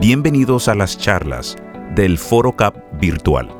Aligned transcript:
Bienvenidos 0.00 0.68
a 0.68 0.74
las 0.74 0.96
charlas 0.96 1.56
del 1.94 2.16
Foro 2.16 2.52
CAP 2.52 2.74
virtual. 2.98 3.50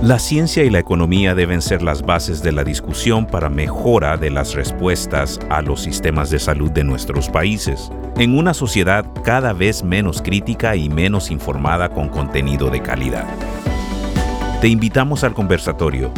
La 0.00 0.18
ciencia 0.18 0.64
y 0.64 0.70
la 0.70 0.78
economía 0.78 1.34
deben 1.34 1.60
ser 1.60 1.82
las 1.82 2.00
bases 2.00 2.42
de 2.42 2.52
la 2.52 2.64
discusión 2.64 3.26
para 3.26 3.50
mejora 3.50 4.16
de 4.16 4.30
las 4.30 4.54
respuestas 4.54 5.38
a 5.50 5.60
los 5.60 5.82
sistemas 5.82 6.30
de 6.30 6.38
salud 6.38 6.70
de 6.70 6.84
nuestros 6.84 7.28
países, 7.28 7.92
en 8.16 8.38
una 8.38 8.54
sociedad 8.54 9.04
cada 9.22 9.52
vez 9.52 9.84
menos 9.84 10.22
crítica 10.22 10.76
y 10.76 10.88
menos 10.88 11.30
informada 11.30 11.90
con 11.90 12.08
contenido 12.08 12.70
de 12.70 12.80
calidad. 12.80 13.26
Te 14.62 14.68
invitamos 14.68 15.24
al 15.24 15.34
conversatorio 15.34 16.10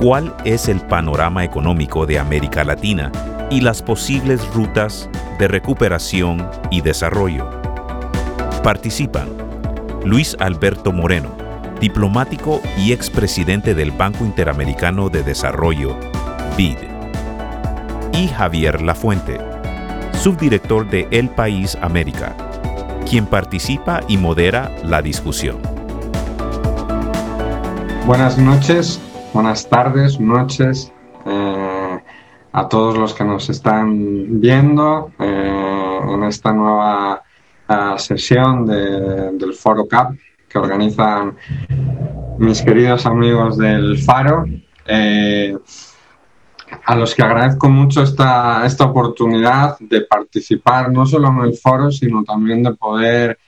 ¿Cuál 0.00 0.34
es 0.46 0.68
el 0.70 0.80
panorama 0.80 1.44
económico 1.44 2.06
de 2.06 2.18
América 2.18 2.64
Latina 2.64 3.12
y 3.50 3.60
las 3.60 3.82
posibles 3.82 4.42
rutas 4.54 5.10
de 5.38 5.46
recuperación 5.46 6.48
y 6.70 6.80
desarrollo? 6.80 7.50
Participan 8.62 9.28
Luis 10.06 10.38
Alberto 10.40 10.90
Moreno, 10.90 11.28
diplomático 11.82 12.62
y 12.78 12.92
expresidente 12.92 13.74
del 13.74 13.90
Banco 13.90 14.24
Interamericano 14.24 15.10
de 15.10 15.22
Desarrollo, 15.22 15.94
BID, 16.56 16.78
y 18.14 18.28
Javier 18.28 18.80
Lafuente, 18.80 19.38
subdirector 20.14 20.88
de 20.88 21.08
El 21.10 21.28
País 21.28 21.76
América, 21.82 22.34
quien 23.06 23.26
participa 23.26 24.00
y 24.08 24.16
modera 24.16 24.74
la 24.82 25.02
discusión. 25.02 25.58
Buenas 28.06 28.38
noches, 28.38 28.98
buenas 29.32 29.68
tardes, 29.68 30.18
noches 30.18 30.92
eh, 31.24 32.00
a 32.52 32.68
todos 32.68 32.96
los 32.96 33.14
que 33.14 33.24
nos 33.24 33.48
están 33.48 34.40
viendo 34.40 35.12
eh, 35.18 36.00
en 36.08 36.24
esta 36.24 36.52
nueva 36.52 37.22
eh, 37.68 37.94
sesión 37.98 38.66
del 38.66 39.54
Foro 39.54 39.86
CAP 39.86 40.14
que 40.48 40.58
organizan 40.58 41.36
mis 42.38 42.62
queridos 42.62 43.06
amigos 43.06 43.56
del 43.56 43.98
Faro, 43.98 44.44
a 46.84 46.96
los 46.96 47.14
que 47.14 47.22
agradezco 47.22 47.68
mucho 47.68 48.02
esta, 48.02 48.66
esta 48.66 48.84
oportunidad 48.86 49.78
de 49.78 50.00
participar 50.02 50.90
no 50.90 51.06
solo 51.06 51.28
en 51.28 51.38
el 51.38 51.54
foro, 51.54 51.90
sino 51.92 52.24
también 52.24 52.62
de 52.62 52.74
poder 52.74 53.38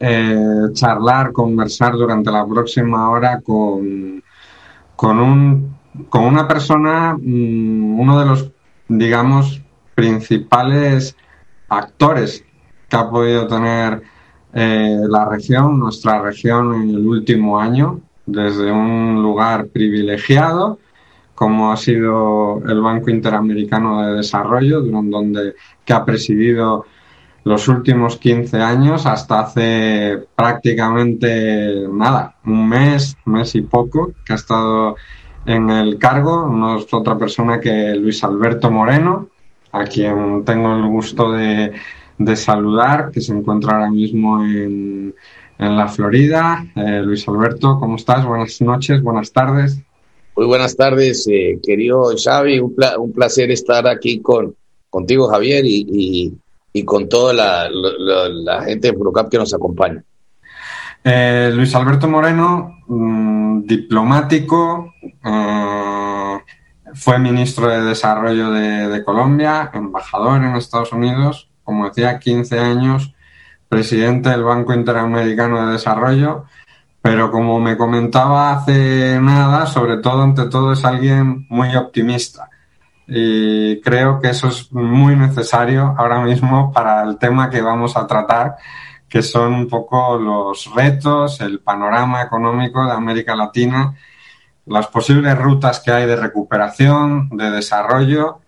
eh, 0.00 0.68
charlar, 0.72 1.32
conversar 1.32 1.92
durante 1.92 2.30
la 2.30 2.46
próxima 2.46 3.10
hora 3.10 3.40
con, 3.40 4.22
con, 4.98 5.20
un, 5.20 5.76
con 6.08 6.24
una 6.24 6.48
persona, 6.48 7.16
mm, 7.16 8.00
uno 8.00 8.18
de 8.18 8.26
los, 8.26 8.50
digamos, 8.88 9.62
principales 9.94 11.16
actores 11.68 12.44
que 12.88 12.96
ha 12.96 13.08
podido 13.08 13.46
tener 13.46 14.02
eh, 14.52 14.98
la 15.08 15.28
región, 15.28 15.78
nuestra 15.78 16.20
región 16.20 16.74
en 16.82 16.90
el 16.90 17.06
último 17.06 17.60
año, 17.60 18.00
desde 18.26 18.72
un 18.72 19.22
lugar 19.22 19.68
privilegiado, 19.68 20.80
como 21.36 21.70
ha 21.70 21.76
sido 21.76 22.60
el 22.66 22.80
Banco 22.80 23.08
Interamericano 23.10 24.02
de 24.02 24.16
Desarrollo, 24.16 24.80
donde, 24.82 25.54
que 25.84 25.92
ha 25.92 26.04
presidido 26.04 26.86
los 27.48 27.66
últimos 27.66 28.18
15 28.18 28.58
años 28.58 29.06
hasta 29.06 29.40
hace 29.40 30.18
prácticamente 30.36 31.86
nada, 31.90 32.36
un 32.44 32.68
mes, 32.68 33.16
mes 33.24 33.54
y 33.54 33.62
poco, 33.62 34.12
que 34.24 34.34
ha 34.34 34.36
estado 34.36 34.96
en 35.46 35.70
el 35.70 35.98
cargo. 35.98 36.46
No 36.46 36.76
es 36.76 36.92
otra 36.92 37.16
persona 37.16 37.58
que 37.58 37.94
Luis 37.94 38.22
Alberto 38.22 38.70
Moreno, 38.70 39.28
a 39.72 39.84
quien 39.84 40.44
tengo 40.44 40.76
el 40.76 40.86
gusto 40.88 41.32
de, 41.32 41.72
de 42.18 42.36
saludar, 42.36 43.10
que 43.10 43.22
se 43.22 43.32
encuentra 43.32 43.74
ahora 43.74 43.90
mismo 43.90 44.44
en, 44.44 45.14
en 45.58 45.76
la 45.76 45.88
Florida. 45.88 46.66
Eh, 46.76 47.00
Luis 47.02 47.26
Alberto, 47.28 47.78
¿cómo 47.80 47.96
estás? 47.96 48.26
Buenas 48.26 48.60
noches, 48.60 49.02
buenas 49.02 49.32
tardes. 49.32 49.78
Muy 50.36 50.46
buenas 50.46 50.76
tardes, 50.76 51.26
eh, 51.28 51.58
querido 51.62 52.12
Xavi. 52.16 52.60
Un, 52.60 53.12
placer 53.12 53.50
estar 53.50 53.88
aquí 53.88 54.20
con, 54.20 54.54
contigo, 54.90 55.28
Javier, 55.28 55.64
y, 55.66 56.32
y 56.72 56.84
con 56.84 57.08
toda 57.08 57.32
la, 57.32 58.62
gente 58.62 58.88
de 58.88 58.98
Procap 58.98 59.28
que 59.28 59.38
nos 59.38 59.54
acompaña. 59.54 60.02
Eh, 61.04 61.50
Luis 61.54 61.74
Alberto 61.74 62.08
Moreno, 62.08 62.80
mmm, 62.86 63.62
diplomático, 63.62 64.94
eh, 65.24 66.38
fue 66.94 67.18
ministro 67.18 67.68
de 67.68 67.82
Desarrollo 67.82 68.50
de, 68.50 68.88
de 68.88 69.04
Colombia, 69.04 69.70
embajador 69.72 70.42
en 70.42 70.56
Estados 70.56 70.92
Unidos, 70.92 71.50
como 71.62 71.88
decía, 71.88 72.18
15 72.18 72.58
años, 72.58 73.14
presidente 73.68 74.30
del 74.30 74.42
Banco 74.42 74.72
Interamericano 74.72 75.66
de 75.66 75.72
Desarrollo, 75.72 76.46
pero 77.02 77.30
como 77.30 77.60
me 77.60 77.76
comentaba 77.76 78.52
hace 78.52 79.18
nada, 79.20 79.66
sobre 79.66 79.98
todo, 79.98 80.22
ante 80.22 80.46
todo, 80.46 80.72
es 80.72 80.84
alguien 80.84 81.46
muy 81.48 81.74
optimista. 81.76 82.47
Y 83.10 83.80
creo 83.80 84.20
que 84.20 84.28
eso 84.28 84.48
es 84.48 84.70
muy 84.70 85.16
necesario 85.16 85.94
ahora 85.96 86.20
mismo 86.20 86.70
para 86.72 87.02
el 87.04 87.16
tema 87.16 87.48
que 87.48 87.62
vamos 87.62 87.96
a 87.96 88.06
tratar, 88.06 88.56
que 89.08 89.22
son 89.22 89.54
un 89.54 89.68
poco 89.68 90.18
los 90.18 90.70
retos, 90.74 91.40
el 91.40 91.60
panorama 91.60 92.22
económico 92.22 92.84
de 92.84 92.92
América 92.92 93.34
Latina, 93.34 93.94
las 94.66 94.88
posibles 94.88 95.38
rutas 95.38 95.80
que 95.80 95.90
hay 95.90 96.06
de 96.06 96.16
recuperación, 96.16 97.30
de 97.30 97.50
desarrollo 97.50 98.40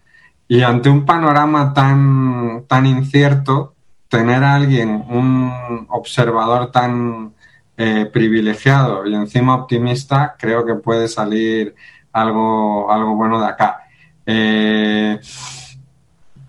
y 0.46 0.62
ante 0.62 0.90
un 0.90 1.06
panorama 1.06 1.72
tan, 1.72 2.64
tan 2.68 2.84
incierto, 2.84 3.74
tener 4.08 4.44
a 4.44 4.56
alguien, 4.56 4.90
un 5.08 5.86
observador 5.88 6.70
tan 6.70 7.32
eh, 7.78 8.04
privilegiado 8.12 9.06
y 9.06 9.14
encima 9.14 9.54
optimista, 9.54 10.36
creo 10.38 10.66
que 10.66 10.74
puede 10.74 11.08
salir 11.08 11.74
algo, 12.12 12.92
algo 12.92 13.14
bueno 13.14 13.40
de 13.40 13.46
acá. 13.46 13.84
Eh, 14.26 15.18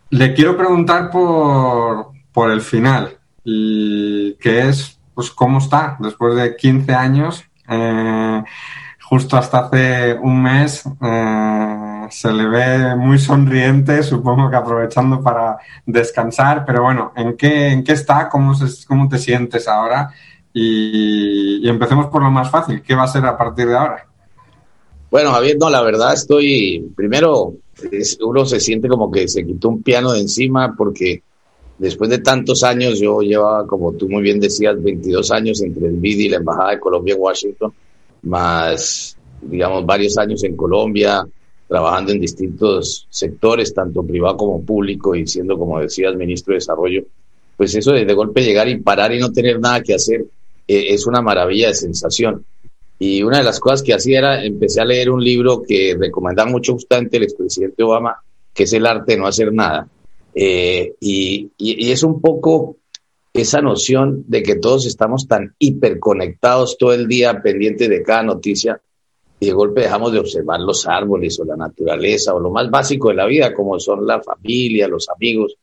le 0.10 0.34
quiero 0.34 0.58
preguntar 0.58 1.10
por, 1.10 2.12
por 2.32 2.52
el 2.52 2.62
final, 2.62 3.18
y 3.44 4.34
que 4.36 4.70
es 4.70 5.00
pues 5.14 5.32
cómo 5.32 5.60
está 5.60 5.98
después 6.00 6.36
de 6.36 6.56
15 6.56 6.94
años. 6.94 7.44
Eh, 7.68 8.44
justo 9.12 9.38
hasta 9.38 9.60
hace 9.60 10.14
un 10.14 10.42
mes 10.42 10.84
eh, 11.02 12.08
se 12.10 12.32
le 12.32 12.48
ve 12.48 12.96
muy 12.96 13.20
sonriente, 13.20 14.04
supongo 14.04 14.50
que 14.50 14.56
aprovechando 14.56 15.22
para 15.22 15.58
descansar, 15.86 16.64
pero 16.66 16.84
bueno, 16.84 17.12
¿en 17.16 17.36
qué, 17.36 17.68
en 17.72 17.84
qué 17.84 17.92
está? 17.94 18.30
¿Cómo, 18.30 18.54
¿Cómo 18.88 19.10
te 19.10 19.18
sientes 19.18 19.68
ahora? 19.68 20.14
Y, 20.54 21.68
empecemos 21.68 22.08
por 22.08 22.24
lo 22.24 22.32
más 22.32 22.50
fácil, 22.50 22.82
¿qué 22.82 22.96
va 22.96 23.04
a 23.04 23.08
ser 23.08 23.26
a 23.26 23.38
partir 23.38 23.68
de 23.68 23.78
ahora? 23.78 24.06
Bueno, 25.12 25.32
Javier, 25.32 25.58
no, 25.60 25.70
la 25.70 25.84
verdad 25.84 26.14
estoy, 26.14 26.90
primero, 26.96 27.56
es, 27.92 28.18
uno 28.22 28.46
se 28.46 28.62
siente 28.62 28.88
como 28.88 29.12
que 29.12 29.28
se 29.28 29.46
quitó 29.46 29.68
un 29.68 29.84
piano 29.84 30.14
de 30.14 30.22
encima 30.22 30.74
porque 30.76 31.22
después 31.78 32.10
de 32.10 32.20
tantos 32.20 32.64
años, 32.64 32.98
yo 32.98 33.20
llevaba, 33.20 33.68
como 33.68 33.92
tú 33.92 34.08
muy 34.08 34.24
bien 34.24 34.40
decías, 34.40 34.82
22 34.82 35.32
años 35.32 35.62
entre 35.62 35.88
el 35.88 35.98
BID 35.98 36.20
y 36.20 36.30
la 36.30 36.38
Embajada 36.38 36.72
de 36.72 36.80
Colombia 36.80 37.16
en 37.16 37.22
Washington 37.22 37.74
más, 38.24 39.18
digamos, 39.42 39.86
varios 39.86 40.18
años 40.18 40.44
en 40.44 40.56
Colombia, 40.56 41.28
trabajando 41.68 42.12
en 42.14 42.20
distintos 42.22 43.08
sectores, 43.10 43.74
tanto 43.74 44.04
privado 44.04 44.38
como 44.38 44.62
público, 44.64 45.16
y 45.16 45.28
siendo, 45.28 45.58
como 45.58 45.80
decías, 45.80 46.16
ministro 46.16 46.54
de 46.54 46.60
Desarrollo, 46.60 47.04
pues 47.58 47.76
eso 47.76 47.92
de, 47.92 48.06
de 48.06 48.14
golpe 48.14 48.44
llegar 48.44 48.70
y 48.70 48.80
parar 48.80 49.14
y 49.14 49.20
no 49.20 49.32
tener 49.32 49.60
nada 49.60 49.82
que 49.82 49.94
hacer 49.94 50.26
eh, 50.68 50.94
es 50.94 51.06
una 51.06 51.22
maravilla 51.22 51.68
de 51.68 51.74
sensación. 51.74 52.46
Y 53.04 53.24
una 53.24 53.40
de 53.40 53.44
las 53.44 53.60
cosas 53.60 53.82
que 53.82 53.96
hacía 53.96 54.20
era, 54.20 54.46
empecé 54.46 54.80
a 54.80 54.86
leer 54.86 55.10
un 55.10 55.24
libro 55.24 55.64
que 55.68 55.98
recomendaba 56.00 56.48
mucho 56.48 56.74
justamente 56.74 57.18
el 57.18 57.24
expresidente 57.24 57.82
Obama, 57.82 58.16
que 58.54 58.66
es 58.66 58.74
El 58.74 58.86
arte 58.86 59.14
de 59.14 59.18
no 59.18 59.26
hacer 59.26 59.52
nada. 59.52 59.88
Eh, 60.36 60.94
y, 61.00 61.50
y, 61.58 61.92
es 61.92 62.04
un 62.04 62.22
poco 62.22 62.78
esa 63.34 63.60
noción 63.60 64.24
de 64.28 64.44
que 64.44 64.58
todos 64.58 64.86
estamos 64.86 65.28
tan 65.28 65.56
hiperconectados 65.58 66.78
todo 66.78 66.94
el 66.94 67.08
día 67.08 67.42
pendientes 67.42 67.90
de 67.90 68.04
cada 68.04 68.22
noticia 68.22 68.80
y 69.40 69.48
de 69.48 69.54
golpe 69.54 69.82
dejamos 69.82 70.14
de 70.14 70.20
observar 70.20 70.60
los 70.60 70.86
árboles 70.86 71.40
o 71.40 71.46
la 71.46 71.56
naturaleza 71.56 72.36
o 72.36 72.40
lo 72.40 72.52
más 72.52 72.70
básico 72.70 73.10
de 73.10 73.16
la 73.16 73.26
vida 73.26 73.52
como 73.52 73.80
son 73.80 74.06
la 74.06 74.22
familia, 74.22 74.88
los 74.88 75.10
amigos. 75.10 75.56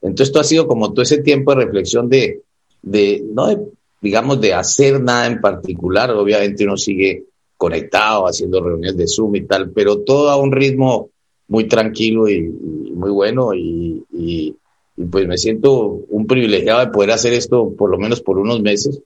Entonces 0.00 0.28
esto 0.28 0.40
ha 0.40 0.44
sido 0.44 0.66
como 0.66 0.94
todo 0.94 1.02
ese 1.02 1.18
tiempo 1.18 1.54
de 1.54 1.66
reflexión 1.66 2.08
de, 2.08 2.40
de 2.80 3.22
no 3.22 3.48
de, 3.48 3.58
digamos, 4.00 4.40
de 4.40 4.54
hacer 4.54 5.00
nada 5.00 5.26
en 5.26 5.40
particular. 5.40 6.10
Obviamente 6.10 6.64
uno 6.64 6.76
sigue 6.76 7.24
conectado, 7.56 8.26
haciendo 8.26 8.62
reuniones 8.62 8.96
de 8.96 9.06
Zoom 9.06 9.36
y 9.36 9.42
tal, 9.42 9.70
pero 9.70 10.00
todo 10.00 10.30
a 10.30 10.36
un 10.36 10.52
ritmo 10.52 11.10
muy 11.48 11.68
tranquilo 11.68 12.28
y, 12.28 12.34
y 12.34 12.92
muy 12.92 13.10
bueno 13.10 13.54
y, 13.54 14.04
y 14.12 14.56
y 14.96 15.04
pues 15.04 15.26
me 15.26 15.36
siento 15.36 16.00
un 16.08 16.26
privilegiado 16.26 16.80
de 16.80 16.86
poder 16.88 17.10
hacer 17.10 17.34
esto 17.34 17.72
por 17.76 17.90
lo 17.90 17.98
menos 17.98 18.20
por 18.22 18.38
unos 18.38 18.60
meses. 18.60 19.00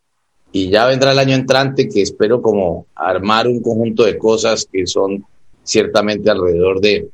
Y 0.52 0.68
ya 0.68 0.86
vendrá 0.86 1.12
el 1.12 1.18
año 1.18 1.34
entrante 1.34 1.88
que 1.88 2.02
espero 2.02 2.40
como 2.40 2.86
armar 2.94 3.46
un 3.48 3.60
conjunto 3.60 4.04
de 4.04 4.18
cosas 4.18 4.68
que 4.70 4.86
son 4.86 5.24
ciertamente 5.62 6.30
alrededor 6.30 6.80
de 6.80 7.08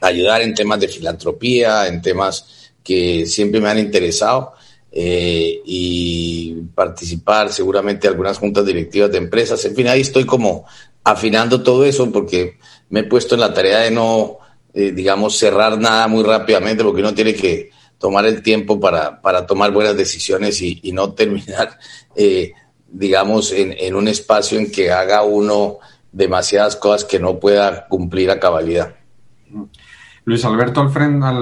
ayudar 0.00 0.42
en 0.42 0.54
temas 0.54 0.80
de 0.80 0.88
filantropía, 0.88 1.88
en 1.88 2.02
temas 2.02 2.72
que 2.82 3.26
siempre 3.26 3.60
me 3.60 3.68
han 3.68 3.78
interesado 3.78 4.52
eh, 4.90 5.60
y 5.64 6.54
participar 6.74 7.52
seguramente 7.52 8.06
en 8.06 8.12
algunas 8.12 8.38
juntas 8.38 8.64
directivas 8.64 9.10
de 9.12 9.18
empresas. 9.18 9.64
En 9.64 9.74
fin, 9.74 9.88
ahí 9.88 10.00
estoy 10.00 10.24
como 10.24 10.64
afinando 11.04 11.62
todo 11.62 11.84
eso 11.84 12.10
porque 12.10 12.58
me 12.90 13.00
he 13.00 13.04
puesto 13.04 13.34
en 13.34 13.42
la 13.42 13.52
tarea 13.52 13.80
de 13.80 13.90
no, 13.90 14.38
eh, 14.74 14.92
digamos, 14.92 15.36
cerrar 15.36 15.78
nada 15.78 16.08
muy 16.08 16.24
rápidamente 16.24 16.82
porque 16.84 17.00
uno 17.00 17.14
tiene 17.14 17.34
que 17.34 17.70
tomar 17.98 18.26
el 18.26 18.42
tiempo 18.42 18.78
para, 18.80 19.20
para 19.20 19.46
tomar 19.46 19.72
buenas 19.72 19.96
decisiones 19.96 20.62
y, 20.62 20.80
no 20.92 21.12
terminar, 21.12 21.78
eh, 22.16 22.52
digamos, 22.88 23.52
en, 23.52 23.74
en 23.78 23.94
un 23.94 24.08
espacio 24.08 24.58
en 24.58 24.70
que 24.70 24.90
haga 24.90 25.22
uno 25.22 25.78
demasiadas 26.12 26.76
cosas 26.76 27.04
que 27.04 27.18
no 27.18 27.38
pueda 27.38 27.86
cumplir 27.88 28.30
a 28.30 28.40
cabalidad. 28.40 28.94
Luis 30.28 30.44
Alberto 30.44 30.82
al 30.82 30.90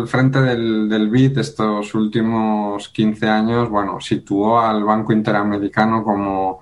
frente, 0.06 0.40
del, 0.40 0.88
del 0.88 1.08
BID 1.08 1.38
estos 1.38 1.92
últimos 1.96 2.88
15 2.90 3.28
años, 3.28 3.68
bueno, 3.68 4.00
situó 4.00 4.60
al 4.60 4.84
Banco 4.84 5.12
Interamericano 5.12 6.04
como, 6.04 6.60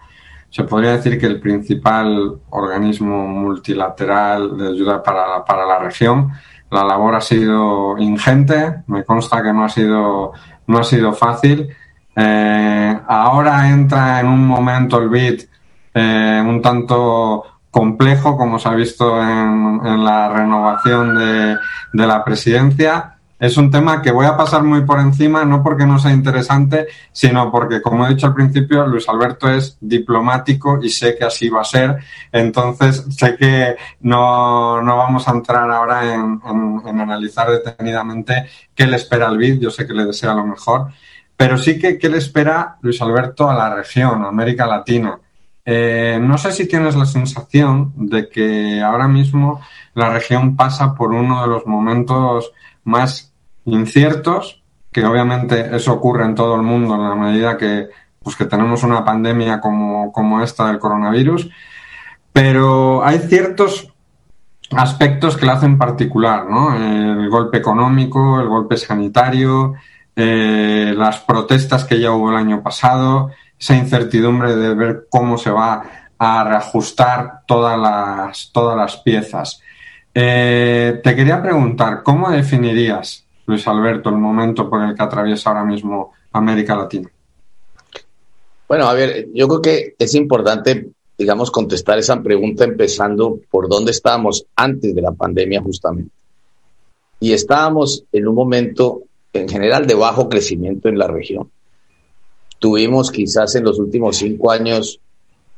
se 0.49 0.65
podría 0.65 0.93
decir 0.93 1.21
que 1.21 1.27
el 1.27 1.39
principal 1.39 2.41
organismo 2.49 3.29
multilateral 3.29 4.57
de 4.57 4.69
ayuda 4.69 5.03
para, 5.03 5.45
para 5.45 5.67
la 5.67 5.79
región. 5.81 6.31
La 6.71 6.83
labor 6.83 7.15
ha 7.17 7.21
sido 7.21 7.99
ingente, 7.99 8.77
me 8.87 9.05
consta 9.05 9.43
que 9.43 9.53
no 9.53 9.67
ha 9.67 9.69
sido, 9.69 10.33
no 10.67 10.79
ha 10.79 10.85
sido 10.85 11.13
fácil. 11.13 11.69
Eh, 12.17 13.01
ahora 13.07 13.69
entra 13.69 14.21
en 14.21 14.29
un 14.29 14.47
momento 14.47 14.99
el 14.99 15.11
BID 15.11 15.43
eh, 15.93 16.43
un 16.43 16.63
tanto 16.63 17.54
complejo, 17.75 18.37
como 18.37 18.61
se 18.61 18.69
ha 18.69 18.75
visto 18.75 19.21
en, 19.21 20.05
la 20.05 20.29
renovación 20.29 21.17
de, 21.93 22.07
la 22.07 22.25
presidencia. 22.25 23.17
Es 23.41 23.57
un 23.57 23.69
tema 23.69 24.01
que 24.01 24.13
voy 24.13 24.27
a 24.27 24.37
pasar 24.37 24.63
muy 24.63 24.83
por 24.83 25.01
encima, 25.01 25.45
no 25.45 25.61
porque 25.61 25.85
no 25.85 25.99
sea 25.99 26.13
interesante, 26.13 26.87
sino 27.11 27.51
porque, 27.51 27.83
como 27.83 28.07
he 28.07 28.11
dicho 28.11 28.29
al 28.29 28.35
principio, 28.35 28.87
Luis 28.87 29.09
Alberto 29.09 29.51
es 29.51 29.77
diplomático 29.81 30.79
y 30.81 30.89
sé 30.89 31.17
que 31.19 31.25
así 31.25 31.49
va 31.49 31.63
a 31.63 31.65
ser. 31.65 31.97
Entonces, 32.31 33.05
sé 33.11 33.35
que 33.37 33.75
no, 34.03 34.81
vamos 34.81 35.27
a 35.27 35.33
entrar 35.33 35.69
ahora 35.69 36.15
en, 36.15 36.41
analizar 37.01 37.51
detenidamente 37.51 38.47
qué 38.73 38.87
le 38.87 38.97
espera 38.97 39.27
al 39.27 39.37
BID. 39.37 39.59
Yo 39.59 39.71
sé 39.71 39.85
que 39.85 39.95
le 39.95 40.05
desea 40.05 40.33
lo 40.33 40.47
mejor. 40.47 40.93
Pero 41.37 41.59
sí 41.59 41.77
que 41.77 41.99
qué 41.99 42.09
le 42.09 42.19
espera 42.19 42.77
Luis 42.83 43.03
Alberto 43.03 43.51
a 43.51 43.55
la 43.55 43.75
región, 43.75 44.25
América 44.25 44.65
Latina. 44.65 45.19
Eh, 45.65 46.19
no 46.21 46.37
sé 46.37 46.53
si 46.53 46.69
tienes 46.69 46.95
la 46.95 47.07
sensación 47.07 47.93
de 47.97 48.29
que 48.29 48.83
ahora 48.83 49.09
mismo 49.09 49.61
la 49.95 50.11
región 50.11 50.57
pasa 50.57 50.95
por 50.95 51.13
uno 51.13 51.41
de 51.43 51.49
los 51.49 51.67
momentos 51.67 52.53
más 52.85 53.33
inciertos, 53.65 54.63
que 54.93 55.05
obviamente 55.05 55.75
eso 55.75 55.93
ocurre 55.93 56.25
en 56.25 56.35
todo 56.35 56.55
el 56.55 56.63
mundo 56.63 56.95
en 56.95 57.09
la 57.09 57.15
medida 57.15 57.57
que, 57.57 57.89
pues 58.23 58.37
que 58.37 58.45
tenemos 58.45 58.83
una 58.83 59.05
pandemia 59.05 59.61
como, 59.61 60.13
como 60.13 60.43
esta 60.43 60.67
del 60.67 60.79
coronavirus, 60.79 61.49
pero 62.33 63.05
hay 63.05 63.19
ciertos 63.21 63.93
aspectos 64.71 65.37
que 65.37 65.47
la 65.47 65.55
hacen 65.55 65.79
particular, 65.79 66.47
¿no? 66.49 66.75
El 66.75 67.29
golpe 67.31 67.59
económico, 67.59 68.41
el 68.41 68.49
golpe 68.49 68.77
sanitario, 68.77 69.75
eh, 70.17 70.95
las 70.97 71.19
protestas 71.21 71.85
que 71.85 72.01
ya 72.01 72.13
hubo 72.13 72.31
el 72.31 72.37
año 72.37 72.63
pasado, 72.63 73.31
esa 73.65 73.77
incertidumbre 73.77 74.55
de 74.57 74.75
ver 74.75 75.07
cómo 75.09 75.39
se 75.39 75.49
va 75.49 76.11
a 76.19 76.45
reajustar 76.45 77.47
todas 77.47 77.79
las, 77.79 78.51
todas 78.53 78.77
las 78.77 78.99
piezas. 78.99 79.59
Eh, 80.13 81.01
te 81.03 81.17
quería 81.17 81.41
preguntar, 81.41 82.03
¿cómo 82.03 82.31
definirías, 82.31 83.25
Luis 83.47 83.67
Alberto, 83.67 84.11
el 84.11 84.17
momento 84.17 84.69
por 84.69 84.83
el 84.83 84.95
que 84.95 85.03
atraviesa 85.03 85.49
ahora 85.49 85.65
mismo 85.65 86.13
América 86.33 86.77
Latina? 86.77 87.09
Bueno, 88.69 88.87
a 88.87 88.93
ver, 88.93 89.29
yo 89.33 89.49
creo 89.49 89.63
que 89.63 89.95
es 89.99 90.15
importante, 90.15 90.91
digamos, 91.17 91.51
contestar 91.51 91.99
esa 91.99 92.23
pregunta 92.23 92.65
empezando 92.65 93.39
por 93.51 93.71
dónde 93.71 93.93
estábamos 93.93 94.45
antes 94.57 94.95
de 94.95 95.01
la 95.01 95.13
pandemia 95.13 95.63
justamente. 95.63 96.13
Y 97.19 97.33
estábamos 97.33 98.05
en 98.13 98.29
un 98.29 98.35
momento 98.35 99.05
en 99.33 99.49
general 99.49 99.87
de 99.87 99.95
bajo 99.95 100.29
crecimiento 100.29 100.91
en 100.91 100.99
la 100.99 101.07
región 101.07 101.49
tuvimos 102.65 103.11
quizás 103.11 103.55
en 103.57 103.65
los 103.65 103.79
últimos 103.79 104.17
cinco 104.17 104.51
años 104.51 104.99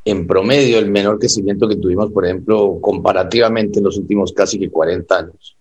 en 0.04 0.26
promedio 0.26 0.80
el 0.80 0.90
menor 0.90 1.20
crecimiento 1.20 1.68
que 1.68 1.76
tuvimos, 1.76 2.10
por 2.10 2.24
ejemplo, 2.24 2.80
comparativamente 2.80 3.78
en 3.78 3.84
los 3.84 3.96
últimos 3.96 4.32
casi 4.32 4.58
que 4.58 4.70
40 4.70 5.16
años. 5.16 5.56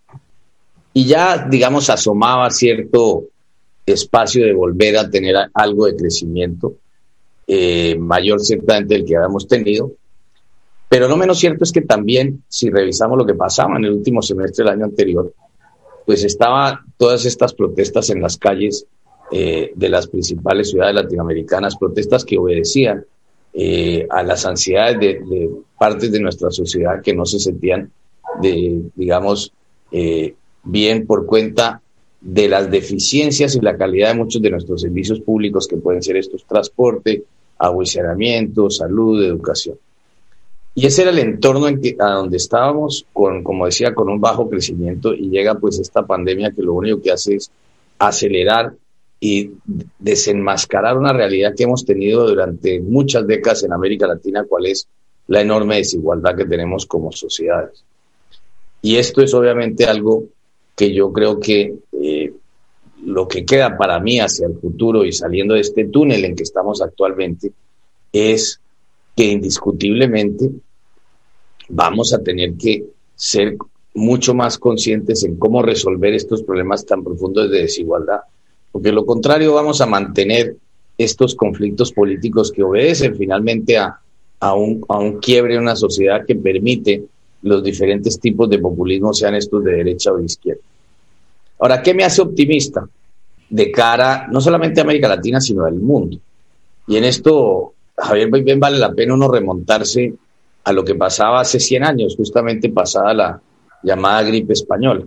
Y 0.92 1.06
ya, 1.06 1.48
digamos, 1.48 1.92
asomaba 1.92 2.50
cierto 2.50 3.26
espacio 3.86 4.44
de 4.44 4.54
volver 4.54 4.98
a 4.98 5.08
tener 5.08 5.36
algo 5.54 5.86
de 5.86 5.96
crecimiento, 5.96 6.78
eh, 7.46 7.96
mayor 7.96 8.40
ciertamente 8.40 8.96
del 8.96 9.06
que 9.06 9.16
habíamos 9.16 9.48
tenido. 9.48 9.92
Pero 10.90 11.08
no 11.08 11.16
menos 11.16 11.38
cierto 11.38 11.64
es 11.64 11.72
que 11.72 11.82
también, 11.82 12.44
si 12.50 12.72
revisamos 12.72 13.20
lo 13.20 13.26
que 13.28 13.36
pasaba 13.36 13.78
en 13.78 13.86
el 13.86 13.92
último 13.92 14.24
semestre 14.24 14.66
del 14.66 14.74
año 14.74 14.86
anterior, 14.86 15.32
pues 16.08 16.24
estaban 16.24 16.80
todas 16.98 17.24
estas 17.24 17.54
protestas 17.54 18.10
en 18.10 18.20
las 18.20 18.36
calles 18.36 18.88
eh, 19.32 19.72
de 19.76 19.90
las 19.90 20.08
principales 20.08 20.70
ciudades 20.70 20.96
latinoamericanas, 20.96 21.78
protestas 21.78 22.24
que 22.24 22.38
obedecían 22.38 23.04
eh, 23.54 24.06
a 24.10 24.22
las 24.22 24.46
ansiedades 24.46 25.00
de, 25.00 25.50
partes 25.78 26.12
de 26.12 26.20
nuestra 26.20 26.52
sociedad 26.52 27.02
que 27.02 27.14
no 27.14 27.26
se 27.26 27.40
sentían, 27.40 27.92
de, 28.42 28.82
digamos, 28.96 29.52
eh, 29.92 30.36
bien 30.64 31.08
por 31.08 31.26
cuenta 31.26 31.82
de 32.22 32.50
las 32.50 32.70
deficiencias 32.70 33.56
y 33.56 33.62
la 33.62 33.78
calidad 33.78 34.10
de 34.10 34.16
muchos 34.16 34.42
de 34.42 34.50
nuestros 34.50 34.82
servicios 34.82 35.22
públicos 35.22 35.68
que 35.68 35.78
pueden 35.78 36.04
ser 36.04 36.18
estos 36.18 36.44
transporte, 36.46 37.24
agua 37.58 37.86
salud, 37.86 39.24
educación. 39.24 39.78
Y 40.74 40.86
ese 40.86 41.04
era 41.04 41.12
el 41.12 41.20
entorno 41.20 41.68
en 41.70 41.80
que, 41.80 41.96
a 41.98 42.10
donde 42.10 42.36
estábamos, 42.36 43.06
con, 43.14 43.44
como 43.44 43.66
decía, 43.66 43.96
con 43.96 44.10
un 44.10 44.20
bajo 44.20 44.50
crecimiento 44.50 45.14
y 45.14 45.30
llega 45.30 45.56
pues 45.56 45.80
esta 45.80 46.06
pandemia 46.06 46.52
que 46.52 46.62
lo 46.62 46.74
único 46.74 47.02
que 47.02 47.12
hace 47.12 47.36
es 47.36 47.50
acelerar 47.98 48.74
y 49.28 49.54
desenmascarar 49.98 50.96
una 50.96 51.12
realidad 51.12 51.56
que 51.58 51.64
hemos 51.64 51.84
tenido 51.84 52.28
durante 52.28 52.80
muchas 52.80 53.26
décadas 53.26 53.64
en 53.64 53.74
América 53.74 54.06
Latina, 54.06 54.46
cuál 54.48 54.68
es 54.68 54.88
la 55.30 55.42
enorme 55.42 55.78
desigualdad 55.78 56.36
que 56.36 56.46
tenemos 56.46 56.86
como 56.86 57.12
sociedades. 57.12 57.84
Y 58.84 58.98
esto 58.98 59.24
es 59.24 59.34
obviamente 59.34 59.86
algo 59.86 60.26
que 60.76 60.94
yo 60.94 61.12
creo 61.12 61.40
que 61.40 61.74
eh, 61.92 62.34
lo 63.04 63.28
que 63.28 63.44
queda 63.44 63.76
para 63.76 64.00
mí 64.00 64.20
hacia 64.20 64.46
el 64.46 64.60
futuro 64.60 65.04
y 65.04 65.12
saliendo 65.12 65.56
de 65.56 65.62
este 65.62 65.86
túnel 65.86 66.24
en 66.24 66.36
que 66.36 66.44
estamos 66.44 66.84
actualmente 66.84 67.52
es 68.14 68.62
que 69.16 69.24
indiscutiblemente 69.24 70.52
vamos 71.70 72.14
a 72.14 72.22
tener 72.22 72.54
que 72.54 72.86
ser 73.16 73.58
mucho 73.96 74.36
más 74.36 74.60
conscientes 74.60 75.24
en 75.24 75.38
cómo 75.38 75.64
resolver 75.64 76.14
estos 76.14 76.44
problemas 76.44 76.86
tan 76.86 77.04
profundos 77.04 77.50
de 77.50 77.62
desigualdad 77.62 78.20
porque 78.76 78.92
lo 78.92 79.06
contrario 79.06 79.54
vamos 79.54 79.80
a 79.80 79.86
mantener 79.86 80.58
estos 80.98 81.34
conflictos 81.34 81.94
políticos 81.94 82.52
que 82.52 82.62
obedecen 82.62 83.16
finalmente 83.16 83.78
a, 83.78 84.02
a, 84.38 84.54
un, 84.54 84.84
a 84.90 85.00
un 85.00 85.20
quiebre 85.20 85.56
en 85.56 85.62
una 85.62 85.78
sociedad 85.78 86.26
que 86.26 86.36
permite 86.36 87.06
los 87.44 87.64
diferentes 87.64 88.20
tipos 88.20 88.50
de 88.50 88.60
populismo, 88.60 89.14
sean 89.14 89.34
estos 89.36 89.64
de 89.64 89.78
derecha 89.78 90.12
o 90.12 90.18
de 90.18 90.26
izquierda. 90.26 90.62
Ahora, 91.58 91.82
¿qué 91.82 91.94
me 91.94 92.04
hace 92.04 92.22
optimista 92.22 92.86
de 93.50 93.72
cara 93.72 94.28
no 94.30 94.42
solamente 94.42 94.82
a 94.82 94.84
América 94.84 95.08
Latina, 95.08 95.40
sino 95.40 95.64
al 95.64 95.76
mundo? 95.76 96.18
Y 96.86 96.98
en 96.98 97.06
esto, 97.06 97.76
Javier, 97.96 98.30
bien 98.30 98.60
vale 98.60 98.78
la 98.78 98.92
pena 98.92 99.14
uno 99.14 99.30
remontarse 99.30 100.14
a 100.66 100.74
lo 100.74 100.84
que 100.84 100.96
pasaba 100.96 101.40
hace 101.40 101.62
100 101.62 101.84
años, 101.86 102.16
justamente 102.18 102.68
pasada 102.72 103.14
la 103.14 103.42
llamada 103.84 104.24
gripe 104.24 104.52
española. 104.52 105.06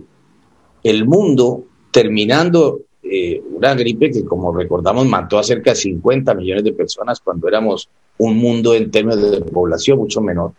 El 0.81 1.05
mundo, 1.05 1.65
terminando 1.91 2.79
eh, 3.11 3.41
una 3.59 3.75
gripe 3.75 4.09
que, 4.11 4.25
como 4.25 4.51
recordamos, 4.51 5.05
mató 5.05 5.37
a 5.37 5.43
cerca 5.43 5.71
de 5.71 5.75
50 5.75 6.33
millones 6.33 6.63
de 6.63 6.73
personas 6.73 7.19
cuando 7.19 7.47
éramos 7.47 7.89
un 8.17 8.37
mundo 8.37 8.73
en 8.73 8.89
términos 8.89 9.31
de 9.31 9.41
población 9.41 9.99
mucho 9.99 10.21
menor. 10.21 10.53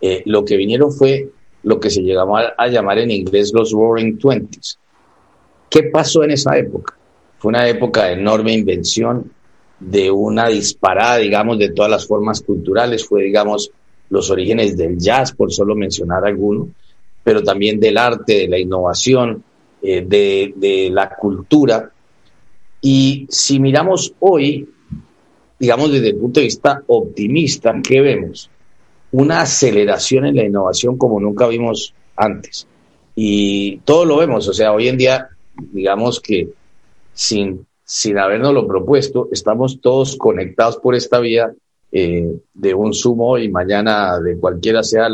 Eh, 0.00 0.22
lo 0.26 0.44
que 0.44 0.56
vinieron 0.56 0.92
fue 0.92 1.30
lo 1.62 1.78
que 1.78 1.90
se 1.90 2.02
llegó 2.02 2.36
a, 2.36 2.68
llamar 2.68 2.98
en 2.98 3.10
inglés 3.10 3.52
los 3.54 3.72
Roaring 3.72 4.18
Twenties. 4.18 4.78
¿Qué 5.68 5.84
pasó 5.84 6.24
en 6.24 6.32
esa 6.32 6.56
época? 6.56 6.96
Fue 7.38 7.50
una 7.50 7.68
época 7.68 8.04
de 8.04 8.14
enorme 8.14 8.52
invención, 8.52 9.30
de 9.78 10.10
una 10.10 10.48
disparada, 10.48 11.18
digamos, 11.18 11.58
de 11.58 11.70
todas 11.70 11.90
las 11.90 12.06
formas 12.06 12.40
culturales. 12.40 13.06
Fue, 13.06 13.22
digamos, 13.22 13.70
los 14.10 14.30
orígenes 14.30 14.76
del 14.76 14.98
jazz, 14.98 15.32
por 15.32 15.52
solo 15.52 15.74
mencionar 15.74 16.26
alguno, 16.26 16.68
pero 17.22 17.42
también 17.42 17.78
del 17.78 17.96
arte, 17.96 18.40
de 18.40 18.48
la 18.48 18.58
innovación, 18.58 19.42
eh, 19.82 20.04
de, 20.06 20.90
la 20.92 21.14
cultura. 21.14 21.90
Y 22.80 23.26
si 23.28 23.60
miramos 23.60 24.14
hoy, 24.20 24.68
digamos 25.58 25.92
desde 25.92 26.10
el 26.10 26.16
punto 26.16 26.40
de 26.40 26.46
vista 26.46 26.82
optimista, 26.86 27.74
¿qué 27.82 28.00
vemos? 28.00 28.50
Una 29.12 29.42
aceleración 29.42 30.26
en 30.26 30.36
la 30.36 30.44
innovación 30.44 30.96
como 30.96 31.20
nunca 31.20 31.46
vimos 31.46 31.94
antes. 32.16 32.66
Y 33.14 33.78
todo 33.78 34.04
lo 34.04 34.16
vemos, 34.18 34.48
o 34.48 34.52
sea, 34.52 34.72
hoy 34.72 34.88
en 34.88 34.96
día, 34.96 35.28
digamos 35.72 36.20
que 36.20 36.48
sin, 37.12 37.66
sin 37.84 38.18
habernos 38.18 38.54
lo 38.54 38.66
propuesto, 38.66 39.28
estamos 39.32 39.80
todos 39.80 40.16
conectados 40.16 40.76
por 40.78 40.94
esta 40.94 41.18
vía 41.18 41.52
eh, 41.92 42.38
de 42.54 42.72
un 42.74 42.94
sumo 42.94 43.36
y 43.36 43.48
mañana 43.50 44.20
de 44.20 44.38
cualquiera 44.38 44.82
sea 44.84 45.08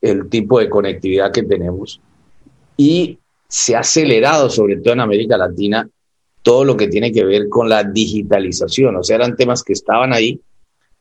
el, 0.00 0.28
tipo 0.28 0.58
de 0.58 0.68
conectividad 0.68 1.32
que 1.32 1.44
tenemos. 1.44 2.00
Y 2.76 3.18
se 3.48 3.76
ha 3.76 3.80
acelerado, 3.80 4.50
sobre 4.50 4.76
todo 4.78 4.94
en 4.94 5.00
América 5.00 5.36
Latina, 5.36 5.88
todo 6.46 6.64
lo 6.64 6.76
que 6.76 6.86
tiene 6.86 7.10
que 7.10 7.24
ver 7.24 7.48
con 7.48 7.68
la 7.68 7.82
digitalización. 7.82 8.94
O 8.94 9.02
sea, 9.02 9.16
eran 9.16 9.34
temas 9.34 9.64
que 9.64 9.72
estaban 9.72 10.12
ahí, 10.12 10.40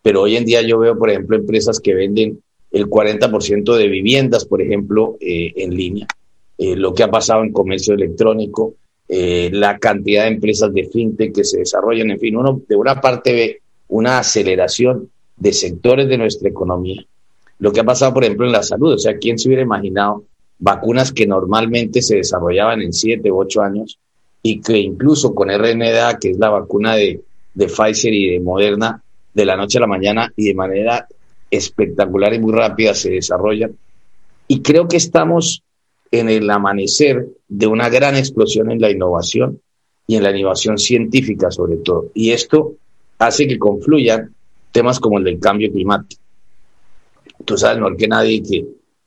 pero 0.01 0.23
hoy 0.23 0.37
en 0.37 0.43
día 0.43 0.63
yo 0.63 0.79
veo, 0.79 0.97
por 0.97 1.11
ejemplo, 1.11 1.37
empresas 1.37 1.79
que 1.79 1.93
venden 1.93 2.39
el 2.71 2.87
40% 2.87 3.75
de 3.77 3.87
viviendas, 3.87 4.45
por 4.45 4.63
ejemplo, 4.63 5.17
eh, 5.19 5.53
en 5.55 5.75
línea. 5.75 6.07
Eh, 6.57 6.75
lo 6.75 6.95
que 6.95 7.03
ha 7.03 7.11
pasado 7.11 7.43
en 7.43 7.51
comercio 7.51 7.93
electrónico, 7.93 8.73
la 9.07 9.77
cantidad 9.77 10.23
de 10.23 10.29
empresas 10.29 10.73
de 10.73 10.89
fintech 10.89 11.31
que 11.31 11.43
se 11.43 11.59
desarrollan, 11.59 12.09
en 12.09 12.19
fin, 12.19 12.37
uno 12.37 12.63
de 12.67 12.75
una 12.75 12.99
parte 12.99 13.33
ve 13.33 13.61
una 13.89 14.17
aceleración 14.17 15.11
de 15.37 15.53
sectores 15.53 16.09
de 16.09 16.17
nuestra 16.17 16.49
economía. 16.49 17.05
Lo 17.59 17.71
que 17.71 17.81
ha 17.81 17.83
pasado, 17.83 18.15
por 18.15 18.23
ejemplo, 18.23 18.47
en 18.47 18.51
la 18.51 18.63
salud, 18.63 18.93
o 18.93 18.97
sea, 18.97 19.19
¿quién 19.19 19.37
se 19.37 19.47
hubiera 19.47 19.61
imaginado 19.61 20.23
vacunas 20.57 21.11
que 21.11 21.27
normalmente 21.27 22.01
se 22.01 22.15
desarrollaban 22.15 22.81
en 22.81 22.93
siete 22.93 23.31
u 23.31 23.39
ocho 23.39 23.61
años 23.61 23.99
y 24.47 24.61
que 24.61 24.77
incluso 24.77 25.33
con 25.33 25.49
RNA, 25.49 26.19
que 26.19 26.29
es 26.29 26.37
la 26.37 26.51
vacuna 26.51 26.95
de, 26.95 27.19
de 27.55 27.65
Pfizer 27.65 28.13
y 28.13 28.29
de 28.29 28.39
Moderna, 28.39 29.01
de 29.33 29.43
la 29.43 29.55
noche 29.55 29.79
a 29.79 29.81
la 29.81 29.87
mañana 29.87 30.31
y 30.35 30.45
de 30.45 30.53
manera 30.53 31.07
espectacular 31.49 32.31
y 32.31 32.37
muy 32.37 32.53
rápida 32.53 32.93
se 32.93 33.09
desarrollan. 33.09 33.75
Y 34.47 34.61
creo 34.61 34.87
que 34.87 34.97
estamos 34.97 35.63
en 36.11 36.29
el 36.29 36.47
amanecer 36.47 37.25
de 37.47 37.65
una 37.65 37.89
gran 37.89 38.15
explosión 38.17 38.69
en 38.69 38.79
la 38.79 38.91
innovación 38.91 39.61
y 40.05 40.15
en 40.15 40.21
la 40.21 40.37
innovación 40.37 40.77
científica 40.77 41.49
sobre 41.49 41.77
todo. 41.77 42.11
Y 42.13 42.29
esto 42.29 42.75
hace 43.17 43.47
que 43.47 43.57
confluyan 43.57 44.35
temas 44.71 44.99
como 44.99 45.17
el 45.17 45.23
del 45.23 45.39
cambio 45.39 45.71
climático. 45.71 46.21
Tú 47.45 47.57
sabes 47.57 47.77
mejor 47.77 47.97
que 47.97 48.07
nadie 48.07 48.43
que 48.43 48.63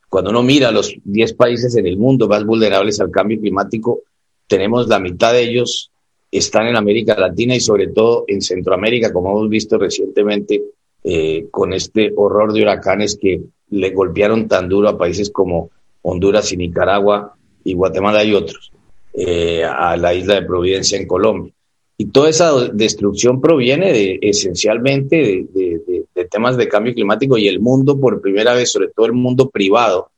cuando 0.08 0.30
uno 0.30 0.42
mira 0.42 0.72
los 0.72 0.96
10 1.04 1.34
países 1.34 1.76
en 1.76 1.86
el 1.86 1.96
mundo 1.96 2.26
más 2.26 2.44
vulnerables 2.44 2.98
al 2.98 3.12
cambio 3.12 3.38
climático, 3.38 4.00
tenemos 4.48 4.88
la 4.88 4.98
mitad 4.98 5.32
de 5.32 5.42
ellos 5.42 5.90
están 6.30 6.66
en 6.66 6.76
América 6.76 7.18
Latina 7.18 7.54
y 7.54 7.60
sobre 7.60 7.88
todo 7.88 8.24
en 8.26 8.42
Centroamérica, 8.42 9.12
como 9.12 9.30
hemos 9.30 9.48
visto 9.48 9.78
recientemente 9.78 10.62
eh, 11.04 11.46
con 11.50 11.72
este 11.72 12.12
horror 12.16 12.52
de 12.52 12.62
huracanes 12.62 13.18
que 13.20 13.40
le 13.70 13.90
golpearon 13.90 14.48
tan 14.48 14.68
duro 14.68 14.88
a 14.88 14.98
países 14.98 15.30
como 15.30 15.70
Honduras 16.02 16.52
y 16.52 16.56
Nicaragua 16.56 17.34
y 17.64 17.74
Guatemala 17.74 18.24
y 18.24 18.34
otros, 18.34 18.72
eh, 19.14 19.64
a 19.64 19.96
la 19.96 20.14
isla 20.14 20.34
de 20.34 20.46
Providencia 20.46 20.98
en 20.98 21.06
Colombia. 21.06 21.52
Y 21.96 22.06
toda 22.06 22.30
esa 22.30 22.68
destrucción 22.68 23.40
proviene 23.40 23.92
de, 23.92 24.18
esencialmente 24.22 25.46
de, 25.52 26.04
temas 26.30 26.56
de 26.56 26.68
cambio 26.68 26.94
climático 26.94 27.38
y 27.38 27.48
el 27.48 27.58
mundo, 27.58 27.98
por 27.98 28.20
primera 28.20 28.54
vez, 28.54 28.70
sobre 28.70 28.88
todo 28.88 29.06
el 29.06 29.12
mundo 29.12 29.50
privado, 29.50 30.10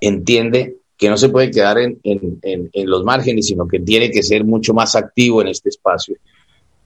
entiende 0.00 0.77
que 0.98 1.08
no 1.08 1.16
se 1.16 1.28
puede 1.28 1.52
quedar 1.52 1.78
en, 1.78 2.70
los 2.74 3.04
márgenes, 3.04 3.46
sino 3.46 3.68
que 3.68 3.78
tiene 3.78 4.10
que 4.10 4.22
ser 4.22 4.44
mucho 4.44 4.74
más 4.74 4.96
activo 4.96 5.40
en 5.40 5.48
este 5.48 5.68
espacio. 5.68 6.16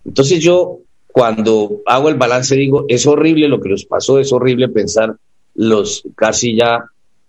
Entonces 0.04 0.38
yo, 0.38 0.80
cuando 1.06 1.80
hago 1.86 2.10
el 2.10 2.16
balance, 2.16 2.54
digo, 2.54 2.84
es 2.88 3.06
horrible 3.06 3.48
lo 3.48 3.58
que 3.58 3.70
nos 3.70 3.86
pasó, 3.86 4.18
es 4.18 4.30
horrible 4.30 4.68
pensar 4.68 5.16
los 5.54 6.04
casi 6.14 6.54
ya 6.54 6.84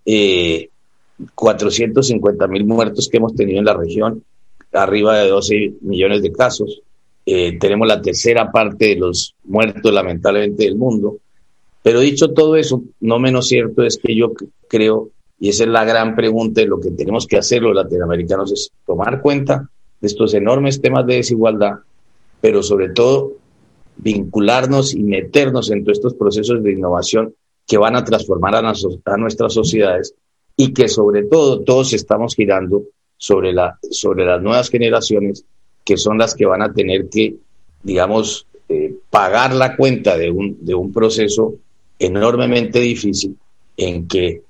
eh, 0.05 0.69
450 1.33 2.47
mil 2.47 2.65
muertos 2.65 3.07
que 3.07 3.17
hemos 3.17 3.33
tenido 3.33 3.59
en 3.59 3.65
la 3.65 3.77
región, 3.77 4.21
arriba 4.73 5.19
de 5.19 5.29
12 5.29 5.73
millones 5.81 6.21
de 6.21 6.33
casos. 6.33 6.81
Eh, 7.25 7.57
tenemos 7.57 7.87
la 7.87 8.01
tercera 8.01 8.51
parte 8.51 8.89
de 8.89 8.95
los 8.97 9.35
muertos 9.45 9.93
lamentablemente 9.93 10.63
del 10.63 10.75
mundo. 10.75 11.17
Pero 11.81 12.01
dicho 12.01 12.33
todo 12.33 12.57
eso, 12.57 12.83
no 12.99 13.19
menos 13.19 13.47
cierto 13.47 13.83
es 13.83 13.97
que 13.97 14.15
yo 14.15 14.33
creo, 14.67 15.09
y 15.43 15.50
esa 15.50 15.65
es 15.65 15.69
la 15.71 15.83
gran 15.83 16.15
pregunta 16.15 16.62
de 16.62 16.67
lo 16.67 16.79
que 16.79 16.91
tenemos 16.91 17.27
que 17.27 17.35
hacer 17.35 17.62
los 17.62 17.75
latinoamericanos, 17.75 18.53
es 18.53 18.71
tomar 18.85 19.21
cuenta 19.21 19.69
de 20.00 20.07
estos 20.07 20.33
enormes 20.35 20.79
temas 20.79 21.05
de 21.05 21.15
desigualdad, 21.15 21.79
pero 22.39 22.63
sobre 22.63 22.91
todo 22.91 23.33
vincularnos 23.97 24.95
y 24.95 25.03
meternos 25.03 25.69
en 25.69 25.83
todos 25.83 25.97
estos 25.97 26.13
procesos 26.13 26.63
de 26.63 26.71
innovación 26.71 27.35
que 27.67 27.77
van 27.77 27.97
a 27.97 28.05
transformar 28.05 28.55
a, 28.55 28.59
a 28.59 29.17
nuestras 29.17 29.53
sociedades 29.53 30.15
y 30.55 30.71
que 30.71 30.88
sobre 30.88 31.23
todo 31.23 31.59
todos 31.59 31.91
estamos 31.91 32.35
girando 32.35 32.83
sobre, 33.17 33.51
la, 33.51 33.77
sobre 33.91 34.23
las 34.23 34.41
nuevas 34.41 34.69
generaciones 34.69 35.43
que 35.83 35.97
son 35.97 36.17
las 36.17 36.35
que 36.35 36.45
van 36.45 36.62
a 36.62 36.71
tener 36.71 37.09
que, 37.09 37.35
digamos, 37.83 38.47
eh, 38.69 38.95
pagar 39.09 39.53
la 39.53 39.75
cuenta 39.75 40.17
de 40.17 40.31
un, 40.31 40.63
de 40.63 40.73
un 40.73 40.93
proceso 40.93 41.55
enormemente 42.00 42.79
difícil 42.79 43.38
en 43.75 44.07
que 44.07 44.41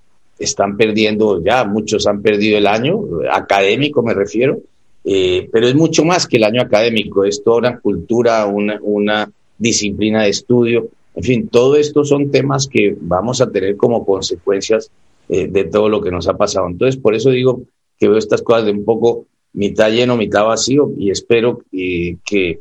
están 0.45 0.77
perdiendo, 0.77 1.43
ya 1.43 1.65
muchos 1.65 2.07
han 2.07 2.21
perdido 2.21 2.57
el 2.57 2.67
año, 2.67 3.01
académico 3.31 4.01
me 4.03 4.13
refiero, 4.13 4.59
eh, 5.03 5.49
pero 5.51 5.67
es 5.67 5.75
mucho 5.75 6.05
más 6.05 6.27
que 6.27 6.37
el 6.37 6.43
año 6.43 6.61
académico, 6.61 7.25
es 7.25 7.43
toda 7.43 7.57
una 7.57 7.79
cultura, 7.79 8.45
una, 8.45 8.79
una 8.81 9.29
disciplina 9.57 10.23
de 10.23 10.29
estudio, 10.29 10.89
en 11.15 11.23
fin, 11.23 11.47
todo 11.47 11.75
esto 11.75 12.03
son 12.03 12.31
temas 12.31 12.67
que 12.67 12.95
vamos 12.99 13.39
a 13.41 13.51
tener 13.51 13.77
como 13.77 14.05
consecuencias 14.05 14.89
eh, 15.29 15.47
de 15.47 15.65
todo 15.65 15.87
lo 15.87 16.01
que 16.01 16.09
nos 16.09 16.27
ha 16.27 16.35
pasado. 16.35 16.67
Entonces, 16.67 16.99
por 16.99 17.13
eso 17.13 17.29
digo 17.29 17.61
que 17.99 18.07
veo 18.07 18.17
estas 18.17 18.41
cosas 18.41 18.65
de 18.65 18.71
un 18.71 18.83
poco 18.83 19.27
mitad 19.53 19.91
lleno, 19.91 20.17
mitad 20.17 20.45
vacío 20.45 20.91
y 20.97 21.11
espero 21.11 21.61
que 21.71 22.59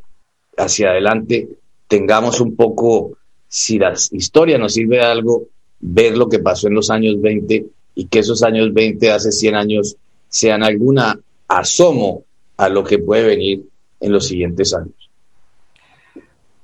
hacia 0.57 0.91
adelante 0.91 1.49
tengamos 1.89 2.41
un 2.41 2.55
poco, 2.55 3.17
si 3.49 3.79
la 3.79 3.95
historia 4.11 4.59
nos 4.59 4.75
sirve 4.75 4.97
de 4.97 5.03
algo, 5.03 5.49
ver 5.83 6.17
lo 6.17 6.29
que 6.29 6.39
pasó 6.39 6.69
en 6.69 6.75
los 6.75 6.91
años 6.91 7.21
20 7.21 7.67
y 7.95 8.07
que 8.07 8.21
esos 8.21 8.43
años 8.43 8.73
20, 8.73 9.13
hace 9.13 9.33
100 9.33 9.55
años, 9.55 9.97
sean 10.29 10.63
alguna 10.63 11.19
asomo 11.49 12.23
a 12.57 12.69
lo 12.69 12.83
que 12.83 12.99
puede 12.99 13.27
venir 13.27 13.69
en 14.01 14.13
los 14.13 14.27
siguientes 14.27 14.73
años. 14.75 15.11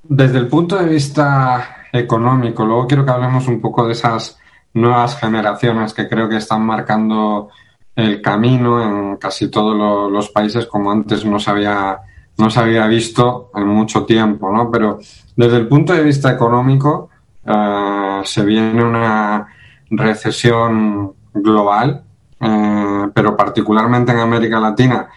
Desde 0.02 0.38
el 0.38 0.46
punto 0.46 0.76
de 0.76 0.88
vista 0.88 1.86
económico, 1.92 2.64
luego 2.64 2.86
quiero 2.86 3.04
que 3.04 3.10
hablemos 3.10 3.46
un 3.48 3.60
poco 3.60 3.86
de 3.86 3.92
esas 3.92 4.38
nuevas 4.72 5.18
generaciones 5.18 5.92
que 5.92 6.08
creo 6.08 6.28
que 6.28 6.36
están 6.36 6.64
marcando 6.64 7.50
el 7.94 8.22
camino 8.22 8.82
en 8.82 9.16
casi 9.16 9.50
todos 9.50 10.10
los 10.10 10.30
países 10.30 10.66
como 10.66 10.92
antes 10.92 11.24
no 11.24 11.40
se 11.40 11.50
había, 11.50 11.98
no 12.36 12.48
se 12.48 12.60
había 12.60 12.86
visto 12.86 13.50
en 13.54 13.66
mucho 13.66 14.04
tiempo, 14.04 14.52
¿no? 14.52 14.70
Pero 14.70 14.98
desde 15.36 15.56
el 15.56 15.66
punto 15.66 15.92
de 15.92 16.04
vista 16.04 16.30
económico 16.30 17.10
eh, 17.44 17.50
se 18.24 18.44
viene 18.44 18.82
una 18.82 19.46
recesión 19.90 21.14
global, 21.32 22.02
eh, 22.40 23.06
pero 23.14 23.36
particularmente 23.36 24.12
en 24.12 24.18
América 24.18 24.60
Latina, 24.60 25.08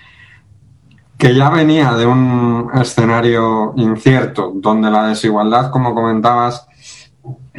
que 1.17 1.35
ya 1.35 1.49
venía 1.49 1.93
de 1.93 2.05
un 2.05 2.71
escenario 2.73 3.73
incierto, 3.75 4.53
donde 4.55 4.89
la 4.89 5.07
desigualdad, 5.07 5.69
como 5.69 5.93
comentabas, 5.93 6.67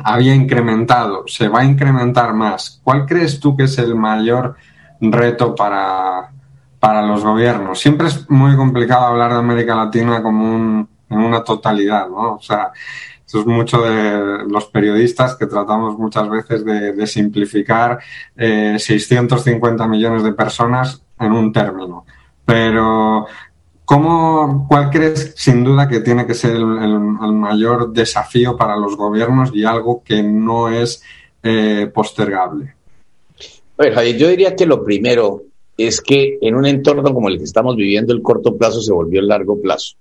había 0.02 0.34
incrementado, 0.34 1.24
se 1.26 1.48
va 1.48 1.60
a 1.60 1.64
incrementar 1.64 2.34
más. 2.34 2.80
¿Cuál 2.82 3.06
crees 3.06 3.38
tú 3.38 3.56
que 3.56 3.64
es 3.64 3.78
el 3.78 3.94
mayor 3.94 4.56
reto 5.10 5.54
para, 5.54 6.30
para 6.78 7.02
los 7.02 7.24
gobiernos. 7.24 7.80
Siempre 7.80 8.08
es 8.08 8.30
muy 8.30 8.56
complicado 8.56 9.06
hablar 9.06 9.32
de 9.32 9.38
América 9.38 9.74
Latina 9.74 10.22
como 10.22 10.44
un, 10.44 10.88
en 11.10 11.18
una 11.18 11.42
totalidad, 11.42 12.08
¿no? 12.08 12.34
O 12.34 12.40
sea, 12.40 12.72
eso 13.26 13.40
es 13.40 13.46
mucho 13.46 13.82
de 13.82 14.44
los 14.48 14.66
periodistas 14.66 15.36
que 15.36 15.46
tratamos 15.46 15.98
muchas 15.98 16.28
veces 16.28 16.64
de, 16.64 17.06
simplificar 17.06 17.98
eh, 18.36 18.76
650 18.78 19.86
millones 19.86 20.22
de 20.22 20.32
personas 20.32 21.02
en 21.18 21.32
un 21.32 21.52
término. 21.52 22.04
Pero, 22.44 23.26
¿cómo, 23.84 24.66
¿cuál 24.68 24.90
crees 24.90 25.32
sin 25.36 25.64
duda 25.64 25.88
que 25.88 26.00
tiene 26.00 26.26
que 26.26 26.34
ser 26.34 26.56
el, 26.56 26.62
mayor 26.62 27.92
desafío 27.92 28.56
para 28.56 28.76
los 28.76 28.96
gobiernos 28.96 29.50
y 29.54 29.64
algo 29.64 30.02
que 30.04 30.22
no 30.22 30.68
es 30.68 31.02
eh, 31.42 31.90
postergable? 31.92 32.74
yo 34.16 34.28
diría 34.28 34.54
que 34.54 34.66
lo 34.66 34.84
primero 34.84 35.42
es 35.76 36.00
que 36.00 36.38
en 36.40 36.54
un 36.54 36.66
entorno 36.66 37.12
como 37.14 37.28
el 37.28 37.38
que 37.38 37.44
estamos 37.44 37.76
viviendo, 37.76 38.12
el 38.12 38.22
corto 38.22 38.56
plazo 38.56 38.80
se 38.80 38.92
volvió 38.92 39.20
el 39.20 39.28
largo 39.28 39.60
plazo. 39.60 39.96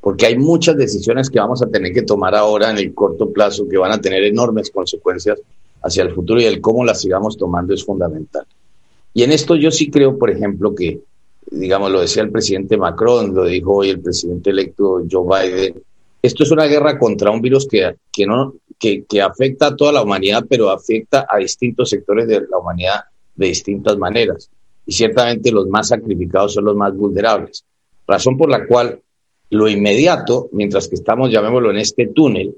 Porque 0.00 0.26
hay 0.26 0.38
muchas 0.38 0.76
decisiones 0.76 1.28
que 1.28 1.40
vamos 1.40 1.62
a 1.62 1.66
tener 1.66 1.92
que 1.92 2.02
tomar 2.02 2.34
ahora 2.34 2.70
en 2.70 2.78
el 2.78 2.94
corto 2.94 3.30
plazo 3.30 3.68
que 3.68 3.76
van 3.76 3.92
a 3.92 4.00
tener 4.00 4.22
enormes 4.24 4.70
consecuencias 4.70 5.40
hacia 5.82 6.02
el 6.02 6.14
futuro 6.14 6.40
y 6.40 6.44
el 6.44 6.60
cómo 6.60 6.84
las 6.84 7.00
sigamos 7.00 7.36
tomando 7.36 7.74
es 7.74 7.84
fundamental. 7.84 8.46
Y 9.14 9.22
en 9.22 9.32
esto 9.32 9.56
yo 9.56 9.70
sí 9.70 9.90
creo, 9.90 10.16
por 10.16 10.30
ejemplo, 10.30 10.74
que, 10.74 11.00
digamos, 11.50 11.90
lo 11.90 12.00
decía 12.00 12.22
el 12.22 12.30
presidente 12.30 12.76
Macron, 12.76 13.34
lo 13.34 13.44
dijo 13.44 13.76
hoy 13.76 13.90
el 13.90 14.00
presidente 14.00 14.50
electo 14.50 15.02
Joe 15.10 15.48
Biden, 15.48 15.82
esto 16.20 16.42
es 16.42 16.50
una 16.50 16.66
guerra 16.66 16.98
contra 16.98 17.30
un 17.30 17.40
virus 17.40 17.66
que, 17.68 17.96
que 18.12 18.26
no, 18.26 18.54
que, 18.78 19.04
afecta 19.22 19.68
a 19.68 19.76
toda 19.76 19.92
la 19.92 20.02
humanidad, 20.02 20.44
pero 20.48 20.70
afecta 20.70 21.26
a 21.28 21.38
distintos 21.38 21.90
sectores 21.90 22.26
de 22.26 22.40
la 22.48 22.58
humanidad 22.58 23.04
de 23.34 23.46
distintas 23.46 23.96
maneras. 23.96 24.50
Y 24.86 24.92
ciertamente 24.92 25.52
los 25.52 25.68
más 25.68 25.88
sacrificados 25.88 26.54
son 26.54 26.64
los 26.64 26.76
más 26.76 26.94
vulnerables. 26.96 27.64
Razón 28.06 28.36
por 28.36 28.48
la 28.48 28.66
cual 28.66 29.00
lo 29.50 29.68
inmediato, 29.68 30.48
mientras 30.52 30.88
que 30.88 30.96
estamos, 30.96 31.30
llamémoslo, 31.30 31.70
en 31.70 31.78
este 31.78 32.08
túnel, 32.08 32.54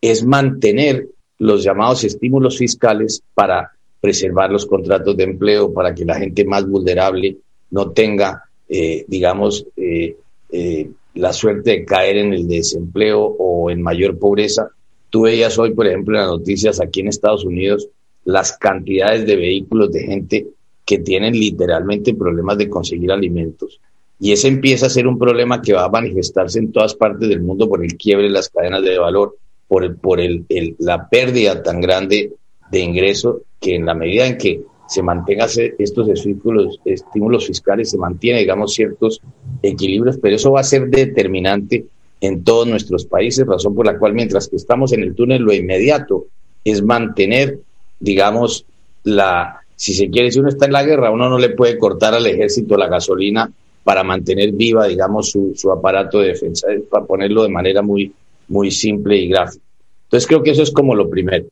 es 0.00 0.24
mantener 0.24 1.08
los 1.38 1.62
llamados 1.62 2.04
estímulos 2.04 2.58
fiscales 2.58 3.22
para 3.34 3.70
preservar 4.00 4.50
los 4.50 4.66
contratos 4.66 5.16
de 5.16 5.24
empleo, 5.24 5.72
para 5.72 5.94
que 5.94 6.04
la 6.04 6.16
gente 6.16 6.44
más 6.44 6.68
vulnerable 6.68 7.36
no 7.70 7.90
tenga, 7.92 8.44
eh, 8.68 9.04
digamos, 9.06 9.66
eh, 9.76 10.16
eh, 10.50 10.90
la 11.14 11.32
suerte 11.32 11.70
de 11.70 11.84
caer 11.84 12.16
en 12.16 12.32
el 12.32 12.48
desempleo 12.48 13.20
o 13.20 13.70
en 13.70 13.80
mayor 13.80 14.18
pobreza. 14.18 14.68
Tú 15.10 15.22
veías 15.22 15.58
hoy, 15.58 15.72
por 15.74 15.86
ejemplo, 15.86 16.16
en 16.16 16.22
las 16.22 16.30
noticias 16.30 16.80
aquí 16.80 17.00
en 17.00 17.08
Estados 17.08 17.44
Unidos, 17.44 17.88
las 18.24 18.56
cantidades 18.56 19.26
de 19.26 19.36
vehículos 19.36 19.92
de 19.92 20.02
gente 20.02 20.46
que 20.84 20.98
tienen 20.98 21.34
literalmente 21.34 22.14
problemas 22.14 22.58
de 22.58 22.68
conseguir 22.68 23.12
alimentos. 23.12 23.80
Y 24.22 24.30
ese 24.30 24.46
empieza 24.46 24.86
a 24.86 24.88
ser 24.88 25.08
un 25.08 25.18
problema 25.18 25.60
que 25.60 25.72
va 25.72 25.82
a 25.82 25.88
manifestarse 25.88 26.60
en 26.60 26.70
todas 26.70 26.94
partes 26.94 27.28
del 27.28 27.40
mundo 27.40 27.68
por 27.68 27.84
el 27.84 27.96
quiebre 27.96 28.26
de 28.26 28.30
las 28.30 28.48
cadenas 28.50 28.80
de 28.84 28.96
valor, 28.96 29.36
por, 29.66 29.82
el, 29.82 29.96
por 29.96 30.20
el, 30.20 30.46
la 30.78 31.08
pérdida 31.08 31.60
tan 31.60 31.80
grande 31.80 32.30
de 32.70 32.78
ingresos 32.78 33.38
que 33.58 33.74
en 33.74 33.84
la 33.84 33.94
medida 33.94 34.24
en 34.28 34.38
que 34.38 34.60
se 34.86 35.02
mantengan 35.02 35.48
estos 35.76 36.08
estímulos, 36.08 36.78
estímulos 36.84 37.48
fiscales, 37.48 37.90
se 37.90 37.98
mantiene, 37.98 38.38
digamos, 38.38 38.74
ciertos 38.74 39.20
equilibrios, 39.60 40.18
pero 40.22 40.36
eso 40.36 40.52
va 40.52 40.60
a 40.60 40.64
ser 40.64 40.88
determinante 40.88 41.86
en 42.20 42.44
todos 42.44 42.68
nuestros 42.68 43.04
países, 43.04 43.44
razón 43.44 43.74
por 43.74 43.86
la 43.86 43.98
cual 43.98 44.14
mientras 44.14 44.46
que 44.46 44.54
estamos 44.54 44.92
en 44.92 45.02
el 45.02 45.16
túnel, 45.16 45.42
lo 45.42 45.52
inmediato 45.52 46.26
es 46.62 46.80
mantener, 46.80 47.58
digamos, 47.98 48.66
la, 49.02 49.62
si 49.74 49.94
se 49.94 50.10
quiere, 50.10 50.30
si 50.30 50.38
uno 50.38 50.48
está 50.48 50.66
en 50.66 50.74
la 50.74 50.84
guerra, 50.84 51.10
uno 51.10 51.28
no 51.28 51.40
le 51.40 51.48
puede 51.48 51.76
cortar 51.76 52.14
al 52.14 52.26
ejército 52.26 52.76
la 52.76 52.86
gasolina 52.86 53.50
para 53.84 54.04
mantener 54.04 54.52
viva, 54.52 54.86
digamos, 54.86 55.30
su, 55.30 55.52
su 55.54 55.70
aparato 55.70 56.20
de 56.20 56.28
defensa, 56.28 56.68
para 56.90 57.04
ponerlo 57.04 57.42
de 57.42 57.48
manera 57.48 57.82
muy, 57.82 58.12
muy 58.48 58.70
simple 58.70 59.16
y 59.16 59.28
gráfica. 59.28 59.64
Entonces 60.04 60.26
creo 60.26 60.42
que 60.42 60.50
eso 60.50 60.62
es 60.62 60.70
como 60.70 60.94
lo 60.94 61.08
primero. 61.08 61.46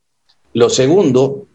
Lo 0.52 0.68
segundo, 0.68 1.46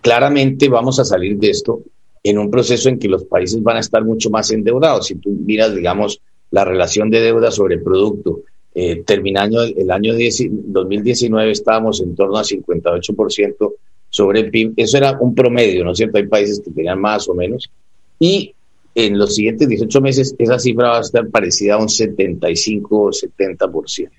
claramente 0.00 0.68
vamos 0.68 0.98
a 0.98 1.04
salir 1.04 1.38
de 1.38 1.50
esto 1.50 1.82
en 2.22 2.38
un 2.38 2.50
proceso 2.50 2.88
en 2.88 2.98
que 2.98 3.08
los 3.08 3.24
países 3.24 3.62
van 3.62 3.76
a 3.76 3.80
estar 3.80 4.04
mucho 4.04 4.30
más 4.30 4.50
endeudados. 4.50 5.06
Si 5.06 5.14
tú 5.14 5.30
miras, 5.30 5.74
digamos, 5.74 6.20
la 6.50 6.64
relación 6.64 7.10
de 7.10 7.20
deuda 7.20 7.50
sobre 7.50 7.78
producto, 7.78 8.40
eh, 8.74 9.02
terminando 9.04 9.62
el 9.62 9.90
año 9.90 10.12
2019 10.14 11.50
estábamos 11.50 12.00
en 12.00 12.14
torno 12.14 12.36
a 12.36 12.42
58% 12.44 13.72
sobre 14.10 14.40
el 14.40 14.50
PIB. 14.50 14.72
Eso 14.76 14.96
era 14.96 15.18
un 15.20 15.34
promedio, 15.34 15.84
¿no 15.84 15.92
es 15.92 15.98
cierto? 15.98 16.18
Hay 16.18 16.26
países 16.26 16.60
que 16.60 16.70
tenían 16.70 17.00
más 17.00 17.28
o 17.28 17.34
menos. 17.34 17.70
Y 18.18 18.54
en 18.94 19.18
los 19.18 19.34
siguientes 19.34 19.68
18 19.68 20.00
meses 20.00 20.34
esa 20.38 20.58
cifra 20.58 20.90
va 20.90 20.98
a 20.98 21.02
estar 21.02 21.28
parecida 21.28 21.74
a 21.74 21.78
un 21.78 21.88
75 21.88 23.00
o 23.00 23.10
70%. 23.10 24.10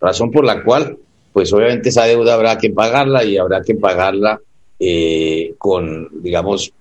Razón 0.00 0.30
por 0.30 0.44
la 0.44 0.62
cual, 0.62 0.98
pues 1.32 1.52
obviamente 1.52 1.88
esa 1.88 2.04
deuda 2.04 2.34
habrá 2.34 2.58
que 2.58 2.70
pagarla 2.70 3.24
y 3.24 3.36
habrá 3.36 3.62
que 3.62 3.74
pagarla 3.74 4.40
eh, 4.78 5.54
con, 5.58 6.08
digamos, 6.22 6.72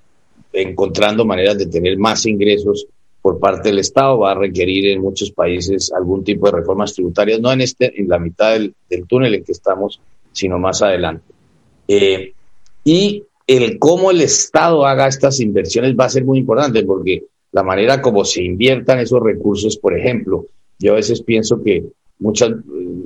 encontrando 0.54 1.26
maneras 1.26 1.58
de 1.58 1.68
tener 1.68 1.98
más 1.98 2.26
ingresos 2.26 2.88
por 3.22 3.40
parte 3.40 3.70
del 3.70 3.80
Estado, 3.80 4.18
va 4.18 4.32
a 4.32 4.36
requerir 4.36 4.88
en 4.88 5.02
muchos 5.02 5.32
países 5.32 5.92
algún 5.94 6.24
tipo 6.24 6.48
de 6.48 6.58
reformas 6.58 6.94
tributarias, 6.94 7.40
no 7.40 7.52
en 7.52 7.62
este, 7.62 8.00
en 8.00 8.08
la 8.08 8.18
mitad 8.18 8.54
del, 8.54 8.74
túnel 9.08 9.36
en 9.36 9.44
que 9.44 9.52
estamos, 9.52 10.02
sino 10.32 10.58
más 10.58 10.82
adelante. 10.82 11.32
Eh, 11.88 12.34
y 12.84 13.24
el 13.58 13.80
cómo 13.80 14.12
el 14.12 14.22
Estado 14.22 14.86
haga 14.86 15.08
estas 15.08 15.40
inversiones 15.40 15.96
va 16.00 16.06
a 16.06 16.10
ser 16.10 16.26
muy 16.26 16.40
importante, 16.40 16.84
porque 16.84 17.24
la 17.52 17.64
manera 17.64 18.02
como 18.02 18.24
se 18.24 18.44
inviertan 18.44 19.00
esos 19.00 19.22
recursos, 19.22 19.78
por 19.78 19.98
ejemplo, 19.98 20.46
yo 20.80 20.94
a 20.94 20.96
veces 20.96 21.22
pienso 21.22 21.62
que 21.62 21.84
muchas, 22.20 22.52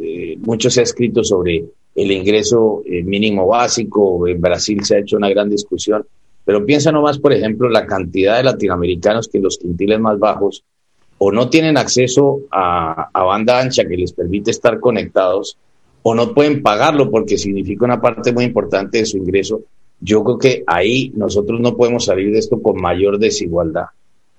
eh, 0.01 0.37
mucho 0.39 0.69
se 0.69 0.81
ha 0.81 0.83
escrito 0.83 1.23
sobre 1.23 1.65
el 1.95 2.11
ingreso 2.11 2.83
eh, 2.85 3.03
mínimo 3.03 3.47
básico. 3.47 4.27
En 4.27 4.39
Brasil 4.39 4.83
se 4.83 4.95
ha 4.95 4.99
hecho 4.99 5.17
una 5.17 5.29
gran 5.29 5.49
discusión. 5.49 6.05
Pero 6.43 6.65
piensa 6.65 6.91
nomás, 6.91 7.17
por 7.17 7.33
ejemplo, 7.33 7.69
la 7.69 7.87
cantidad 7.87 8.37
de 8.37 8.43
latinoamericanos 8.43 9.27
que 9.27 9.39
en 9.39 9.45
los 9.45 9.57
quintiles 9.57 9.99
más 9.99 10.19
bajos 10.19 10.63
o 11.17 11.31
no 11.31 11.49
tienen 11.49 11.77
acceso 11.77 12.41
a, 12.51 13.09
a, 13.11 13.23
banda 13.23 13.59
ancha 13.59 13.85
que 13.85 13.97
les 13.97 14.11
permite 14.11 14.51
estar 14.51 14.79
conectados 14.79 15.57
o 16.03 16.13
no 16.13 16.33
pueden 16.33 16.61
pagarlo 16.61 17.09
porque 17.09 17.37
significa 17.37 17.85
una 17.85 18.01
parte 18.01 18.31
muy 18.31 18.43
importante 18.43 18.99
de 18.99 19.05
su 19.05 19.17
ingreso. 19.17 19.61
Yo 20.05 20.23
creo 20.23 20.37
que 20.37 20.63
ahí 20.67 21.11
nosotros 21.15 21.59
no 21.59 21.75
podemos 21.75 22.05
salir 22.05 22.31
de 22.31 22.39
esto 22.39 22.61
con 22.61 22.79
mayor 22.79 23.17
desigualdad. 23.17 23.85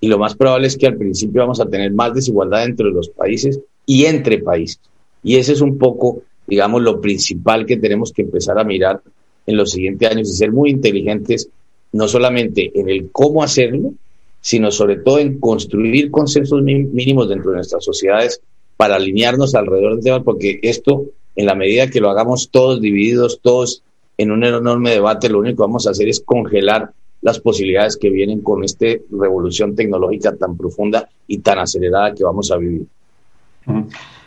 Y 0.00 0.08
lo 0.08 0.18
más 0.18 0.36
probable 0.36 0.68
es 0.68 0.76
que 0.76 0.86
al 0.86 0.96
principio 0.96 1.42
vamos 1.42 1.60
a 1.60 1.66
tener 1.66 1.92
más 1.92 2.14
desigualdad 2.14 2.64
entre 2.64 2.90
los 2.90 3.08
países 3.08 3.58
y 3.84 4.04
entre 4.04 4.38
países. 4.38 4.80
Y 5.22 5.36
ese 5.36 5.54
es 5.54 5.60
un 5.60 5.76
poco 5.76 6.22
digamos, 6.46 6.82
lo 6.82 7.00
principal 7.00 7.66
que 7.66 7.76
tenemos 7.76 8.12
que 8.12 8.22
empezar 8.22 8.58
a 8.58 8.64
mirar 8.64 9.00
en 9.46 9.56
los 9.56 9.72
siguientes 9.72 10.10
años 10.10 10.30
y 10.30 10.36
ser 10.36 10.52
muy 10.52 10.70
inteligentes, 10.70 11.48
no 11.92 12.08
solamente 12.08 12.70
en 12.74 12.88
el 12.88 13.10
cómo 13.10 13.42
hacerlo, 13.42 13.92
sino 14.40 14.70
sobre 14.70 14.96
todo 14.96 15.18
en 15.18 15.40
construir 15.40 16.10
consensos 16.10 16.62
mínimos 16.62 17.28
dentro 17.28 17.50
de 17.50 17.56
nuestras 17.56 17.84
sociedades 17.84 18.40
para 18.76 18.96
alinearnos 18.96 19.54
alrededor 19.54 19.94
del 19.94 20.04
tema, 20.04 20.22
porque 20.22 20.60
esto, 20.62 21.06
en 21.34 21.46
la 21.46 21.54
medida 21.54 21.90
que 21.90 22.00
lo 22.00 22.10
hagamos 22.10 22.50
todos 22.50 22.80
divididos, 22.80 23.40
todos 23.42 23.82
en 24.18 24.30
un 24.30 24.44
enorme 24.44 24.90
debate, 24.90 25.28
lo 25.28 25.40
único 25.40 25.56
que 25.56 25.66
vamos 25.68 25.86
a 25.86 25.90
hacer 25.90 26.08
es 26.08 26.20
congelar 26.20 26.90
las 27.22 27.40
posibilidades 27.40 27.96
que 27.96 28.10
vienen 28.10 28.40
con 28.40 28.62
esta 28.64 28.86
revolución 29.10 29.74
tecnológica 29.74 30.36
tan 30.36 30.56
profunda 30.56 31.08
y 31.26 31.38
tan 31.38 31.58
acelerada 31.58 32.14
que 32.14 32.24
vamos 32.24 32.50
a 32.50 32.56
vivir. 32.56 32.86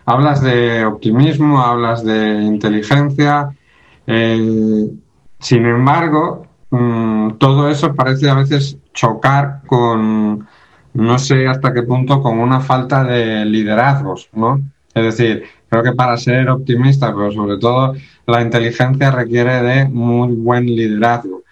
Hablas 0.06 0.42
de 0.42 0.86
optimismo, 0.86 1.62
hablas 1.62 2.04
de 2.04 2.42
inteligencia. 2.42 3.56
Eh, 4.06 4.90
sin 5.40 5.66
embargo, 5.66 6.46
mm, 6.72 7.32
todo 7.38 7.70
eso 7.70 7.94
parece 7.96 8.30
a 8.30 8.36
veces 8.36 8.78
chocar 8.94 9.62
con, 9.66 10.48
no 10.94 11.20
sé 11.20 11.48
hasta 11.48 11.74
qué 11.74 11.84
punto, 11.84 12.22
con 12.22 12.40
una 12.40 12.60
falta 12.60 13.04
de 13.04 13.46
liderazgos, 13.46 14.30
¿no? 14.34 14.62
Es 14.94 15.04
decir, 15.04 15.44
creo 15.70 15.84
que 15.84 15.94
para 15.94 16.18
ser 16.18 16.50
optimista, 16.50 17.14
pero 17.14 17.32
sobre 17.32 17.58
todo 17.58 17.94
la 18.26 18.42
inteligencia 18.42 19.12
requiere 19.12 19.62
de 19.62 19.86
muy 19.86 20.34
buen 20.34 20.66
liderazgo. 20.66 21.44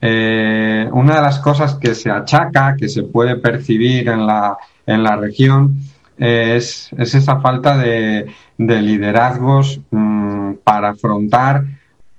Eh, 0.00 0.88
una 0.92 1.16
de 1.16 1.22
las 1.22 1.38
cosas 1.38 1.74
que 1.76 1.94
se 1.94 2.10
achaca, 2.10 2.74
que 2.76 2.88
se 2.88 3.04
puede 3.04 3.36
percibir 3.36 4.08
en 4.08 4.26
la, 4.26 4.56
en 4.86 5.02
la 5.02 5.16
región, 5.16 5.76
es, 6.18 6.90
esa 6.98 7.40
falta 7.40 7.76
de, 7.76 8.26
liderazgos 8.58 9.80
mm, 9.90 10.54
para 10.64 10.90
afrontar, 10.90 11.64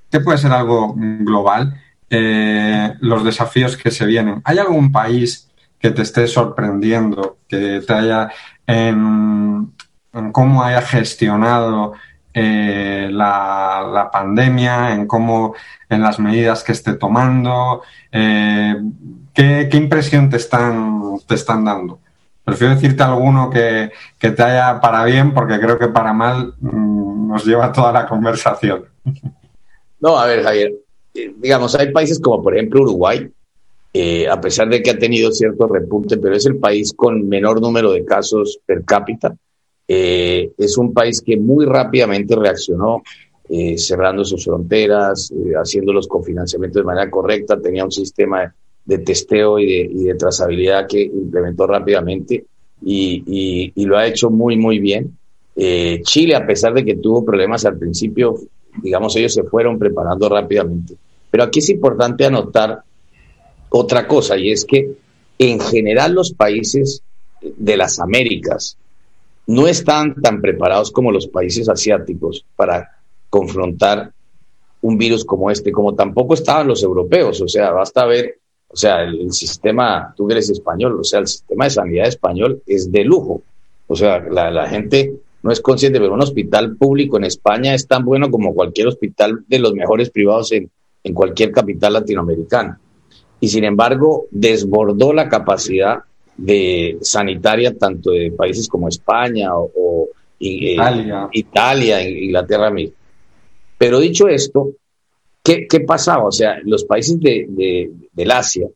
que 0.10 0.20
puede 0.20 0.38
ser 0.38 0.52
algo 0.52 0.94
global, 0.96 1.82
eh, 2.10 2.94
los 3.00 3.24
desafíos 3.24 3.78
que 3.78 3.92
se 3.92 4.06
vienen. 4.06 4.42
¿Hay 4.44 4.58
algún 4.60 4.92
país 4.92 5.50
que 5.80 5.92
te 5.92 6.04
esté 6.04 6.28
sorprendiendo, 6.28 7.38
que 7.48 7.82
te 7.86 7.94
haya 7.94 8.30
en, 8.66 9.73
cómo 10.32 10.64
haya 10.64 10.82
gestionado 10.82 11.94
eh, 12.34 13.10
la, 13.12 14.10
pandemia, 14.12 14.94
en 14.94 15.08
cómo, 15.08 15.56
en 15.90 16.02
las 16.02 16.20
medidas 16.20 16.64
que 16.64 16.72
esté 16.72 16.96
tomando, 16.96 17.82
eh, 18.12 18.76
¿qué, 19.34 19.68
¿qué, 19.70 19.78
impresión 19.78 20.30
te 20.30 20.38
están, 20.38 21.20
te 21.28 21.36
están 21.36 21.66
dando? 21.66 22.00
Prefiero 22.44 22.76
decirte 22.76 23.04
alguno 23.04 23.50
que, 23.50 23.92
te 24.20 24.44
haya 24.44 24.80
para 24.82 25.04
bien, 25.06 25.34
porque 25.34 25.60
creo 25.60 25.80
que 25.80 25.88
para 25.88 26.14
mal 26.14 26.54
mm, 26.60 27.28
nos 27.28 27.46
lleva 27.46 27.72
toda 27.72 27.92
la 27.92 28.08
conversación. 28.08 28.86
No, 30.00 30.18
a 30.18 30.26
ver, 30.26 30.44
Javier, 30.44 30.74
eh, 31.14 31.34
digamos, 31.38 31.76
hay 31.76 31.92
países 31.92 32.20
como 32.20 32.44
por 32.44 32.56
ejemplo 32.56 32.82
Uruguay, 32.82 33.32
a 34.30 34.42
pesar 34.42 34.70
de 34.70 34.82
que 34.82 34.90
ha 34.90 34.98
tenido 34.98 35.32
cierto 35.32 35.68
repunte, 35.68 36.18
pero 36.18 36.36
es 36.36 36.48
el 36.48 36.58
país 36.58 36.94
con 36.96 37.30
menor 37.30 37.62
número 37.62 37.92
de 37.92 38.04
casos 38.04 38.60
per 38.66 38.84
cápita. 38.84 39.36
Eh, 39.88 40.52
es 40.58 40.78
un 40.78 40.94
país 40.94 41.22
que 41.22 41.38
muy 41.38 41.66
rápidamente 41.66 42.36
reaccionó, 42.36 43.04
cerrando 43.78 44.26
sus 44.26 44.46
fronteras, 44.46 45.32
haciendo 45.62 45.94
los 45.94 46.08
cofinanciamientos 46.08 46.82
de 46.82 46.86
manera 46.86 47.12
correcta, 47.12 47.62
tenía 47.62 47.84
un 47.84 47.92
sistema 47.92 48.52
de 48.86 48.98
testeo 49.00 49.60
y 49.60 50.04
de, 50.04 50.16
trazabilidad 50.16 50.88
que 50.88 51.02
implementó 51.02 51.68
rápidamente 51.68 52.46
y, 52.86 53.72
lo 53.86 53.98
ha 53.98 54.08
hecho 54.08 54.30
muy, 54.30 54.58
muy 54.58 54.80
bien. 54.80 55.18
Eh, 55.56 56.02
Chile, 56.04 56.36
a 56.36 56.46
pesar 56.46 56.74
de 56.74 56.84
que 56.84 56.96
tuvo 56.96 57.24
problemas 57.24 57.66
al 57.66 57.78
principio, 57.78 58.36
digamos, 58.82 59.16
ellos 59.16 59.34
se 59.34 59.44
fueron 59.44 59.78
preparando 59.80 60.28
rápidamente. 60.28 60.96
Pero 61.30 61.44
aquí 61.44 61.60
es 61.60 61.70
importante 61.70 62.26
anotar 62.26 62.82
otra 63.70 64.08
cosa 64.08 64.38
y 64.38 64.52
es 64.52 64.66
que 64.66 64.92
en 65.40 65.60
general 65.60 66.14
los 66.14 66.34
países 66.34 67.02
de 67.42 67.78
las 67.78 68.00
Américas 68.00 68.78
no 69.48 69.68
están 69.68 70.16
tan 70.22 70.42
preparados 70.42 70.92
como 70.92 71.12
los 71.12 71.28
países 71.28 71.68
asiáticos 71.70 72.46
para 72.56 72.90
confrontar 73.30 74.12
un 74.82 74.98
virus 74.98 75.26
como 75.26 75.50
este, 75.50 75.72
como 75.72 75.96
tampoco 75.96 76.34
estaban 76.34 76.68
los 76.68 76.84
europeos. 76.84 77.42
O 77.42 77.48
sea, 77.48 77.72
basta 77.72 78.06
ver 78.06 78.40
O 78.68 78.76
sea, 78.76 79.04
el, 79.04 79.32
sistema, 79.32 80.14
tú 80.18 80.30
eres 80.32 80.50
español, 80.50 81.00
o 81.00 81.04
sea, 81.04 81.20
el 81.20 81.28
sistema 81.28 81.66
de 81.66 81.70
sanidad 81.70 82.08
español 82.08 82.64
es 82.66 82.92
de 82.92 83.04
lujo. 83.04 83.44
O 83.88 83.96
sea, 83.96 84.20
la, 84.20 84.50
la 84.50 84.68
gente 84.68 85.14
no 85.44 85.52
es 85.52 85.62
consciente, 85.62 86.00
pero 86.00 86.14
un 86.14 86.22
hospital 86.22 86.76
público 86.76 87.18
en 87.18 87.26
España 87.26 87.76
es 87.76 87.88
tan 87.88 88.04
bueno 88.04 88.32
como 88.32 88.56
cualquier 88.56 88.88
hospital 88.88 89.44
de 89.48 89.60
los 89.60 89.74
mejores 89.74 90.10
privados 90.10 90.52
en, 90.54 90.72
en 91.04 91.14
cualquier 91.14 91.52
capital 91.52 91.94
latinoamericana. 91.94 92.80
Y 93.40 93.50
sin 93.50 93.64
embargo, 93.64 94.26
desbordó 94.32 95.14
la 95.14 95.30
capacidad 95.30 96.00
de 96.38 96.98
sanitaria 97.02 97.78
tanto 97.78 98.12
de 98.12 98.32
países 98.32 98.68
como 98.68 98.88
España 98.88 99.56
o, 99.56 100.10
eh, 100.40 100.74
Italia. 100.74 101.30
Italia, 101.32 102.10
Inglaterra 102.10 102.72
mismo. 102.72 102.96
Pero 103.78 104.00
dicho 104.00 104.28
esto, 104.28 104.72
¿qué, 105.44 105.68
¿qué, 105.68 105.82
pasaba? 105.82 106.26
O 106.26 106.32
sea, 106.32 106.60
los 106.64 106.86
países 106.86 107.20
de, 107.20 107.46
de, 107.50 107.92
del 108.12 108.32
Asia 108.32 108.68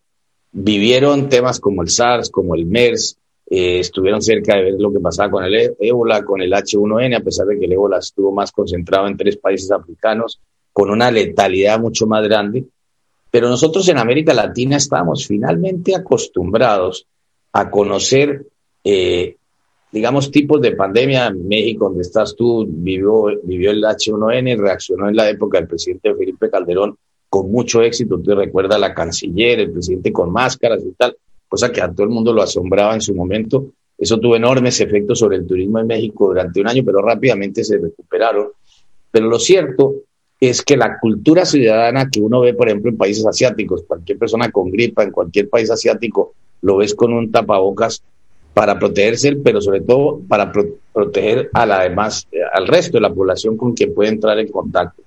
vivieron 0.52 1.30
temas 1.30 1.60
como 1.60 1.82
el 1.82 1.90
SARS, 1.90 2.30
como 2.30 2.56
el 2.56 2.66
MERS, 2.66 3.18
eh, 3.50 3.80
estuvieron 3.80 4.22
cerca 4.22 4.56
de 4.58 4.64
ver 4.64 4.74
lo 4.78 4.92
que 4.92 5.00
pasaba 5.00 5.32
con 5.32 5.44
el 5.46 5.76
ébola, 5.80 6.24
con 6.26 6.42
el 6.42 6.52
H1N, 6.52 7.16
a 7.16 7.22
pesar 7.22 7.48
de 7.48 7.58
que 7.58 7.66
el 7.66 7.74
ébola 7.74 8.00
estuvo 8.00 8.32
más 8.32 8.52
concentrado 8.52 9.08
en 9.08 9.16
tres 9.16 9.38
países 9.38 9.72
africanos, 9.72 10.42
con 10.74 10.90
una 10.90 11.10
letalidad 11.12 11.80
mucho 11.80 12.08
más 12.08 12.24
grande. 12.24 12.66
Pero 13.32 13.50
nosotros 13.50 13.88
en 13.88 13.98
América 13.98 14.34
Latina 14.34 14.78
estamos 14.78 15.28
finalmente 15.28 15.96
acostumbrados 15.96 17.08
a 17.58 17.72
conocer, 17.72 18.46
eh, 18.84 19.36
digamos, 19.92 20.30
tipos 20.30 20.62
de 20.62 20.74
pandemia. 20.74 21.28
En 21.28 21.48
México, 21.48 21.86
donde 21.86 22.04
estás 22.04 22.36
tú, 22.36 22.68
vivió, 22.70 23.32
vivió 23.42 23.72
el 23.72 23.84
H1N, 23.84 24.58
reaccionó 24.58 25.10
en 25.10 25.16
la 25.16 25.28
época 25.28 25.58
del 25.58 25.68
presidente 25.68 26.14
Felipe 26.14 26.52
Calderón 26.52 26.96
con 27.28 27.52
mucho 27.52 27.82
éxito. 27.82 28.20
Tú 28.20 28.36
recuerdas 28.36 28.80
la 28.80 28.94
canciller, 28.94 29.60
el 29.60 29.72
presidente 29.72 30.14
con 30.14 30.32
máscaras 30.32 30.84
y 30.86 30.92
tal 30.92 31.18
cosa 31.48 31.72
que 31.72 31.82
a 31.82 31.92
todo 31.92 32.04
el 32.04 32.10
mundo 32.10 32.32
lo 32.32 32.44
asombraba 32.44 32.94
en 32.94 33.02
su 33.02 33.16
momento. 33.16 33.72
Eso 33.98 34.20
tuvo 34.20 34.36
enormes 34.36 34.80
efectos 34.80 35.18
sobre 35.18 35.38
el 35.38 35.48
turismo 35.48 35.80
en 35.80 35.88
México 35.88 36.28
durante 36.28 36.62
un 36.62 36.68
año, 36.68 36.84
pero 36.86 37.02
rápidamente 37.02 37.64
se 37.64 37.80
recuperaron. 37.80 38.50
Pero 39.10 39.28
lo 39.28 39.40
cierto 39.40 39.96
es 40.40 40.62
que 40.62 40.78
la 40.78 41.00
cultura 41.00 41.44
ciudadana 41.44 42.08
que 42.12 42.20
uno 42.20 42.42
ve, 42.42 42.54
por 42.54 42.68
ejemplo, 42.68 42.92
en 42.92 42.98
países 42.98 43.26
asiáticos, 43.26 43.84
cualquier 43.88 44.20
persona 44.20 44.52
con 44.52 44.70
gripa 44.70 45.02
en 45.02 45.10
cualquier 45.10 45.50
país 45.50 45.72
asiático, 45.72 46.36
lo 46.68 46.76
ves 46.76 46.94
con 46.94 47.14
un 47.14 47.32
tapabocas 47.32 48.04
para 48.54 48.78
protegerse, 48.78 49.38
pero 49.38 49.62
sobre 49.62 49.80
todo 49.80 50.20
para 50.28 50.52
proteger 50.52 51.50
a 51.54 51.66
la 51.66 51.84
demás, 51.84 52.28
al 52.52 52.68
resto 52.68 52.98
de 52.98 53.02
la 53.02 53.14
población 53.14 53.56
con 53.56 53.74
quien 53.74 53.94
puede 53.94 54.10
entrar 54.10 54.38
en 54.38 54.50
contacto. 54.50 55.02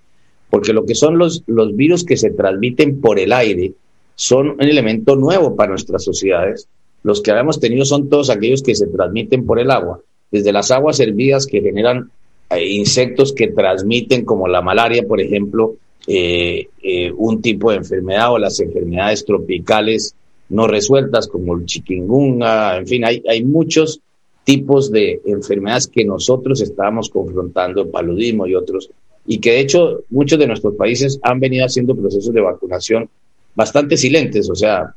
Porque 0.48 0.72
lo 0.72 0.86
que 0.86 0.94
son 0.94 1.18
los, 1.18 1.42
los 1.46 1.76
virus 1.76 2.02
que 2.02 2.16
se 2.16 2.30
transmiten 2.30 2.98
por 3.02 3.18
el 3.18 3.30
aire, 3.34 3.74
son 4.14 4.50
un 4.50 4.62
elemento 4.62 5.16
nuevo 5.16 5.54
para 5.54 5.68
nuestras 5.68 6.02
sociedades. 6.02 6.66
Los 7.02 7.20
que 7.20 7.30
habíamos 7.30 7.60
tenido 7.60 7.84
son 7.84 8.08
todos 8.08 8.30
aquellos 8.30 8.62
que 8.62 8.74
se 8.74 8.86
transmiten 8.86 9.44
por 9.44 9.60
el 9.60 9.70
agua, 9.70 10.00
desde 10.30 10.52
las 10.52 10.70
aguas 10.70 10.98
hervidas 10.98 11.46
que 11.46 11.60
generan 11.60 12.10
eh, 12.48 12.66
insectos 12.68 13.34
que 13.34 13.48
transmiten, 13.48 14.24
como 14.24 14.48
la 14.48 14.62
malaria, 14.62 15.06
por 15.06 15.20
ejemplo, 15.20 15.74
eh, 16.06 16.68
eh, 16.82 17.12
un 17.14 17.42
tipo 17.42 17.70
de 17.70 17.78
enfermedad 17.78 18.32
o 18.32 18.38
las 18.38 18.58
enfermedades 18.60 19.26
tropicales 19.26 20.14
no 20.50 20.66
resueltas, 20.66 21.28
como 21.28 21.56
el 21.56 21.64
chikungunya, 21.64 22.76
en 22.76 22.86
fin, 22.86 23.04
hay, 23.04 23.22
hay 23.28 23.44
muchos 23.44 24.00
tipos 24.44 24.90
de 24.90 25.20
enfermedades 25.24 25.86
que 25.86 26.04
nosotros 26.04 26.60
estábamos 26.60 27.08
confrontando, 27.08 27.90
paludismo 27.90 28.46
y 28.46 28.54
otros, 28.54 28.90
y 29.26 29.38
que 29.38 29.52
de 29.52 29.60
hecho 29.60 30.04
muchos 30.10 30.38
de 30.38 30.46
nuestros 30.46 30.74
países 30.74 31.18
han 31.22 31.40
venido 31.40 31.64
haciendo 31.64 31.94
procesos 31.94 32.34
de 32.34 32.40
vacunación 32.40 33.08
bastante 33.54 33.96
silentes, 33.96 34.50
o 34.50 34.54
sea, 34.54 34.94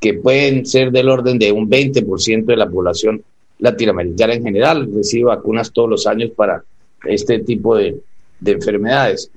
que 0.00 0.14
pueden 0.14 0.66
ser 0.66 0.90
del 0.90 1.08
orden 1.08 1.38
de 1.38 1.52
un 1.52 1.70
20% 1.70 2.44
de 2.44 2.56
la 2.56 2.68
población 2.68 3.22
latinoamericana 3.58 4.34
en 4.34 4.42
general, 4.42 4.88
recibe 4.92 5.24
vacunas 5.24 5.72
todos 5.72 5.88
los 5.88 6.06
años 6.06 6.30
para 6.34 6.62
este 7.04 7.38
tipo 7.40 7.76
de, 7.76 7.96
de 8.40 8.52
enfermedades. 8.52 9.30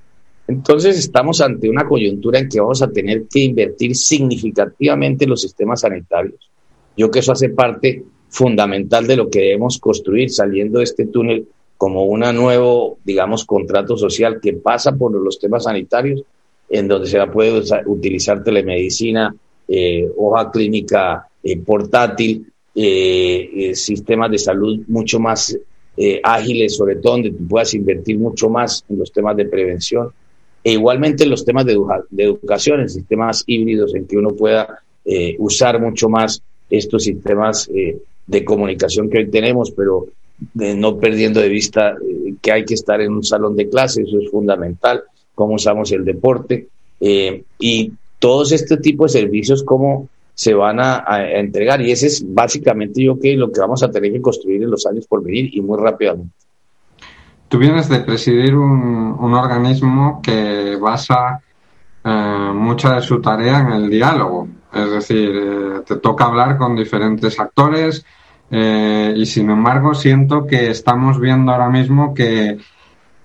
Entonces 0.49 0.97
estamos 0.97 1.41
ante 1.41 1.69
una 1.69 1.87
coyuntura 1.87 2.39
en 2.39 2.49
que 2.49 2.59
vamos 2.59 2.81
a 2.81 2.89
tener 2.89 3.25
que 3.31 3.41
invertir 3.41 3.95
significativamente 3.95 5.25
en 5.25 5.29
los 5.29 5.41
sistemas 5.41 5.81
sanitarios. 5.81 6.49
Yo 6.97 7.05
creo 7.05 7.11
que 7.11 7.19
eso 7.19 7.33
hace 7.33 7.49
parte 7.49 8.03
fundamental 8.29 9.05
de 9.05 9.15
lo 9.15 9.29
que 9.29 9.41
debemos 9.41 9.77
construir 9.77 10.31
saliendo 10.31 10.79
de 10.79 10.85
este 10.85 11.05
túnel 11.05 11.47
como 11.77 12.05
un 12.05 12.21
nuevo, 12.21 12.97
digamos, 13.03 13.45
contrato 13.45 13.95
social 13.95 14.39
que 14.41 14.53
pasa 14.53 14.91
por 14.91 15.11
los 15.11 15.37
temas 15.39 15.65
sanitarios 15.65 16.23
en 16.67 16.87
donde 16.87 17.07
se 17.07 17.23
puede 17.27 17.61
utilizar 17.85 18.43
telemedicina, 18.43 19.31
eh, 19.67 20.09
hoja 20.17 20.49
clínica 20.49 21.27
eh, 21.43 21.57
portátil, 21.57 22.51
eh, 22.73 23.71
sistemas 23.75 24.31
de 24.31 24.39
salud 24.39 24.79
mucho 24.87 25.19
más 25.19 25.55
ágiles, 26.23 26.75
sobre 26.75 26.95
todo 26.95 27.13
donde 27.13 27.31
tú 27.31 27.45
puedas 27.45 27.71
invertir 27.73 28.17
mucho 28.17 28.49
más 28.49 28.83
en 28.89 28.97
los 28.97 29.11
temas 29.11 29.35
de 29.35 29.45
prevención, 29.45 30.09
e 30.69 30.73
igualmente 30.73 31.23
en 31.23 31.29
los 31.29 31.43
temas 31.43 31.65
de, 31.65 31.77
educación, 32.17 32.81
en 32.81 32.89
sistemas 32.89 33.43
híbridos 33.47 33.95
en 33.95 34.05
que 34.05 34.17
uno 34.17 34.29
pueda 34.29 34.81
usar 35.39 35.81
mucho 35.81 36.07
más 36.07 36.41
estos 36.69 37.03
sistemas 37.03 37.67
de 38.27 38.45
comunicación 38.45 39.09
que 39.09 39.19
hoy 39.19 39.29
tenemos, 39.31 39.71
pero 39.71 40.07
no 40.53 40.97
perdiendo 40.97 41.41
de 41.41 41.49
vista 41.49 41.95
que 42.41 42.51
hay 42.51 42.63
que 42.63 42.75
estar 42.75 43.01
en 43.01 43.13
un 43.13 43.23
salón 43.23 43.55
de 43.55 43.67
clase, 43.69 44.03
eso 44.03 44.19
es 44.19 44.29
fundamental 44.29 45.03
cómo 45.39 45.53
usamos 45.53 45.89
el 45.93 46.03
deporte 46.03 46.67
eh, 46.99 47.43
y 47.59 47.93
todos 48.19 48.51
este 48.51 48.75
tipo 48.75 49.05
de 49.05 49.09
servicios, 49.09 49.63
cómo 49.63 50.09
se 50.33 50.53
van 50.53 50.81
a, 50.81 51.01
entregar. 51.31 51.81
Y 51.81 51.91
ese 51.91 52.07
es 52.07 52.25
básicamente 52.27 53.01
yo 53.01 53.17
que 53.17 53.37
lo 53.37 53.49
que 53.49 53.61
vamos 53.61 53.81
a 53.81 53.89
tener 53.89 54.11
que 54.11 54.21
construir 54.21 54.63
en 54.63 54.69
los 54.69 54.85
años 54.85 55.07
por 55.07 55.23
venir 55.23 55.49
y 55.53 55.61
muy 55.61 55.79
rápidamente. 55.79 56.33
Tú 57.49 57.57
vienes 57.57 57.89
de 57.89 57.99
presidir 57.99 58.55
un, 58.55 59.33
organismo 59.33 60.21
que 60.21 60.77
basa 60.77 61.41
eh, 62.03 62.51
mucha 62.53 62.95
de 62.95 63.01
su 63.01 63.21
tarea 63.21 63.59
en 63.59 63.71
el 63.73 63.89
diálogo. 63.89 64.47
Es 64.73 64.91
decir, 64.91 65.31
eh, 65.35 65.81
te 65.85 65.97
toca 65.97 66.25
hablar 66.25 66.57
con 66.57 66.75
diferentes 66.75 67.39
actores 67.39 68.05
y 68.51 69.25
sin 69.27 69.51
embargo 69.51 69.93
siento 69.93 70.47
que 70.47 70.71
estamos 70.71 71.19
viendo 71.19 71.51
ahora 71.51 71.69
mismo 71.69 72.15
que 72.15 72.57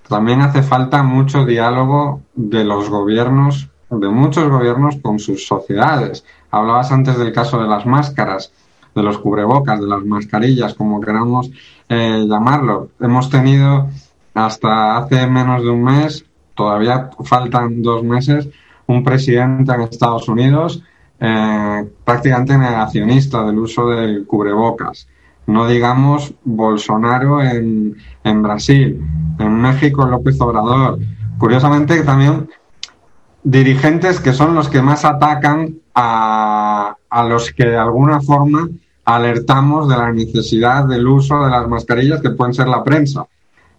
también 0.07 0.41
hace 0.41 0.61
falta 0.61 1.01
mucho 1.01 1.45
diálogo 1.45 2.21
de 2.35 2.63
los 2.63 2.89
gobiernos, 2.89 3.69
de 3.89 4.09
muchos 4.09 4.49
gobiernos 4.49 4.97
con 5.01 5.17
sus 5.19 5.47
sociedades. 5.47 6.23
Hablabas 6.51 6.91
antes 6.91 7.17
del 7.17 7.33
caso 7.33 7.59
de 7.59 7.67
las 7.67 7.85
máscaras, 7.85 8.51
de 8.93 9.01
los 9.01 9.17
cubrebocas, 9.17 9.79
de 9.79 9.87
las 9.87 10.03
mascarillas, 10.03 10.75
como 10.75 11.01
queramos 11.01 11.49
eh, 11.89 12.23
llamarlo. 12.27 12.89
Hemos 12.99 13.29
tenido 13.29 13.89
hasta 14.35 14.97
hace 14.97 15.25
menos 15.27 15.63
de 15.63 15.69
un 15.69 15.83
mes, 15.83 16.25
todavía 16.53 17.09
faltan 17.23 17.81
dos 17.81 18.03
meses, 18.03 18.47
un 18.85 19.03
presidente 19.03 19.73
en 19.73 19.81
Estados 19.81 20.27
Unidos 20.27 20.83
eh, 21.19 21.89
prácticamente 22.03 22.57
negacionista 22.57 23.43
del 23.45 23.57
uso 23.57 23.87
del 23.87 24.25
cubrebocas. 24.27 25.07
No 25.47 25.67
digamos 25.67 26.33
Bolsonaro 26.43 27.41
en, 27.41 27.95
en 28.23 28.41
Brasil, 28.41 29.01
en 29.39 29.61
México 29.61 30.05
López 30.05 30.39
Obrador. 30.41 30.99
Curiosamente 31.37 32.01
también 32.03 32.49
dirigentes 33.43 34.19
que 34.19 34.33
son 34.33 34.55
los 34.55 34.69
que 34.69 34.81
más 34.81 35.05
atacan 35.05 35.75
a, 35.93 36.95
a 37.09 37.23
los 37.23 37.53
que 37.53 37.65
de 37.65 37.77
alguna 37.77 38.19
forma 38.21 38.67
alertamos 39.05 39.87
de 39.87 39.97
la 39.97 40.11
necesidad 40.11 40.85
del 40.85 41.07
uso 41.07 41.43
de 41.45 41.51
las 41.51 41.67
mascarillas 41.67 42.21
que 42.21 42.31
pueden 42.31 42.53
ser 42.53 42.67
la 42.67 42.83
prensa, 42.83 43.25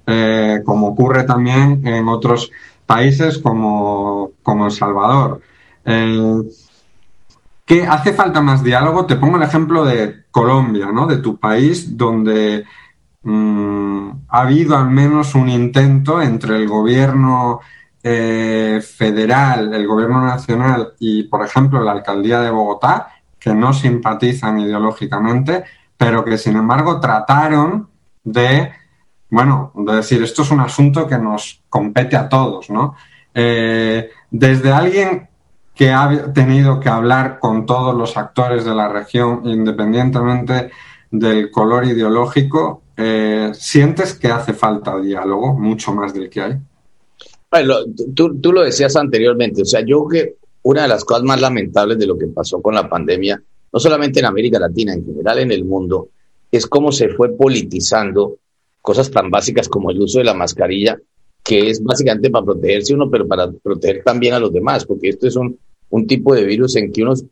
eh, 0.07 0.63
como 0.65 0.89
ocurre 0.89 1.25
también 1.25 1.87
en 1.87 2.09
otros 2.09 2.51
países 2.87 3.39
como, 3.39 4.31
como 4.43 4.67
El 4.67 4.73
Salvador. 4.73 5.41
¿Qué 7.67 7.85
hace 7.85 8.13
falta 8.13 8.41
más 8.41 8.63
diálogo? 8.63 9.07
Te 9.07 9.17
pongo 9.17 9.39
el 9.39 9.43
ejemplo 9.43 9.85
de 9.85 10.27
Colombia, 10.31 10.93
¿no? 10.93 11.09
De 11.09 11.17
tu 11.17 11.37
país, 11.37 11.97
donde 11.97 12.65
mm, 13.25 14.11
ha 14.29 14.43
habido 14.43 14.77
al 14.77 14.89
menos 14.89 15.35
un 15.35 15.49
intento 15.49 16.23
entre 16.23 16.59
el 16.59 16.69
gobierno 16.69 17.59
eh, 18.05 18.81
federal, 18.81 19.75
el 19.75 19.85
gobierno 19.85 20.25
nacional 20.25 20.93
y, 21.01 21.25
por 21.25 21.45
ejemplo, 21.45 21.83
la 21.83 21.91
alcaldía 21.91 22.39
de 22.39 22.51
Bogotá, 22.51 23.09
que 23.37 23.53
no 23.53 23.73
simpatizan 23.73 24.61
ideológicamente, 24.61 25.65
pero 25.97 26.25
que 26.25 26.39
sin 26.39 26.57
embargo 26.57 27.01
trataron 27.01 27.89
de, 28.23 28.71
bueno, 29.31 29.73
de 29.75 29.97
decir, 29.97 30.23
esto 30.23 30.43
es 30.43 30.51
un 30.51 30.61
asunto 30.61 31.07
que 31.07 31.19
nos 31.19 31.63
compete 31.69 32.17
a 32.17 32.29
todos, 32.29 32.71
¿no? 32.71 32.97
Eh, 33.35 34.11
desde 34.31 34.71
alguien 34.71 35.29
que 35.75 35.91
ha 35.91 36.33
tenido 36.33 36.81
que 36.81 36.89
hablar 36.89 37.39
con 37.39 37.67
todos 37.67 37.95
los 37.95 38.17
actores 38.17 38.65
de 38.65 38.75
la 38.75 38.89
región, 38.89 39.43
independientemente 39.45 40.71
del 41.11 41.51
color 41.51 41.85
ideológico, 41.85 42.83
eh, 42.97 43.51
¿sientes 43.53 44.15
que 44.15 44.29
hace 44.29 44.55
falta 44.55 44.99
diálogo 44.99 45.53
mucho 45.53 45.93
más 45.93 46.15
del 46.15 46.31
que 46.31 46.41
hay? 46.41 46.57
Bueno, 47.51 47.75
tú, 48.15 48.41
tú, 48.41 48.53
lo 48.53 48.63
decías 48.63 48.97
anteriormente, 48.97 49.63
o 49.63 49.67
sea, 49.67 49.83
yo 49.85 50.09
que 50.09 50.37
una 50.63 50.83
de 50.83 50.89
las 50.89 51.05
cosas 51.05 51.25
más 51.25 51.41
lamentables 51.41 51.99
de 51.99 52.07
lo 52.07 52.19
que 52.19 52.27
pasó 52.27 52.63
con 52.63 52.75
la 52.75 52.89
pandemia, 52.89 53.41
no 53.73 53.79
solamente 53.79 54.21
en 54.21 54.27
América 54.27 54.59
Latina, 54.59 54.95
en 54.95 55.05
general 55.05 55.39
en 55.41 55.53
el 55.53 55.65
mundo, 55.65 56.09
es 56.51 56.67
cómo 56.67 56.91
se 56.91 57.11
fue 57.11 57.37
politizando 57.37 58.39
cosas 58.87 59.11
tan 59.11 59.33
básicas 59.33 59.69
como 59.69 59.91
el 59.91 60.01
uso 60.01 60.21
de 60.21 60.25
la 60.25 60.33
mascarilla, 60.33 60.97
que 61.43 61.71
es 61.71 61.83
básicamente 61.83 62.31
para 62.31 62.45
protegerse 62.45 62.95
uno, 62.95 63.11
pero 63.11 63.27
para 63.27 63.51
proteger 63.51 64.05
también 64.05 64.35
a 64.35 64.39
los 64.39 64.53
demás, 64.53 64.87
porque 64.87 65.09
esto 65.09 65.27
es 65.27 65.35
un, 65.35 65.59
un 65.91 66.07
tipo 66.07 66.33
de 66.37 66.45
virus 66.45 66.77
en 66.77 66.93
que 66.93 67.03
unos, 67.03 67.25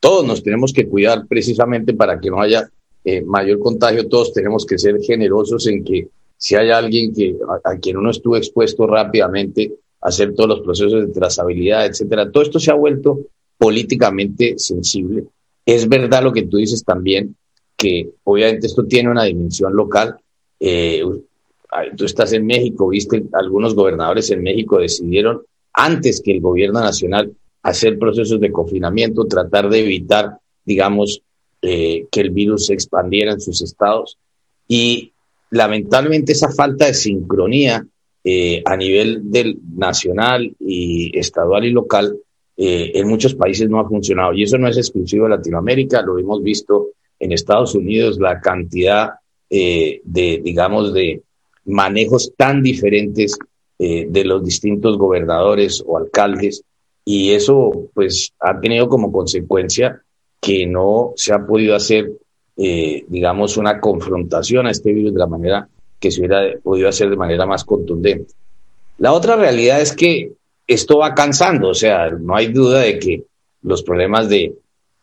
todos 0.00 0.26
nos 0.26 0.42
tenemos 0.42 0.72
que 0.72 0.88
cuidar 0.88 1.26
precisamente 1.26 1.92
para 1.92 2.18
que 2.18 2.30
no 2.30 2.40
haya 2.40 2.70
eh, 3.04 3.20
mayor 3.20 3.58
contagio, 3.58 4.08
todos 4.08 4.32
tenemos 4.32 4.64
que 4.64 4.78
ser 4.78 4.98
generosos 5.02 5.66
en 5.66 5.84
que 5.84 6.08
si 6.38 6.54
hay 6.54 6.70
alguien 6.70 7.12
que, 7.12 7.36
a, 7.62 7.76
quien 7.76 7.98
uno 7.98 8.10
estuvo 8.10 8.38
expuesto 8.38 8.86
rápidamente, 8.86 9.74
hacer 10.00 10.32
todos 10.34 10.48
los 10.48 10.60
procesos 10.60 11.06
de 11.06 11.12
trazabilidad, 11.12 11.84
etcétera. 11.84 12.30
Todo 12.30 12.44
esto 12.44 12.58
se 12.58 12.70
ha 12.70 12.74
vuelto 12.74 13.18
políticamente 13.58 14.54
sensible. 14.56 15.24
Es 15.66 15.86
verdad 15.86 16.22
lo 16.22 16.32
que 16.32 16.44
tú 16.44 16.56
dices 16.56 16.82
también, 16.82 17.36
que 17.76 18.08
obviamente 18.24 18.68
esto 18.68 18.86
tiene 18.86 19.10
una 19.10 19.24
dimensión 19.24 19.76
local. 19.76 20.16
Eh, 20.60 21.02
tú 21.96 22.04
estás 22.04 22.32
en 22.32 22.46
México, 22.46 22.88
viste, 22.88 23.24
algunos 23.32 23.74
gobernadores 23.74 24.30
en 24.30 24.42
México 24.42 24.78
decidieron, 24.78 25.42
antes 25.72 26.20
que 26.20 26.32
el 26.32 26.40
gobierno 26.40 26.80
nacional, 26.80 27.32
hacer 27.62 27.98
procesos 27.98 28.40
de 28.40 28.52
confinamiento, 28.52 29.26
tratar 29.26 29.68
de 29.68 29.80
evitar, 29.80 30.38
digamos, 30.64 31.22
eh, 31.62 32.06
que 32.10 32.20
el 32.20 32.30
virus 32.30 32.66
se 32.66 32.74
expandiera 32.74 33.32
en 33.32 33.40
sus 33.40 33.62
estados. 33.62 34.18
Y 34.68 35.12
lamentablemente 35.50 36.32
esa 36.32 36.50
falta 36.50 36.86
de 36.86 36.94
sincronía 36.94 37.86
eh, 38.22 38.62
a 38.64 38.76
nivel 38.76 39.30
del 39.30 39.58
nacional 39.74 40.54
y 40.58 41.18
estadual 41.18 41.64
y 41.64 41.70
local 41.70 42.18
eh, 42.56 42.92
en 42.94 43.08
muchos 43.08 43.34
países 43.34 43.68
no 43.68 43.80
ha 43.80 43.88
funcionado. 43.88 44.34
Y 44.34 44.42
eso 44.42 44.58
no 44.58 44.68
es 44.68 44.76
exclusivo 44.76 45.24
de 45.24 45.36
Latinoamérica, 45.36 46.02
lo 46.02 46.18
hemos 46.18 46.42
visto 46.42 46.90
en 47.18 47.32
Estados 47.32 47.74
Unidos, 47.74 48.18
la 48.18 48.40
cantidad 48.40 49.10
de, 49.56 50.40
digamos, 50.42 50.92
de 50.92 51.22
manejos 51.64 52.32
tan 52.36 52.62
diferentes 52.62 53.38
de 53.78 54.24
los 54.24 54.44
distintos 54.44 54.96
gobernadores 54.98 55.82
o 55.86 55.98
alcaldes 55.98 56.64
y 57.04 57.32
eso 57.32 57.90
pues 57.92 58.32
ha 58.40 58.58
tenido 58.58 58.88
como 58.88 59.12
consecuencia 59.12 60.00
que 60.40 60.66
no 60.66 61.12
se 61.16 61.32
ha 61.32 61.46
podido 61.46 61.74
hacer, 61.74 62.10
eh, 62.56 63.04
digamos, 63.08 63.56
una 63.56 63.80
confrontación 63.80 64.66
a 64.66 64.70
este 64.70 64.92
virus 64.92 65.12
de 65.12 65.18
la 65.18 65.26
manera 65.26 65.68
que 65.98 66.10
se 66.10 66.20
hubiera 66.20 66.42
podido 66.62 66.88
hacer 66.88 67.10
de 67.10 67.16
manera 67.16 67.46
más 67.46 67.64
contundente. 67.64 68.32
La 68.98 69.12
otra 69.12 69.36
realidad 69.36 69.80
es 69.80 69.94
que 69.94 70.32
esto 70.66 70.98
va 70.98 71.14
cansando, 71.14 71.68
o 71.68 71.74
sea, 71.74 72.10
no 72.10 72.36
hay 72.36 72.48
duda 72.48 72.80
de 72.80 72.98
que 72.98 73.24
los 73.62 73.82
problemas 73.82 74.28
de 74.28 74.54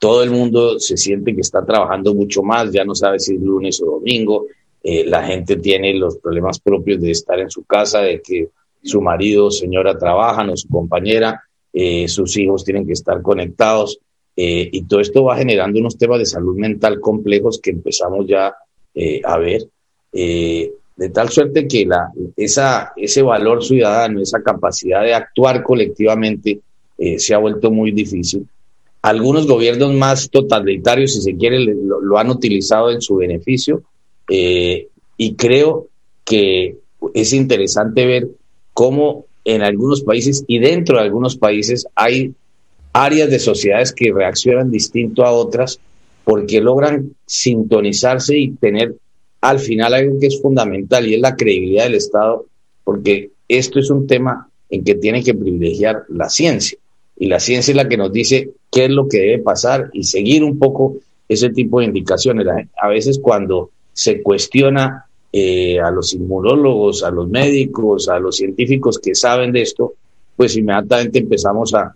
todo 0.02 0.24
el 0.24 0.32
mundo 0.32 0.80
se 0.80 0.98
siente 0.98 1.36
que 1.36 1.42
está 1.42 1.64
trabajando 1.64 2.16
mucho 2.16 2.42
más, 2.42 2.72
ya 2.72 2.84
no 2.84 2.96
sabe 2.96 3.20
si 3.20 3.36
es 3.36 3.40
lunes 3.40 3.80
o 3.84 4.00
domingo, 4.00 4.48
eh, 4.84 5.06
la 5.06 5.22
gente 5.22 5.58
tiene 5.58 5.94
los 5.94 6.18
problemas 6.18 6.60
propios 6.60 7.00
de 7.00 7.12
estar 7.12 7.40
en 7.40 7.52
su 7.52 7.66
casa, 7.66 8.00
de 8.00 8.20
que 8.20 8.50
su 8.82 9.00
marido 9.00 9.46
o 9.46 9.52
señora 9.52 9.96
trabajan 9.96 10.50
o 10.50 10.58
su 10.58 10.68
compañera, 10.70 11.44
eh, 11.72 12.08
sus 12.08 12.36
hijos 12.38 12.66
tienen 12.66 12.88
que 12.88 12.94
estar 12.94 13.22
conectados. 13.22 14.00
Eh, 14.36 14.70
y 14.72 14.86
todo 14.86 15.02
esto 15.02 15.24
va 15.24 15.38
generando 15.38 15.80
unos 15.80 16.00
temas 16.00 16.18
de 16.18 16.26
salud 16.26 16.56
mental 16.56 17.00
complejos 17.00 17.60
que 17.62 17.70
empezamos 17.70 18.26
ya 18.26 18.56
a 19.24 19.38
ver, 19.38 19.68
de 20.12 21.10
tal 21.14 21.30
suerte 21.30 21.68
que 21.68 21.88
esa, 22.38 22.92
ese 22.96 23.22
valor 23.22 23.64
ciudadano, 23.64 24.20
esa 24.20 24.42
capacidad 24.42 25.04
de 25.04 25.14
actuar 25.14 25.62
colectivamente 25.62 26.60
se 27.18 27.34
ha 27.36 27.38
vuelto 27.38 27.70
muy 27.70 27.92
difícil. 27.92 28.48
Algunos 29.02 29.48
gobiernos 29.48 29.94
más 29.94 30.30
totalitarios, 30.30 31.14
si 31.14 31.22
se 31.22 31.36
quiere, 31.36 31.60
lo, 31.60 32.18
han 32.18 32.30
utilizado 32.30 32.92
en 32.92 33.02
su 33.02 33.16
beneficio 33.16 33.84
y 34.28 35.34
creo 35.36 35.88
que 36.24 36.78
es 37.14 37.34
interesante 37.34 38.06
ver 38.06 38.30
cómo 38.74 39.26
en 39.44 39.64
algunos 39.64 40.02
países 40.02 40.44
y 40.48 40.60
dentro 40.60 40.98
de 40.98 41.04
algunos 41.04 41.36
países 41.36 41.86
hay 41.96 42.34
áreas 42.94 43.30
de 43.30 43.40
sociedades 43.40 43.92
que 43.92 44.12
reaccionan 44.14 44.72
distinto 44.72 45.24
a 45.24 45.32
otras 45.32 45.80
porque 46.24 46.62
logran 46.62 47.16
sintonizarse 47.26 48.38
y 48.38 48.52
tener 48.52 48.96
al 49.42 49.60
final 49.60 49.94
algo 49.94 50.20
que 50.20 50.28
es 50.28 50.42
fundamental 50.42 51.08
y 51.08 51.16
es 51.16 51.22
la 51.22 51.36
credibilidad 51.36 51.86
del 51.86 51.96
Estado, 51.96 52.46
porque 52.84 53.32
esto 53.48 53.80
es 53.80 53.90
un 53.90 54.06
tema 54.06 54.48
en 54.70 54.84
que 54.84 54.96
tiene 54.96 55.24
que 55.24 55.34
privilegiar 55.34 56.04
la 56.10 56.30
ciencia 56.30 56.78
y 57.22 57.28
la 57.28 57.40
ciencia 57.40 57.72
es 57.72 57.76
la 57.76 57.88
que 57.88 57.98
nos 57.98 58.12
dice 58.12 58.50
qué 58.72 58.86
es 58.86 58.90
lo 58.90 59.08
que 59.08 59.20
debe 59.20 59.38
pasar 59.38 59.92
y 59.94 60.06
seguir 60.06 60.44
un 60.44 60.58
poco 60.58 60.96
ese 61.30 61.52
tipo 61.52 61.80
de 61.80 61.86
indicaciones. 61.86 62.48
A 62.82 62.88
veces 62.88 63.20
cuando 63.22 63.70
se 63.94 64.24
cuestiona 64.24 65.06
eh, 65.32 65.80
a 65.80 65.92
los 65.92 66.16
inmunólogos, 66.16 67.04
a 67.04 67.12
los 67.12 67.30
médicos, 67.30 68.10
a 68.10 68.18
los 68.18 68.38
científicos 68.38 68.98
que 68.98 69.14
saben 69.14 69.52
de 69.52 69.62
esto, 69.62 69.94
pues 70.36 70.58
inmediatamente 70.58 71.20
empezamos 71.20 71.76
a, 71.76 71.96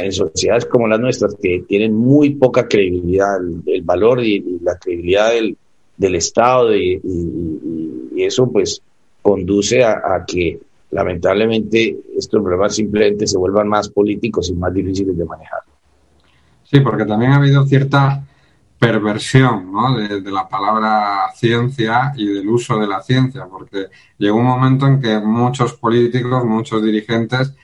en 0.00 0.12
sociedades 0.12 0.66
como 0.66 0.86
las 0.86 1.00
nuestras, 1.00 1.34
que 1.42 1.64
tienen 1.66 1.92
muy 1.92 2.36
poca 2.36 2.68
credibilidad, 2.68 3.38
el, 3.66 3.82
valor 3.82 4.22
y, 4.22 4.60
la 4.62 4.78
credibilidad 4.78 5.32
del, 5.32 5.56
del 5.96 6.14
Estado, 6.14 6.72
y, 6.76 7.00
eso 8.16 8.48
pues 8.48 8.80
conduce 9.22 9.82
a, 9.82 10.24
que 10.24 10.60
lamentablemente 10.92 11.98
estos 12.16 12.42
problemas 12.42 12.74
simplemente 12.74 13.26
se 13.26 13.38
vuelvan 13.38 13.66
más 13.66 13.88
políticos 13.88 14.50
y 14.50 14.54
más 14.54 14.72
difíciles 14.72 15.16
de 15.16 15.24
manejar. 15.24 15.60
Sí, 16.64 16.80
porque 16.80 17.04
también 17.04 17.32
ha 17.32 17.36
habido 17.36 17.66
cierta 17.66 18.22
perversión 18.78 19.72
¿no? 19.72 19.96
de, 19.96 20.20
la 20.30 20.48
palabra 20.48 21.30
ciencia 21.34 22.12
y 22.16 22.26
del 22.26 22.48
uso 22.48 22.78
de 22.78 22.86
la 22.86 23.02
ciencia, 23.02 23.46
porque 23.50 23.86
llegó 24.18 24.38
un 24.38 24.46
momento 24.46 24.86
en 24.86 25.00
que 25.00 25.18
muchos 25.18 25.74
políticos, 25.74 26.44
muchos 26.44 26.82
dirigentes 26.82 27.54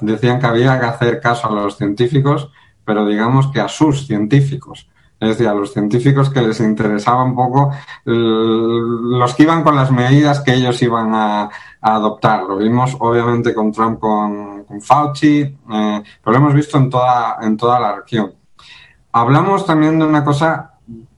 decían 0.00 0.40
que 0.40 0.46
había 0.46 0.78
que 0.80 0.86
hacer 0.86 1.20
caso 1.20 1.48
a 1.48 1.52
los 1.52 1.76
científicos, 1.76 2.50
pero 2.84 3.06
digamos 3.06 3.48
que 3.48 3.60
a 3.60 3.68
sus 3.68 4.06
científicos. 4.06 4.88
Es 5.20 5.30
decir, 5.30 5.48
a 5.48 5.54
los 5.54 5.72
científicos 5.72 6.30
que 6.30 6.40
les 6.40 6.60
interesaba 6.60 7.24
un 7.24 7.34
poco 7.34 7.72
los 8.04 9.34
que 9.34 9.42
iban 9.42 9.64
con 9.64 9.74
las 9.74 9.90
medidas 9.90 10.40
que 10.40 10.54
ellos 10.54 10.80
iban 10.82 11.12
a, 11.12 11.50
adoptar. 11.80 12.44
Lo 12.44 12.56
vimos 12.56 12.96
obviamente 12.98 13.54
con 13.54 13.72
Trump, 13.72 13.98
con, 14.00 14.64
Fauci, 14.80 15.40
eh, 15.40 15.56
pero 16.22 16.32
lo 16.32 16.36
hemos 16.36 16.54
visto 16.54 16.76
en 16.76 16.90
toda, 16.90 17.38
en 17.40 17.56
toda 17.56 17.80
la 17.80 17.96
región. 17.96 18.32
Hablamos 19.12 19.64
también 19.64 19.98
de 19.98 20.04
una 20.04 20.22
cosa, 20.22 20.74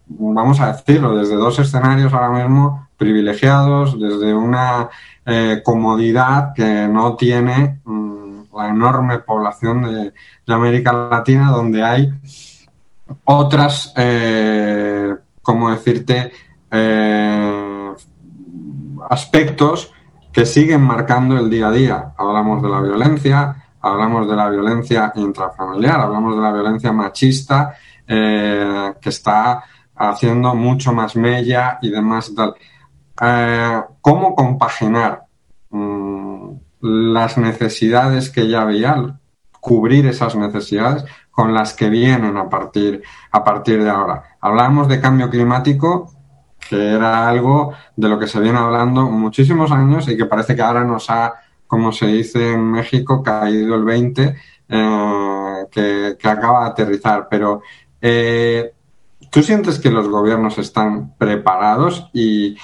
vamos 0.07 0.61
a 0.61 0.73
decirlo, 0.73 1.16
desde 1.16 1.35
dos 1.35 1.59
escenarios 1.59 2.12
ahora 2.12 2.31
mismo 2.31 2.88
privilegiados, 2.96 3.99
desde 3.99 4.35
una 4.35 4.88
eh, 5.27 5.62
comodidad 5.64 6.53
que 6.55 6.87
no 6.87 7.16
tiene 7.16 7.81
mm, 7.85 8.42
la 8.55 8.68
enorme 8.68 9.18
población 9.20 9.83
de, 9.83 10.12
América 10.53 10.92
Latina, 10.92 11.51
donde 11.51 11.83
hay 11.83 12.12
otras, 13.25 13.92
eh, 13.96 15.14
como 15.42 15.70
decirte, 15.70 16.33
eh, 16.70 17.92
aspectos 19.09 19.92
que 20.32 20.46
siguen 20.46 20.82
marcando 20.82 21.38
el 21.38 21.50
día 21.50 21.68
a 21.68 21.72
día. 21.72 22.12
Hablamos 22.16 22.62
de 22.62 22.68
la 22.68 22.80
violencia, 22.80 23.56
hablamos 23.80 24.28
de 24.28 24.36
la 24.36 24.48
violencia 24.48 25.12
intrafamiliar, 25.16 26.00
hablamos 26.00 26.36
de 26.36 26.42
la 26.42 26.52
violencia 26.52 26.92
machista 26.92 27.74
eh, 28.06 28.94
que 29.00 29.08
está 29.08 29.64
haciendo 29.96 30.54
mucho 30.54 30.92
más 30.92 31.16
mella 31.16 31.78
y 31.82 31.90
demás 31.90 32.32
tal. 32.34 32.54
Eh, 33.20 33.80
¿Cómo 34.00 34.34
compaginar 34.34 35.24
mm, 35.70 36.52
las 36.80 37.36
necesidades 37.36 38.30
que 38.30 38.48
ya 38.48 38.62
había, 38.62 39.18
cubrir 39.60 40.06
esas 40.06 40.36
necesidades 40.36 41.04
con 41.30 41.52
las 41.52 41.74
que 41.74 41.90
vienen 41.90 42.36
a 42.36 42.48
partir, 42.48 43.02
a 43.30 43.44
partir 43.44 43.82
de 43.82 43.90
ahora? 43.90 44.36
Hablamos 44.40 44.88
de 44.88 45.00
cambio 45.00 45.28
climático, 45.28 46.10
que 46.70 46.94
era 46.94 47.28
algo 47.28 47.74
de 47.96 48.09
lo 48.09 48.16
que 48.16 48.28
se 48.28 48.38
viene 48.38 48.56
hablando 48.56 49.02
muchísimos 49.02 49.72
años 49.72 50.06
y 50.06 50.16
que 50.16 50.26
parece 50.26 50.54
que 50.54 50.62
ahora 50.62 50.85
nos 50.85 51.11
ha 51.11 51.35
como 51.66 51.90
se 51.92 52.06
dice 52.06 52.52
en 52.52 52.64
México, 52.64 53.22
caído 53.22 53.74
el 53.74 53.85
20, 53.85 54.37
eh, 54.68 55.66
que, 55.70 56.28
acaba 56.28 56.64
de 56.64 56.70
aterrizar. 56.70 57.28
Pero, 57.28 57.62
eh, 58.00 58.72
¿tú 59.30 59.40
sientes 59.40 59.78
que 59.78 59.90
los 59.90 60.09
gobiernos 60.09 60.59
están 60.59 61.14
preparados 61.16 62.09
y, 62.12 62.56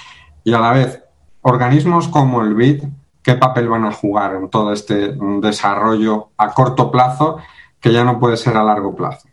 a 0.45 0.59
la 0.59 0.71
vez, 0.71 1.01
organismos 1.41 2.09
como 2.09 2.41
el 2.41 2.53
BID, 2.53 2.83
qué 3.21 3.35
papel 3.35 3.69
van 3.69 3.85
a 3.85 3.93
jugar 3.93 4.35
en 4.35 4.49
todo 4.49 4.73
este 4.73 5.15
desarrollo 5.41 6.31
a 6.37 6.53
corto 6.53 6.91
plazo 6.91 7.37
que 7.79 7.93
ya 7.93 8.03
no 8.03 8.19
puede 8.19 8.35
ser 8.35 8.57
a 8.57 8.63
largo 8.63 8.93
plazo? 8.93 9.26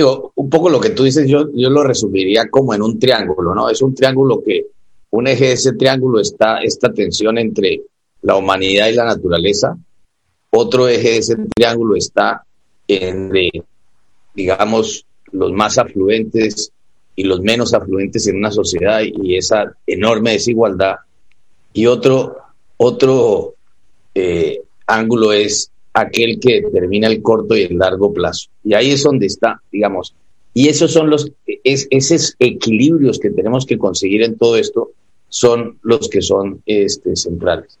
Digo, 0.00 0.32
un 0.36 0.48
poco 0.48 0.70
lo 0.70 0.80
que 0.80 0.88
tú 0.88 1.04
dices, 1.04 1.28
yo, 1.28 1.50
yo 1.52 1.68
lo 1.68 1.84
resumiría 1.84 2.48
como 2.48 2.72
en 2.72 2.80
un 2.80 2.98
triángulo, 2.98 3.54
¿no? 3.54 3.68
Es 3.68 3.82
un 3.82 3.94
triángulo 3.94 4.42
que 4.42 4.68
un 5.10 5.26
eje 5.26 5.48
de 5.48 5.52
ese 5.52 5.74
triángulo 5.74 6.20
está 6.20 6.62
esta 6.62 6.90
tensión 6.90 7.36
entre 7.36 7.82
la 8.22 8.36
humanidad 8.36 8.88
y 8.88 8.94
la 8.94 9.04
naturaleza, 9.04 9.76
otro 10.48 10.88
eje 10.88 11.10
de 11.10 11.16
ese 11.18 11.36
triángulo 11.54 11.96
está 11.96 12.42
entre, 12.88 13.50
digamos, 14.34 15.04
los 15.32 15.52
más 15.52 15.76
afluentes 15.76 16.72
y 17.14 17.24
los 17.24 17.42
menos 17.42 17.74
afluentes 17.74 18.26
en 18.26 18.36
una 18.36 18.50
sociedad 18.50 19.02
y 19.04 19.36
esa 19.36 19.70
enorme 19.86 20.32
desigualdad. 20.32 20.94
Y 21.74 21.84
otro, 21.84 22.38
otro 22.78 23.52
eh, 24.14 24.62
ángulo 24.86 25.34
es 25.34 25.69
aquel 25.92 26.38
que 26.40 26.62
determina 26.62 27.08
el 27.08 27.22
corto 27.22 27.56
y 27.56 27.62
el 27.62 27.78
largo 27.78 28.12
plazo. 28.12 28.48
Y 28.64 28.74
ahí 28.74 28.92
es 28.92 29.02
donde 29.02 29.26
está, 29.26 29.60
digamos, 29.70 30.14
y 30.52 30.68
esos 30.68 30.92
son 30.92 31.10
los, 31.10 31.30
es, 31.46 31.86
esos 31.90 32.34
equilibrios 32.38 33.18
que 33.18 33.30
tenemos 33.30 33.66
que 33.66 33.78
conseguir 33.78 34.22
en 34.22 34.36
todo 34.36 34.56
esto 34.56 34.90
son 35.28 35.78
los 35.82 36.08
que 36.08 36.22
son 36.22 36.62
este, 36.66 37.14
centrales. 37.14 37.78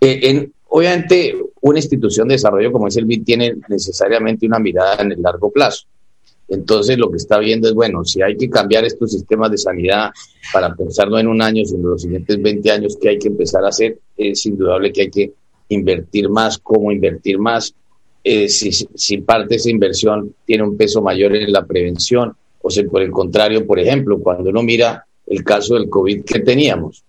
Eh, 0.00 0.20
en, 0.22 0.52
obviamente, 0.68 1.34
una 1.60 1.78
institución 1.78 2.28
de 2.28 2.34
desarrollo 2.34 2.72
como 2.72 2.88
es 2.88 2.96
el 2.96 3.04
BID 3.04 3.24
tiene 3.24 3.56
necesariamente 3.68 4.46
una 4.46 4.58
mirada 4.58 5.02
en 5.02 5.12
el 5.12 5.22
largo 5.22 5.50
plazo. 5.50 5.86
Entonces, 6.48 6.96
lo 6.96 7.10
que 7.10 7.18
está 7.18 7.38
viendo 7.38 7.68
es, 7.68 7.74
bueno, 7.74 8.04
si 8.06 8.22
hay 8.22 8.34
que 8.34 8.48
cambiar 8.48 8.84
estos 8.86 9.12
sistemas 9.12 9.50
de 9.50 9.58
sanidad 9.58 10.10
para 10.50 10.74
pensarlo 10.74 11.18
en 11.18 11.28
un 11.28 11.42
año, 11.42 11.62
sino 11.66 11.80
en 11.80 11.90
los 11.90 12.02
siguientes 12.02 12.40
20 12.40 12.70
años, 12.70 12.96
¿qué 12.98 13.10
hay 13.10 13.18
que 13.18 13.28
empezar 13.28 13.62
a 13.64 13.68
hacer? 13.68 13.98
Es 14.16 14.46
indudable 14.46 14.90
que 14.90 15.02
hay 15.02 15.10
que 15.10 15.32
invertir 15.68 16.28
más, 16.28 16.58
cómo 16.58 16.90
invertir 16.92 17.38
más, 17.38 17.74
eh, 18.24 18.48
si, 18.48 19.18
parte 19.18 19.48
de 19.50 19.56
esa 19.56 19.70
inversión 19.70 20.34
tiene 20.44 20.64
un 20.64 20.76
peso 20.76 21.00
mayor 21.00 21.34
en 21.36 21.52
la 21.52 21.64
prevención, 21.64 22.34
o 22.60 22.70
si 22.70 22.82
por 22.82 23.02
el 23.02 23.10
contrario, 23.10 23.66
por 23.66 23.78
ejemplo, 23.78 24.18
cuando 24.18 24.50
uno 24.50 24.62
mira 24.62 25.06
el 25.26 25.44
caso 25.44 25.74
del 25.74 25.88
COVID 25.88 26.24
que 26.24 26.40
teníamos, 26.40 27.04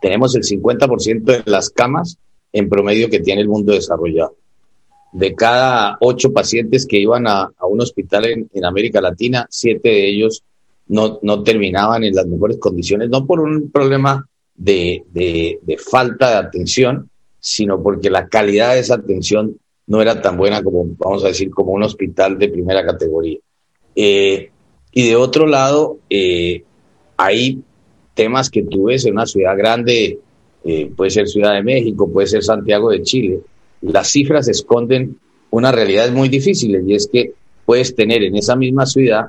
tenemos 0.00 0.34
el 0.36 0.42
50% 0.42 1.22
de 1.22 1.42
las 1.44 1.70
camas 1.70 2.16
en 2.52 2.68
promedio 2.68 3.10
que 3.10 3.20
tiene 3.20 3.42
el 3.42 3.48
mundo 3.48 3.72
desarrollado. 3.72 4.36
De 5.12 5.34
cada 5.34 5.98
ocho 6.00 6.32
pacientes 6.32 6.86
que 6.86 6.98
iban 6.98 7.26
a, 7.26 7.50
un 7.68 7.80
hospital 7.80 8.48
en, 8.52 8.64
América 8.64 9.00
Latina, 9.00 9.46
siete 9.50 9.88
de 9.88 10.08
ellos 10.08 10.44
no, 10.88 11.18
no 11.22 11.42
terminaban 11.42 12.04
en 12.04 12.14
las 12.14 12.26
mejores 12.26 12.58
condiciones, 12.58 13.10
no 13.10 13.26
por 13.26 13.40
un 13.40 13.70
problema 13.70 14.26
de, 14.54 15.04
de 15.12 15.76
falta 15.78 16.30
de 16.30 16.36
atención, 16.36 17.10
sino 17.40 17.82
porque 17.82 18.10
la 18.10 18.28
calidad 18.28 18.74
de 18.74 18.80
esa 18.80 18.94
atención 18.94 19.56
no 19.86 20.00
era 20.00 20.22
tan 20.22 20.36
buena 20.36 20.62
como, 20.62 20.84
vamos 20.98 21.24
a 21.24 21.28
decir, 21.28 21.50
como 21.50 21.72
un 21.72 21.82
hospital 21.82 22.38
de 22.38 22.48
primera 22.48 22.84
categoría. 22.84 23.38
Eh, 23.96 24.50
y 24.92 25.08
de 25.08 25.16
otro 25.16 25.46
lado, 25.46 25.98
eh, 26.08 26.62
hay 27.16 27.62
temas 28.14 28.50
que 28.50 28.62
tú 28.62 28.84
ves 28.84 29.04
en 29.06 29.14
una 29.14 29.26
ciudad 29.26 29.56
grande, 29.56 30.18
eh, 30.64 30.92
puede 30.94 31.10
ser 31.10 31.26
Ciudad 31.26 31.54
de 31.54 31.62
México, 31.62 32.10
puede 32.10 32.26
ser 32.26 32.42
Santiago 32.42 32.90
de 32.90 33.02
Chile, 33.02 33.40
las 33.82 34.08
cifras 34.08 34.48
esconden 34.48 35.18
una 35.50 35.72
realidad 35.72 36.10
muy 36.12 36.28
difícil 36.28 36.82
y 36.86 36.94
es 36.94 37.08
que 37.08 37.32
puedes 37.64 37.94
tener 37.94 38.22
en 38.22 38.36
esa 38.36 38.56
misma 38.56 38.86
ciudad 38.86 39.26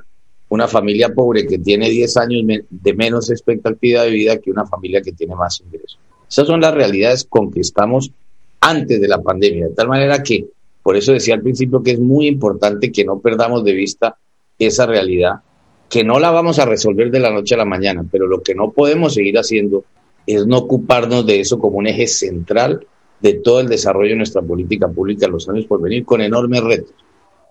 una 0.49 0.67
familia 0.67 1.13
pobre 1.13 1.47
que 1.47 1.57
tiene 1.57 1.89
10 1.89 2.17
años 2.17 2.43
de 2.69 2.93
menos 2.93 3.31
expectativa 3.31 4.03
de 4.03 4.11
vida 4.11 4.37
que 4.37 4.51
una 4.51 4.65
familia 4.65 5.01
que 5.01 5.13
tiene 5.13 5.35
más 5.35 5.61
ingresos. 5.61 5.97
Esas 6.31 6.47
son 6.47 6.61
las 6.61 6.73
realidades 6.73 7.25
con 7.25 7.51
que 7.51 7.59
estamos 7.59 8.09
antes 8.61 9.01
de 9.01 9.07
la 9.09 9.21
pandemia, 9.21 9.67
de 9.67 9.73
tal 9.73 9.89
manera 9.89 10.23
que, 10.23 10.45
por 10.81 10.95
eso 10.95 11.11
decía 11.11 11.33
al 11.33 11.41
principio 11.41 11.83
que 11.83 11.91
es 11.91 11.99
muy 11.99 12.25
importante 12.27 12.89
que 12.89 13.03
no 13.03 13.19
perdamos 13.19 13.65
de 13.65 13.73
vista 13.73 14.15
esa 14.57 14.85
realidad, 14.85 15.41
que 15.89 16.05
no 16.05 16.21
la 16.21 16.31
vamos 16.31 16.57
a 16.59 16.65
resolver 16.65 17.11
de 17.11 17.19
la 17.19 17.31
noche 17.31 17.55
a 17.55 17.57
la 17.57 17.65
mañana, 17.65 18.05
pero 18.09 18.27
lo 18.27 18.41
que 18.41 18.55
no 18.55 18.71
podemos 18.71 19.13
seguir 19.13 19.37
haciendo 19.37 19.83
es 20.25 20.47
no 20.47 20.59
ocuparnos 20.59 21.25
de 21.25 21.41
eso 21.41 21.59
como 21.59 21.79
un 21.79 21.87
eje 21.87 22.07
central 22.07 22.87
de 23.19 23.33
todo 23.33 23.59
el 23.59 23.67
desarrollo 23.67 24.11
de 24.11 24.17
nuestra 24.17 24.41
política 24.41 24.87
pública 24.87 25.25
en 25.25 25.33
los 25.33 25.49
años 25.49 25.65
por 25.65 25.81
venir, 25.81 26.05
con 26.05 26.21
enormes 26.21 26.63
retos. 26.63 26.95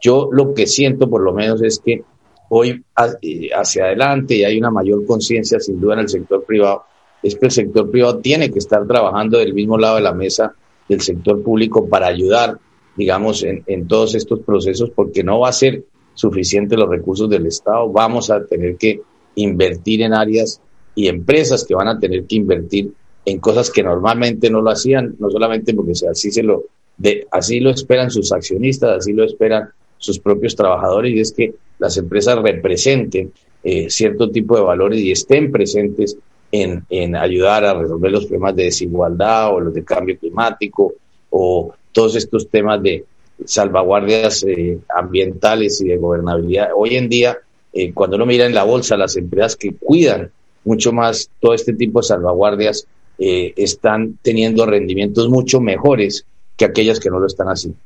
Yo 0.01 0.31
lo 0.33 0.55
que 0.55 0.66
siento, 0.66 1.11
por 1.11 1.21
lo 1.21 1.35
menos, 1.35 1.61
es 1.62 1.81
que 1.81 2.03
hoy 2.49 2.83
eh, 3.21 3.51
hacia 3.55 3.85
adelante 3.85 4.37
y 4.37 4.45
hay 4.45 4.57
una 4.57 4.71
mayor 4.71 5.05
conciencia, 5.05 5.61
sin 5.61 5.79
duda, 5.79 5.95
en 5.95 6.01
el 6.01 6.09
sector 6.09 6.45
privado 6.45 6.85
es 7.23 7.37
que 7.37 7.47
el 7.47 7.53
sector 7.53 7.91
privado 7.91 8.19
tiene 8.19 8.51
que 8.51 8.59
estar 8.59 8.87
trabajando 8.87 9.39
del 9.39 9.55
mismo 9.55 9.79
lado 9.79 9.97
de 9.97 10.03
la 10.03 10.13
mesa 10.13 10.55
del 10.89 11.01
sector 11.01 11.43
público 11.43 11.89
para 11.89 12.09
ayudar, 12.09 12.59
digamos, 12.97 13.45
en, 13.45 13.87
todos 13.87 14.15
estos 14.15 14.41
procesos, 14.41 14.91
porque 14.91 15.23
no 15.23 15.41
va 15.41 15.51
a 15.51 15.53
ser 15.53 15.85
suficiente 16.15 16.77
los 16.77 16.89
recursos 16.89 17.31
del 17.31 17.47
Estado, 17.47 17.89
vamos 17.91 18.31
a 18.31 18.45
tener 18.45 18.77
que 18.77 19.01
invertir 19.37 20.03
en 20.03 20.13
áreas 20.13 20.61
y 20.95 21.07
empresas 21.07 21.65
que 21.65 21.75
van 21.75 21.89
a 21.89 21.99
tener 21.99 22.25
que 22.25 22.37
invertir 22.37 22.93
en 23.25 23.39
cosas 23.39 23.71
que 23.71 23.83
normalmente 23.83 24.51
no 24.51 24.61
lo 24.61 24.71
hacían, 24.71 25.15
no 25.19 25.31
solamente 25.31 25.73
porque 25.75 25.93
así 26.11 26.33
se 26.33 26.43
lo 26.43 26.65
de, 26.97 27.27
así 27.31 27.61
lo 27.61 27.71
esperan 27.71 28.11
sus 28.11 28.33
accionistas, 28.33 28.99
así 28.99 29.13
lo 29.13 29.25
esperan 29.25 29.71
sus 29.97 30.19
propios 30.19 30.57
trabajadores, 30.57 31.15
y 31.15 31.21
es 31.21 31.33
que 31.33 31.55
las 31.79 31.97
empresas 31.97 32.39
representen 32.43 33.33
eh, 33.63 33.89
cierto 33.91 34.31
tipo 34.31 34.57
de 34.57 34.63
valores 34.63 35.01
y 35.01 35.13
estén 35.13 35.53
presentes 35.53 36.17
en, 36.53 37.17
ayudar 37.17 37.65
a 37.65 37.75
resolver 37.75 38.11
los 38.11 38.27
problemas 38.27 38.57
de 38.57 38.65
desigualdad 38.65 39.55
o 39.55 39.61
los 39.61 39.75
de 39.75 39.85
cambio 39.85 40.19
climático 40.19 40.93
o 41.31 41.73
todos 41.93 42.17
estos 42.17 42.49
temas 42.49 42.83
de 42.83 43.05
salvaguardias 43.45 44.45
eh, 44.45 44.79
ambientales 44.95 45.81
y 45.81 45.89
de 45.89 45.97
gobernabilidad. 45.97 46.71
Hoy 46.75 46.97
en 46.97 47.09
día, 47.09 47.39
eh, 47.73 47.93
cuando 47.93 48.17
uno 48.17 48.27
mira 48.27 48.47
en 48.47 48.55
la 48.55 48.65
bolsa, 48.65 48.97
las 48.97 49.17
empresas 49.17 49.57
que 49.57 49.75
cuidan 49.75 50.31
mucho 50.65 50.93
más 50.93 51.31
todo 51.41 51.55
este 51.55 51.73
tipo 51.73 52.01
de 52.01 52.07
salvaguardias 52.07 52.87
eh, 53.19 53.55
están 53.57 54.19
teniendo 54.23 54.67
rendimientos 54.67 55.29
mucho 55.29 55.61
mejores 55.61 56.25
que 56.57 56.65
aquellas 56.65 57.01
que 57.01 57.11
no 57.11 57.19
lo 57.19 57.27
están 57.27 57.49
haciendo. 57.49 57.79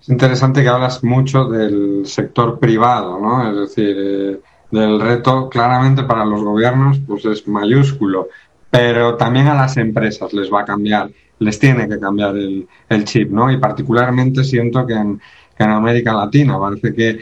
Es 0.00 0.08
interesante 0.08 0.62
que 0.62 0.68
hablas 0.68 1.02
mucho 1.02 1.44
del 1.44 2.06
sector 2.06 2.58
privado, 2.58 3.18
¿no? 3.18 3.50
Es 3.50 3.68
decir, 3.68 4.40
del 4.74 5.00
reto 5.00 5.48
claramente 5.48 6.02
para 6.02 6.24
los 6.24 6.42
gobiernos 6.42 6.98
pues 7.06 7.24
es 7.26 7.46
mayúsculo, 7.46 8.28
pero 8.70 9.14
también 9.16 9.46
a 9.46 9.54
las 9.54 9.76
empresas 9.76 10.32
les 10.32 10.52
va 10.52 10.62
a 10.62 10.64
cambiar, 10.64 11.10
les 11.38 11.58
tiene 11.60 11.88
que 11.88 12.00
cambiar 12.00 12.34
el, 12.36 13.04
chip, 13.04 13.30
¿no? 13.30 13.50
Y 13.52 13.58
particularmente 13.58 14.42
siento 14.42 14.84
que 14.84 14.94
en, 14.94 15.20
América 15.56 16.12
Latina 16.12 16.58
parece 16.58 16.92
que 16.92 17.20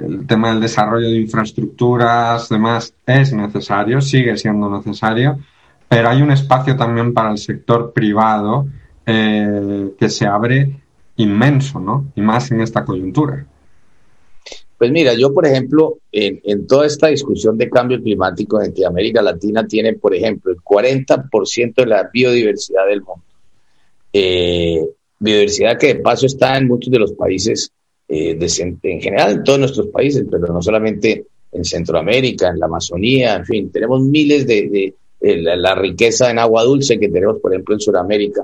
el 0.00 0.26
tema 0.26 0.50
del 0.50 0.60
desarrollo 0.60 1.08
de 1.08 1.18
infraestructuras, 1.18 2.50
demás, 2.50 2.94
es 3.06 3.32
necesario, 3.32 4.00
sigue 4.02 4.36
siendo 4.36 4.68
necesario, 4.68 5.38
pero 5.88 6.10
hay 6.10 6.20
un 6.20 6.30
espacio 6.30 6.76
también 6.76 7.14
para 7.14 7.30
el 7.30 7.38
sector 7.38 7.92
privado 7.94 8.66
eh, 9.06 9.94
que 9.98 10.10
se 10.10 10.26
abre 10.26 10.76
inmenso, 11.16 11.80
¿no? 11.80 12.12
Y 12.14 12.20
más 12.20 12.50
en 12.50 12.60
esta 12.60 12.84
coyuntura. 12.84 13.46
Pues 14.82 14.90
mira, 14.90 15.14
yo 15.14 15.32
por 15.32 15.46
ejemplo, 15.46 16.00
en, 16.10 16.66
toda 16.66 16.86
esta 16.86 17.06
discusión 17.06 17.56
de 17.56 17.70
cambio 17.70 18.02
climático 18.02 18.60
en 18.60 18.74
que 18.74 18.84
América 18.84 19.22
Latina 19.22 19.64
tiene, 19.64 19.94
por 19.94 20.12
ejemplo, 20.12 20.50
el 20.50 20.58
40% 20.58 21.74
de 21.76 21.86
la 21.86 22.10
biodiversidad 22.12 22.88
del 22.88 23.02
mundo. 23.02 23.22
Eh, 24.12 24.84
biodiversidad 25.20 25.78
que 25.78 25.86
de 25.86 25.94
paso 26.00 26.26
está 26.26 26.58
en 26.58 26.66
muchos 26.66 26.90
de 26.90 26.98
los 26.98 27.12
países, 27.12 27.70
eh, 28.08 28.36
en 28.82 29.00
general 29.00 29.30
en 29.30 29.44
todos 29.44 29.60
nuestros 29.60 29.86
países, 29.86 30.26
pero 30.28 30.52
no 30.52 30.60
solamente 30.60 31.26
en 31.52 31.64
Centroamérica, 31.64 32.48
en 32.48 32.58
la 32.58 32.66
Amazonía, 32.66 33.36
en 33.36 33.46
fin, 33.46 33.70
tenemos 33.70 34.02
miles 34.02 34.48
de, 34.48 34.94
la, 35.20 35.76
riqueza 35.76 36.28
en 36.28 36.40
agua 36.40 36.64
dulce 36.64 36.98
que 36.98 37.08
tenemos, 37.08 37.40
por 37.40 37.52
ejemplo, 37.52 37.76
en 37.76 37.80
Sudamérica. 37.80 38.42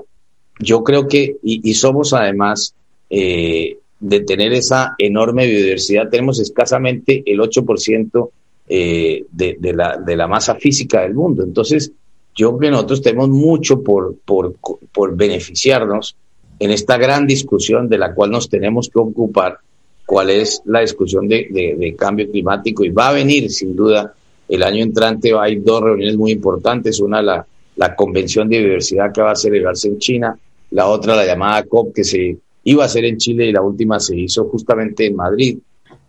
Yo 0.57 0.85
creo 0.85 1.05
que, 1.05 1.35
y, 1.43 1.73
somos 1.73 2.13
además 2.13 2.73
eh, 3.09 3.77
de 3.99 4.21
tener 4.21 4.53
esa 4.53 4.95
enorme 4.97 5.45
biodiversidad, 5.45 6.09
tenemos 6.09 6.39
escasamente 6.39 7.23
el 7.25 7.39
8% 7.39 8.29
eh, 8.67 9.25
de, 9.31 9.73
la, 9.73 9.97
de 9.97 10.15
la 10.15 10.27
masa 10.27 10.55
física 10.55 11.01
del 11.01 11.15
mundo. 11.15 11.43
Entonces, 11.43 11.91
yo 12.35 12.57
creo 12.57 12.59
que 12.59 12.71
nosotros 12.71 13.01
tenemos 13.01 13.29
mucho 13.29 13.83
por, 13.83 14.15
por, 14.23 14.55
por 14.91 15.15
beneficiarnos 15.15 16.15
en 16.59 16.71
esta 16.71 16.97
gran 16.97 17.25
discusión 17.25 17.89
de 17.89 17.97
la 17.97 18.13
cual 18.13 18.31
nos 18.31 18.49
tenemos 18.49 18.89
que 18.89 18.99
ocupar, 18.99 19.57
cuál 20.05 20.29
es 20.29 20.61
la 20.65 20.81
discusión 20.81 21.27
de, 21.27 21.47
de, 21.77 21.95
cambio 21.95 22.29
climático. 22.29 22.83
Y 22.83 22.89
va 22.89 23.09
a 23.09 23.13
venir, 23.13 23.49
sin 23.51 23.75
duda, 23.75 24.13
el 24.47 24.63
año 24.63 24.83
entrante 24.83 25.33
hay 25.37 25.57
dos 25.57 25.81
reuniones 25.81 26.17
muy 26.17 26.31
importantes. 26.31 26.99
Una, 26.99 27.21
la, 27.21 27.45
la 27.75 27.95
Convención 27.95 28.49
de 28.49 28.57
Biodiversidad 28.57 29.13
que 29.13 29.21
va 29.21 29.31
a 29.31 29.35
celebrarse 29.35 29.87
en 29.87 29.99
China, 29.99 30.37
la 30.71 30.87
otra, 30.87 31.15
la 31.15 31.25
llamada 31.25 31.63
COP, 31.63 31.93
que 31.93 32.03
se 32.03 32.37
iba 32.69 32.85
a 32.85 32.89
ser 32.89 33.05
en 33.05 33.17
Chile 33.17 33.47
y 33.47 33.51
la 33.51 33.61
última 33.61 33.99
se 33.99 34.15
hizo 34.15 34.45
justamente 34.45 35.07
en 35.07 35.15
Madrid 35.15 35.57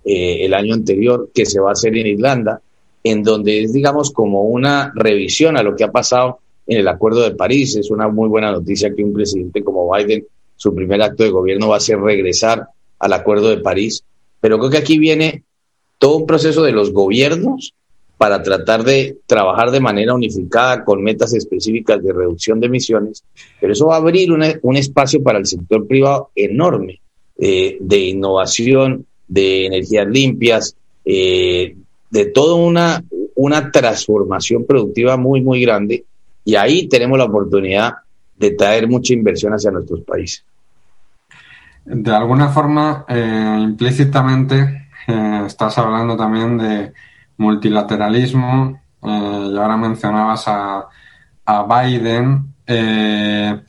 eh, 0.05 0.45
el 0.45 0.53
año 0.53 0.75
anterior, 0.75 1.31
que 1.33 1.47
se 1.47 1.59
va 1.59 1.71
a 1.71 1.73
hacer 1.73 1.97
en 1.97 2.07
Irlanda, 2.07 2.61
en 3.03 3.23
donde 3.23 3.63
es, 3.63 3.73
digamos, 3.73 4.11
como 4.11 4.43
una 4.43 4.93
revisión 4.95 5.57
a 5.57 5.63
lo 5.63 5.75
que 5.75 5.85
ha 5.85 5.91
pasado 5.91 6.41
en 6.67 6.79
el 6.79 6.89
Acuerdo 6.89 7.23
de 7.23 7.35
París. 7.35 7.77
Es 7.77 7.91
una 7.91 8.09
muy 8.09 8.29
buena 8.29 8.53
noticia 8.53 8.95
que 8.95 9.03
un 9.03 9.15
presidente 9.15 9.65
como 9.65 9.91
Biden, 9.91 10.27
su 10.57 10.75
primer 10.75 11.01
acto 11.01 11.23
de 11.23 11.31
gobierno 11.31 11.69
va 11.69 11.77
a 11.77 11.81
ser 11.81 11.99
regresar 11.99 12.67
al 12.99 13.13
Acuerdo 13.15 13.49
de 13.49 13.59
París. 13.59 14.05
Pero 14.41 14.59
creo 14.59 14.71
que 14.71 14.79
aquí 14.79 14.99
viene 14.99 15.45
todo 15.99 16.19
un 16.19 16.27
proceso 16.27 16.63
de 16.63 16.73
los 16.73 16.93
gobiernos 16.93 17.73
para 18.21 18.43
tratar 18.43 18.85
de 18.85 19.17
trabajar 19.25 19.71
de 19.71 19.81
manera 19.81 20.13
unificada 20.13 20.85
con 20.85 21.03
metas 21.03 21.33
específicas 21.33 22.03
de 22.03 22.13
reducción 22.13 22.61
de 22.61 22.67
emisiones, 22.67 23.25
pero 23.59 23.73
eso 23.73 23.87
va 23.87 23.95
a 23.95 23.99
abrir 23.99 24.31
un 24.31 24.77
espacio 24.77 25.23
para 25.23 25.39
el 25.39 25.47
sector 25.47 25.87
privado 25.87 26.29
enorme 26.37 27.01
eh, 27.39 27.79
de 27.81 27.99
innovación, 27.99 29.07
de 29.27 29.65
energías 29.65 30.07
limpias, 30.07 30.77
eh, 31.03 31.75
de 32.11 32.27
toda 32.27 32.57
una, 32.57 33.03
una 33.37 33.71
transformación 33.71 34.67
productiva 34.67 35.17
muy, 35.17 35.41
muy 35.41 35.63
grande. 35.63 36.05
Y 36.45 36.57
ahí 36.57 36.89
tenemos 36.89 37.17
la 37.17 37.25
oportunidad 37.25 37.95
de 38.37 38.51
traer 38.51 38.87
mucha 38.87 39.15
inversión 39.15 39.55
hacia 39.55 39.71
nuestros 39.71 40.03
países. 40.03 40.45
De 41.87 42.11
alguna 42.11 42.51
forma, 42.51 43.07
eh, 43.09 43.61
implícitamente, 43.63 44.89
estás 45.47 45.79
hablando 45.79 46.19
también 46.19 46.59
de 46.59 46.93
multilateralismo, 47.41 48.79
eh, 49.03 49.49
y 49.53 49.57
ahora 49.57 49.77
mencionabas 49.77 50.45
a, 50.47 50.87
Biden. 51.67 52.55
Eh, 52.65 53.61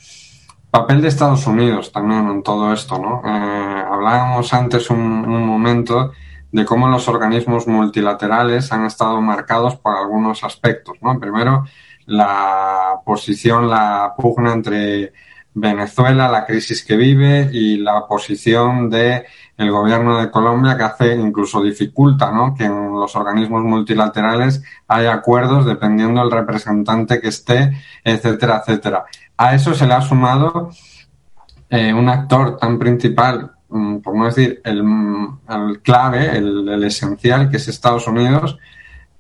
papel 0.70 1.02
de 1.02 1.08
Estados 1.08 1.48
Unidos 1.48 1.92
también 1.92 2.28
en 2.28 2.44
todo 2.44 2.72
esto, 2.74 3.00
¿no? 3.00 3.24
Eh, 3.26 3.84
hablábamos 3.92 4.54
antes 4.54 4.92
un, 4.92 5.00
un, 5.00 5.44
momento 5.48 6.12
de 6.52 6.64
cómo 6.64 6.88
los 6.90 7.08
organismos 7.08 7.66
multilaterales 7.66 8.72
han 8.72 8.86
estado 8.86 9.20
marcados 9.20 9.78
por 9.78 9.98
algunos 9.98 10.44
aspectos, 10.44 10.98
¿no? 11.02 11.20
Primero, 11.20 11.66
la 12.06 13.00
posición, 13.04 13.68
la 13.68 14.14
pugna 14.16 14.54
entre 14.54 15.14
Venezuela, 15.54 16.30
la 16.30 16.46
crisis 16.46 16.86
que 16.86 16.96
vive 16.96 17.50
y 17.52 17.78
la 17.78 18.06
posición 18.08 18.90
de 18.92 19.26
el 19.62 19.72
gobierno 19.72 20.20
de 20.20 20.32
Colombia 20.32 20.76
que 20.76 20.84
hace 20.84 21.16
incluso 21.16 21.62
dificulta 21.62 22.32
¿no? 22.32 22.56
que 22.56 22.66
en 22.66 22.92
los 22.92 23.16
organismos 23.16 23.64
multilaterales 23.64 24.64
haya 24.88 25.14
acuerdos 25.14 25.66
dependiendo 25.66 26.22
del 26.22 26.32
representante 26.32 27.22
que 27.22 27.28
esté, 27.28 27.72
etcétera, 28.04 28.62
etcétera. 28.62 29.06
A 29.38 29.54
eso 29.54 29.74
se 29.74 29.86
le 29.86 29.94
ha 29.94 30.02
sumado 30.02 30.72
eh, 31.70 31.94
un 31.94 32.10
actor 32.10 32.58
tan 32.58 32.80
principal, 32.80 33.52
mm, 33.70 33.98
por 33.98 34.16
no 34.16 34.26
decir 34.26 34.62
el, 34.64 34.84
clave, 35.84 36.38
el, 36.38 36.84
esencial, 36.84 37.50
que 37.50 37.58
es 37.58 37.68
Estados 37.68 38.08
Unidos, 38.08 38.58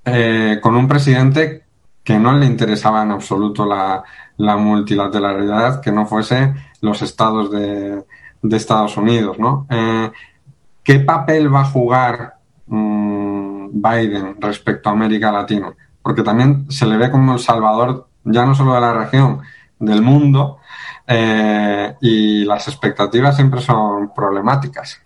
eh, 0.04 0.60
con 0.62 0.76
un 0.76 0.88
presidente 0.88 1.66
que 2.04 2.18
no 2.18 2.34
le 2.34 2.48
interesaba 2.48 3.04
en 3.04 3.12
absoluto 3.12 3.66
la, 3.66 4.04
la 4.38 4.58
multilateralidad 4.58 5.82
que 5.82 5.92
no 5.92 6.08
fuese 6.08 6.54
los 6.82 7.04
estados 7.04 7.52
de, 7.52 8.04
de 8.42 8.58
Estados 8.58 8.98
Unidos, 8.98 9.38
¿no? 9.38 9.68
Eh, 9.70 10.12
¿Qué 10.84 11.00
papel 11.00 11.54
va 11.54 11.62
a 11.62 11.66
jugar 11.66 12.34
mm, 12.68 13.70
Biden 13.74 14.42
respecto 14.42 14.90
a 14.90 14.94
América 14.94 15.32
Latina? 15.32 15.74
Porque 16.02 16.24
también 16.24 16.70
se 16.72 16.86
le 16.86 16.98
ve 16.98 17.12
como 17.12 17.34
el 17.34 17.40
salvador 17.40 18.08
ya 18.24 18.46
no 18.46 18.56
solo 18.56 18.74
de 18.74 18.82
la 18.82 18.94
región, 18.94 19.42
del 19.80 20.02
mundo, 20.02 20.58
eh, 21.08 21.94
y 22.02 22.46
las 22.46 22.68
expectativas 22.68 23.36
siempre 23.36 23.62
son 23.62 24.14
problemáticas. 24.14 25.00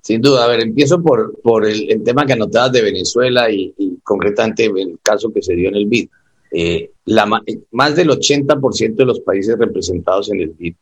Sin 0.00 0.20
duda, 0.20 0.44
a 0.44 0.48
ver, 0.48 0.60
empiezo 0.60 1.00
por, 1.00 1.40
por 1.40 1.64
el, 1.64 2.02
tema 2.04 2.26
que 2.26 2.32
anotabas 2.32 2.72
de 2.72 2.82
Venezuela 2.82 3.48
y, 3.50 3.72
concretamente 4.02 4.66
el 4.66 4.98
caso 5.00 5.32
que 5.32 5.42
se 5.42 5.54
dio 5.54 5.68
en 5.68 5.76
el 5.76 5.86
BID. 5.86 6.08
Eh, 6.50 6.90
la, 7.06 7.24
más 7.70 7.96
del 7.96 8.10
80% 8.10 8.96
de 8.96 9.04
los 9.04 9.20
países 9.20 9.56
representados 9.56 10.30
en 10.32 10.40
el 10.40 10.50
BID 10.50 10.74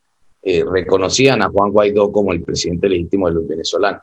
eh, 0.43 0.65
reconocían 0.65 1.43
a 1.43 1.51
Juan 1.51 1.71
Guaidó 1.71 2.11
como 2.11 2.33
el 2.33 2.43
presidente 2.43 2.89
legítimo 2.89 3.29
de 3.29 3.35
los 3.35 3.47
venezolanos. 3.47 4.03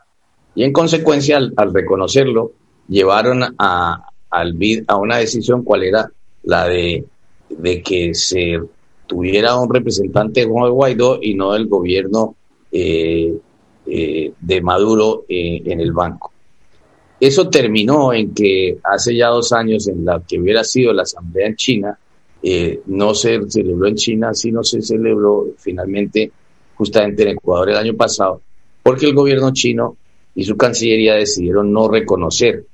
Y 0.58 0.64
en 0.64 0.72
consecuencia, 0.72 1.36
al, 1.36 1.72
reconocerlo, 1.72 2.50
llevaron 2.88 3.44
a, 3.58 4.08
al 4.28 4.58
a 4.88 4.96
una 4.96 5.18
decisión 5.18 5.62
cuál 5.62 5.84
era 5.84 6.10
la 6.42 6.66
de, 6.66 7.04
de 7.48 7.80
que 7.80 8.12
se 8.12 8.58
tuviera 9.06 9.56
un 9.56 9.72
representante 9.72 10.40
de 10.40 10.46
Juan 10.46 10.72
Guaidó 10.72 11.20
y 11.22 11.34
no 11.34 11.54
el 11.54 11.68
gobierno 11.68 12.34
eh, 12.72 13.38
de 13.86 14.60
Maduro 14.60 15.26
en 15.28 15.80
el 15.80 15.92
banco. 15.92 16.32
Eso 17.20 17.48
terminó 17.48 18.12
en 18.12 18.34
que 18.34 18.78
hace 18.82 19.14
ya 19.14 19.28
dos 19.28 19.52
años, 19.52 19.86
en 19.86 20.04
la 20.04 20.20
que 20.26 20.40
hubiera 20.40 20.64
sido 20.64 20.92
la 20.92 21.02
asamblea 21.02 21.46
en 21.46 21.54
China, 21.54 21.96
eh, 22.42 22.80
no 22.86 23.14
se 23.14 23.48
celebró 23.48 23.86
en 23.86 23.94
China, 23.94 24.34
sino 24.34 24.64
se 24.64 24.82
celebró 24.82 25.50
finalmente 25.56 26.32
justamente 26.74 27.22
en 27.22 27.28
Ecuador 27.28 27.70
el 27.70 27.76
año 27.76 27.94
pasado, 27.94 28.42
porque 28.82 29.06
el 29.06 29.14
gobierno 29.14 29.52
chino 29.52 29.96
y 30.38 30.44
su 30.44 30.56
cancillería 30.56 31.14
decidieron 31.14 31.72
no 31.72 31.88
reconocer 31.88 32.64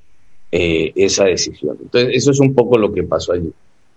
eh, 0.52 0.92
esa 0.96 1.24
decisión. 1.24 1.78
Entonces, 1.80 2.10
eso 2.12 2.32
es 2.32 2.38
un 2.38 2.54
poco 2.54 2.76
lo 2.76 2.92
que 2.92 3.04
pasó 3.04 3.32
allí. 3.32 3.50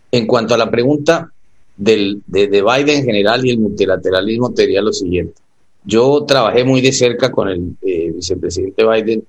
En 0.09 0.25
cuanto 0.25 0.53
a 0.53 0.57
la 0.57 0.71
pregunta 0.71 1.29
del, 1.75 2.21
de, 2.27 2.47
Biden 2.47 2.99
en 2.99 3.03
general 3.03 3.45
y 3.45 3.49
el 3.49 3.59
multilateralismo, 3.59 4.53
te 4.53 4.61
diría 4.61 4.81
lo 4.81 4.93
siguiente. 4.93 5.41
Yo 5.83 6.23
trabajé 6.25 6.63
muy 6.63 6.79
de 6.79 6.93
cerca 6.93 7.29
con 7.29 7.49
el 7.49 7.75
eh, 7.81 8.13
vicepresidente 8.15 8.85
Biden 8.87 9.25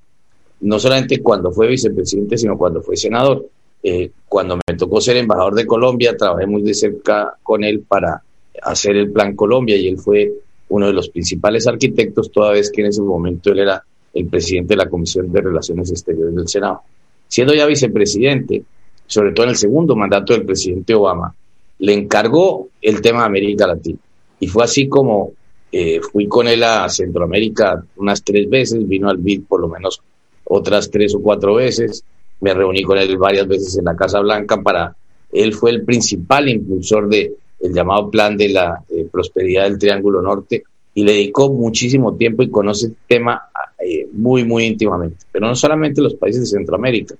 no 0.60 0.78
solamente 0.78 1.20
cuando 1.20 1.50
fue 1.50 1.66
vicepresidente, 1.66 2.38
sino 2.38 2.56
cuando 2.56 2.80
fue 2.80 2.96
senador. 2.96 3.44
Eh, 3.82 4.12
cuando 4.28 4.54
me 4.54 4.76
tocó 4.76 5.00
ser 5.00 5.16
embajador 5.16 5.56
de 5.56 5.66
Colombia, 5.66 6.16
trabajé 6.16 6.46
muy 6.46 6.62
de 6.62 6.74
cerca 6.74 7.34
con 7.42 7.64
él 7.64 7.80
para 7.80 8.22
hacer 8.62 8.94
el 8.94 9.10
Plan 9.10 9.34
Colombia 9.34 9.76
y 9.76 9.88
él 9.88 9.98
fue 9.98 10.32
uno 10.68 10.86
de 10.86 10.92
los 10.92 11.08
principales 11.08 11.66
arquitectos, 11.66 12.30
toda 12.30 12.52
vez 12.52 12.70
que 12.70 12.82
en 12.82 12.86
ese 12.86 13.02
momento 13.02 13.50
él 13.50 13.58
era 13.58 13.82
el 14.14 14.26
presidente 14.26 14.74
de 14.74 14.78
la 14.78 14.88
Comisión 14.88 15.30
de 15.30 15.40
Relaciones 15.40 15.90
Exteriores 15.90 16.34
del 16.34 16.48
Senado. 16.48 16.82
Siendo 17.26 17.54
ya 17.54 17.66
vicepresidente, 17.66 18.62
sobre 19.06 19.32
todo 19.32 19.44
en 19.44 19.50
el 19.50 19.56
segundo 19.56 19.94
mandato 19.94 20.32
del 20.32 20.44
presidente 20.44 20.94
Obama, 20.94 21.34
le 21.78 21.92
encargó 21.92 22.68
el 22.80 23.00
tema 23.00 23.20
de 23.20 23.26
América 23.26 23.66
Latina. 23.66 23.98
Y 24.40 24.48
fue 24.48 24.64
así 24.64 24.88
como 24.88 25.32
eh, 25.70 26.00
fui 26.00 26.26
con 26.26 26.48
él 26.48 26.62
a 26.64 26.88
Centroamérica 26.88 27.84
unas 27.96 28.22
tres 28.22 28.48
veces, 28.48 28.86
vino 28.88 29.08
al 29.08 29.18
BID 29.18 29.42
por 29.46 29.60
lo 29.60 29.68
menos 29.68 30.00
otras 30.44 30.90
tres 30.90 31.14
o 31.14 31.20
cuatro 31.20 31.54
veces. 31.54 32.04
Me 32.40 32.54
reuní 32.54 32.82
con 32.82 32.98
él 32.98 33.16
varias 33.18 33.46
veces 33.46 33.76
en 33.78 33.84
la 33.84 33.96
Casa 33.96 34.20
Blanca 34.20 34.60
para... 34.62 34.94
Él 35.30 35.52
fue 35.52 35.70
el 35.72 35.84
principal 35.84 36.48
impulsor 36.48 37.08
de 37.08 37.34
el 37.60 37.74
llamado 37.74 38.10
plan 38.10 38.36
de 38.36 38.48
la 38.48 38.82
eh, 38.88 39.06
prosperidad 39.10 39.64
del 39.64 39.78
Triángulo 39.78 40.22
Norte 40.22 40.62
y 40.94 41.04
le 41.04 41.12
dedicó 41.12 41.52
muchísimo 41.52 42.16
tiempo 42.16 42.42
y 42.42 42.50
conoce 42.50 42.86
el 42.86 42.96
tema 43.06 43.42
eh, 43.78 44.08
muy, 44.12 44.44
muy 44.44 44.64
íntimamente. 44.64 45.18
Pero 45.30 45.46
no 45.46 45.54
solamente 45.54 46.00
los 46.00 46.14
países 46.14 46.42
de 46.42 46.58
Centroamérica, 46.58 47.14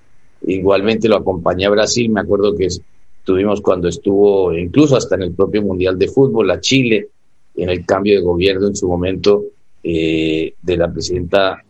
igualmente 0.47 1.09
lo 1.09 1.17
acompañé 1.17 1.67
a 1.67 1.71
Brasil, 1.71 2.11
me 2.11 2.21
acuerdo 2.21 2.55
que 2.57 2.67
estuvimos 2.67 3.61
cuando 3.61 3.89
estuvo 3.89 4.53
incluso 4.57 4.97
hasta 4.97 5.15
en 5.17 5.23
el 5.23 5.33
propio 5.33 5.63
Mundial 5.63 5.99
de 5.99 6.09
Fútbol, 6.09 6.51
a 6.51 6.61
Chile, 6.61 7.09
en 7.57 7.71
el 7.71 7.85
cambio 7.85 8.15
de 8.15 8.21
gobierno 8.21 8.69
en 8.69 8.77
su 8.77 8.87
momento 8.89 9.45
eh, 9.83 10.55
de 10.63 10.77
la 10.77 10.93
presidenta 10.93 11.63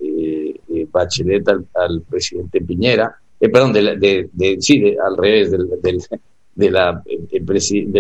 Bachelet 0.90 1.46
al, 1.48 2.02
presidente 2.02 2.60
Piñera, 2.60 3.14
eh, 3.40 3.48
perdón, 3.48 3.72
de, 3.72 4.28
de, 4.32 4.56
sí, 4.60 4.96
al 5.04 5.16
revés, 5.16 5.50
del, 5.50 5.68
del, 5.80 6.02
de 6.54 6.70
la, 6.70 7.02
del 7.04 7.44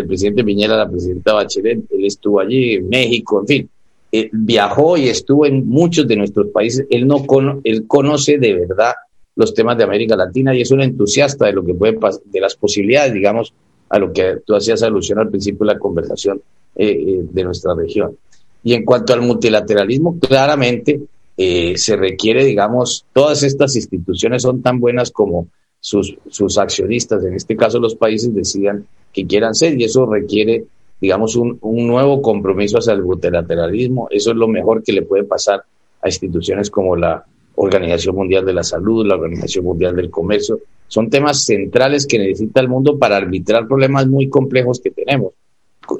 presidente 0.06 0.44
Piñera 0.44 0.74
a 0.74 0.78
la 0.78 0.90
presidenta 0.90 1.34
Bachelet, 1.34 1.84
él 1.90 2.04
estuvo 2.04 2.40
allí, 2.40 2.74
en 2.74 2.88
México, 2.88 3.40
en 3.40 3.46
fin, 3.46 3.70
eh, 4.10 4.30
viajó 4.32 4.96
y 4.96 5.08
estuvo 5.08 5.46
en 5.46 5.66
muchos 5.66 6.06
de 6.08 6.16
nuestros 6.16 6.48
países, 6.48 6.86
él, 6.90 7.06
no 7.06 7.24
él 7.64 7.86
conoce 7.86 8.38
de 8.38 8.54
verdad 8.54 8.94
los 9.36 9.54
temas 9.54 9.78
de 9.78 9.84
América 9.84 10.16
Latina 10.16 10.54
y 10.54 10.62
es 10.62 10.70
un 10.70 10.80
entusiasta 10.80 11.46
de 11.46 11.52
lo 11.52 11.64
que 11.64 11.74
puede 11.74 11.98
de 12.24 12.40
las 12.40 12.56
posibilidades, 12.56 13.12
digamos, 13.12 13.52
a 13.88 13.98
lo 13.98 14.12
que 14.12 14.38
tú 14.44 14.54
hacías 14.54 14.82
alusión 14.82 15.18
al 15.18 15.30
principio 15.30 15.66
de 15.66 15.74
la 15.74 15.78
conversación 15.78 16.42
eh, 16.74 17.20
de 17.22 17.44
nuestra 17.44 17.74
región. 17.74 18.16
Y 18.62 18.74
en 18.74 18.84
cuanto 18.84 19.12
al 19.12 19.22
multilateralismo, 19.22 20.18
claramente 20.18 21.00
eh, 21.36 21.74
se 21.76 21.96
requiere, 21.96 22.44
digamos, 22.44 23.04
todas 23.12 23.42
estas 23.44 23.76
instituciones 23.76 24.42
son 24.42 24.60
tan 24.60 24.80
buenas 24.80 25.10
como 25.12 25.46
sus, 25.80 26.16
sus 26.28 26.58
accionistas, 26.58 27.24
en 27.24 27.34
este 27.34 27.56
caso 27.56 27.78
los 27.78 27.94
países, 27.94 28.34
decidan 28.34 28.86
que 29.12 29.26
quieran 29.26 29.54
ser 29.54 29.80
y 29.80 29.84
eso 29.84 30.04
requiere, 30.06 30.64
digamos, 31.00 31.36
un, 31.36 31.58
un 31.60 31.86
nuevo 31.86 32.20
compromiso 32.22 32.78
hacia 32.78 32.92
el 32.92 33.02
multilateralismo. 33.02 34.08
Eso 34.10 34.30
es 34.30 34.36
lo 34.36 34.48
mejor 34.48 34.82
que 34.82 34.92
le 34.92 35.02
puede 35.02 35.24
pasar 35.24 35.62
a 36.00 36.08
instituciones 36.08 36.70
como 36.70 36.96
la 36.96 37.24
Organización 37.56 38.14
Mundial 38.16 38.44
de 38.44 38.52
la 38.52 38.62
Salud, 38.62 39.06
la 39.06 39.16
Organización 39.16 39.64
Mundial 39.64 39.96
del 39.96 40.10
Comercio. 40.10 40.60
Son 40.86 41.10
temas 41.10 41.44
centrales 41.44 42.06
que 42.06 42.18
necesita 42.18 42.60
el 42.60 42.68
mundo 42.68 42.98
para 42.98 43.16
arbitrar 43.16 43.66
problemas 43.66 44.06
muy 44.06 44.28
complejos 44.28 44.80
que 44.80 44.90
tenemos. 44.90 45.32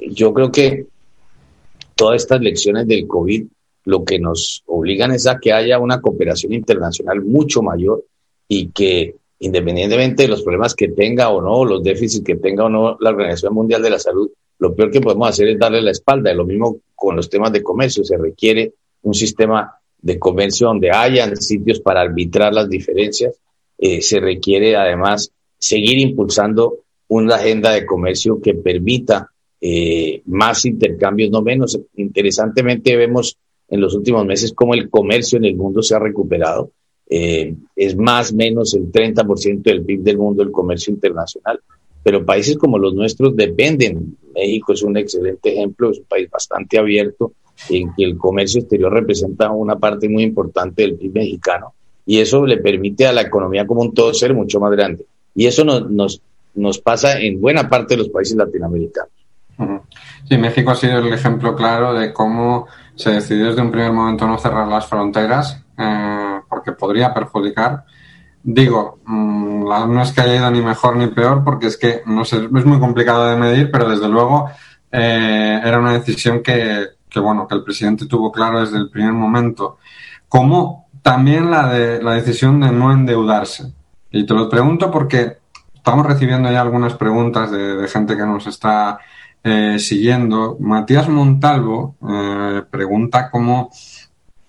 Yo 0.09 0.33
creo 0.33 0.51
que 0.51 0.85
todas 1.95 2.21
estas 2.21 2.41
lecciones 2.41 2.87
del 2.87 3.07
COVID 3.07 3.45
lo 3.85 4.05
que 4.05 4.19
nos 4.19 4.63
obligan 4.67 5.11
es 5.11 5.27
a 5.27 5.39
que 5.39 5.51
haya 5.51 5.79
una 5.79 5.99
cooperación 5.99 6.53
internacional 6.53 7.21
mucho 7.21 7.61
mayor 7.61 8.05
y 8.47 8.67
que 8.69 9.15
independientemente 9.39 10.23
de 10.23 10.29
los 10.29 10.43
problemas 10.43 10.75
que 10.75 10.89
tenga 10.89 11.29
o 11.29 11.41
no, 11.41 11.65
los 11.65 11.81
déficits 11.81 12.23
que 12.23 12.35
tenga 12.35 12.65
o 12.65 12.69
no 12.69 12.97
la 12.99 13.09
Organización 13.09 13.53
Mundial 13.53 13.81
de 13.81 13.89
la 13.89 13.99
Salud, 13.99 14.29
lo 14.59 14.75
peor 14.75 14.91
que 14.91 15.01
podemos 15.01 15.29
hacer 15.29 15.47
es 15.49 15.59
darle 15.59 15.81
la 15.81 15.91
espalda. 15.91 16.31
Y 16.31 16.35
lo 16.35 16.45
mismo 16.45 16.79
con 16.95 17.15
los 17.15 17.29
temas 17.29 17.51
de 17.51 17.63
comercio, 17.63 18.03
se 18.03 18.17
requiere 18.17 18.73
un 19.03 19.13
sistema 19.13 19.73
de 20.01 20.19
comercio 20.19 20.67
donde 20.67 20.91
hayan 20.91 21.35
sitios 21.37 21.79
para 21.79 22.01
arbitrar 22.01 22.53
las 22.53 22.69
diferencias, 22.69 23.35
eh, 23.77 24.01
se 24.01 24.19
requiere 24.19 24.75
además 24.75 25.31
seguir 25.57 25.97
impulsando 25.99 26.79
una 27.07 27.35
agenda 27.35 27.71
de 27.71 27.85
comercio 27.85 28.39
que 28.41 28.53
permita 28.53 29.29
eh, 29.61 30.21
más 30.25 30.65
intercambios, 30.65 31.31
no 31.31 31.41
menos. 31.41 31.79
Interesantemente 31.95 32.95
vemos 32.95 33.37
en 33.67 33.81
los 33.81 33.95
últimos 33.95 34.25
meses 34.25 34.53
cómo 34.53 34.73
el 34.73 34.89
comercio 34.89 35.37
en 35.37 35.45
el 35.45 35.55
mundo 35.55 35.81
se 35.81 35.95
ha 35.95 35.99
recuperado. 35.99 36.71
Eh, 37.09 37.55
es 37.75 37.95
más 37.97 38.31
o 38.31 38.35
menos 38.35 38.73
el 38.75 38.91
30% 38.91 39.63
del 39.63 39.83
PIB 39.83 40.01
del 40.01 40.17
mundo 40.17 40.43
el 40.43 40.51
comercio 40.51 40.93
internacional. 40.93 41.59
Pero 42.03 42.25
países 42.25 42.57
como 42.57 42.77
los 42.77 42.93
nuestros 42.93 43.35
dependen. 43.35 44.17
México 44.33 44.73
es 44.73 44.83
un 44.83 44.97
excelente 44.97 45.53
ejemplo, 45.53 45.91
es 45.91 45.99
un 45.99 46.05
país 46.05 46.29
bastante 46.29 46.77
abierto 46.77 47.33
en 47.69 47.93
que 47.93 48.03
el 48.05 48.17
comercio 48.17 48.61
exterior 48.61 48.93
representa 48.93 49.51
una 49.51 49.77
parte 49.77 50.07
muy 50.07 50.23
importante 50.23 50.83
del 50.83 50.95
PIB 50.95 51.13
mexicano 51.13 51.73
y 52.05 52.19
eso 52.19 52.45
le 52.45 52.57
permite 52.57 53.05
a 53.05 53.13
la 53.13 53.21
economía 53.21 53.67
como 53.67 53.81
un 53.81 53.93
todo 53.93 54.13
ser 54.13 54.33
mucho 54.33 54.59
más 54.59 54.71
grande. 54.71 55.05
Y 55.35 55.45
eso 55.45 55.63
nos, 55.63 55.89
nos, 55.91 56.21
nos 56.55 56.79
pasa 56.79 57.19
en 57.19 57.39
buena 57.39 57.69
parte 57.69 57.95
de 57.95 57.99
los 57.99 58.09
países 58.09 58.35
latinoamericanos. 58.35 59.11
Sí, 60.27 60.37
México 60.37 60.71
ha 60.71 60.75
sido 60.75 60.99
el 60.99 61.13
ejemplo 61.13 61.55
claro 61.55 61.93
de 61.93 62.13
cómo 62.13 62.67
se 62.95 63.11
decidió 63.11 63.47
desde 63.47 63.61
un 63.61 63.71
primer 63.71 63.91
momento 63.91 64.25
no 64.25 64.37
cerrar 64.37 64.67
las 64.67 64.87
fronteras 64.87 65.61
eh, 65.77 66.39
porque 66.49 66.71
podría 66.71 67.13
perjudicar. 67.13 67.83
Digo, 68.51 68.99
mm, 69.05 69.63
no 69.93 70.01
es 70.01 70.11
que 70.11 70.21
haya 70.21 70.37
ido 70.37 70.49
ni 70.49 70.61
mejor 70.61 70.95
ni 70.95 71.07
peor 71.07 71.43
porque 71.43 71.67
es 71.67 71.77
que 71.77 72.01
no 72.07 72.25
sé, 72.25 72.37
es 72.37 72.65
muy 72.65 72.79
complicado 72.79 73.27
de 73.27 73.35
medir, 73.35 73.69
pero 73.69 73.87
desde 73.87 74.09
luego 74.09 74.49
eh, 74.91 75.61
era 75.63 75.77
una 75.77 75.93
decisión 75.93 76.41
que, 76.41 76.87
que, 77.07 77.19
bueno, 77.19 77.47
que 77.47 77.53
el 77.55 77.63
presidente 77.63 78.07
tuvo 78.07 78.31
claro 78.31 78.61
desde 78.61 78.77
el 78.77 78.89
primer 78.89 79.13
momento. 79.13 79.77
Como 80.27 80.87
también 81.03 81.51
la 81.51 81.67
de 81.67 82.01
la 82.01 82.13
decisión 82.13 82.59
de 82.59 82.71
no 82.71 82.91
endeudarse. 82.91 83.71
Y 84.09 84.25
te 84.25 84.33
lo 84.33 84.49
pregunto 84.49 84.89
porque 84.89 85.37
estamos 85.75 86.05
recibiendo 86.07 86.51
ya 86.51 86.61
algunas 86.61 86.95
preguntas 86.95 87.51
de 87.51 87.87
gente 87.87 88.17
que 88.17 88.25
nos 88.25 88.47
está 88.47 88.99
eh, 89.43 89.77
siguiendo, 89.77 90.57
Matías 90.59 91.07
Montalvo 91.07 91.95
eh, 92.09 92.63
pregunta 92.69 93.29
cómo 93.29 93.69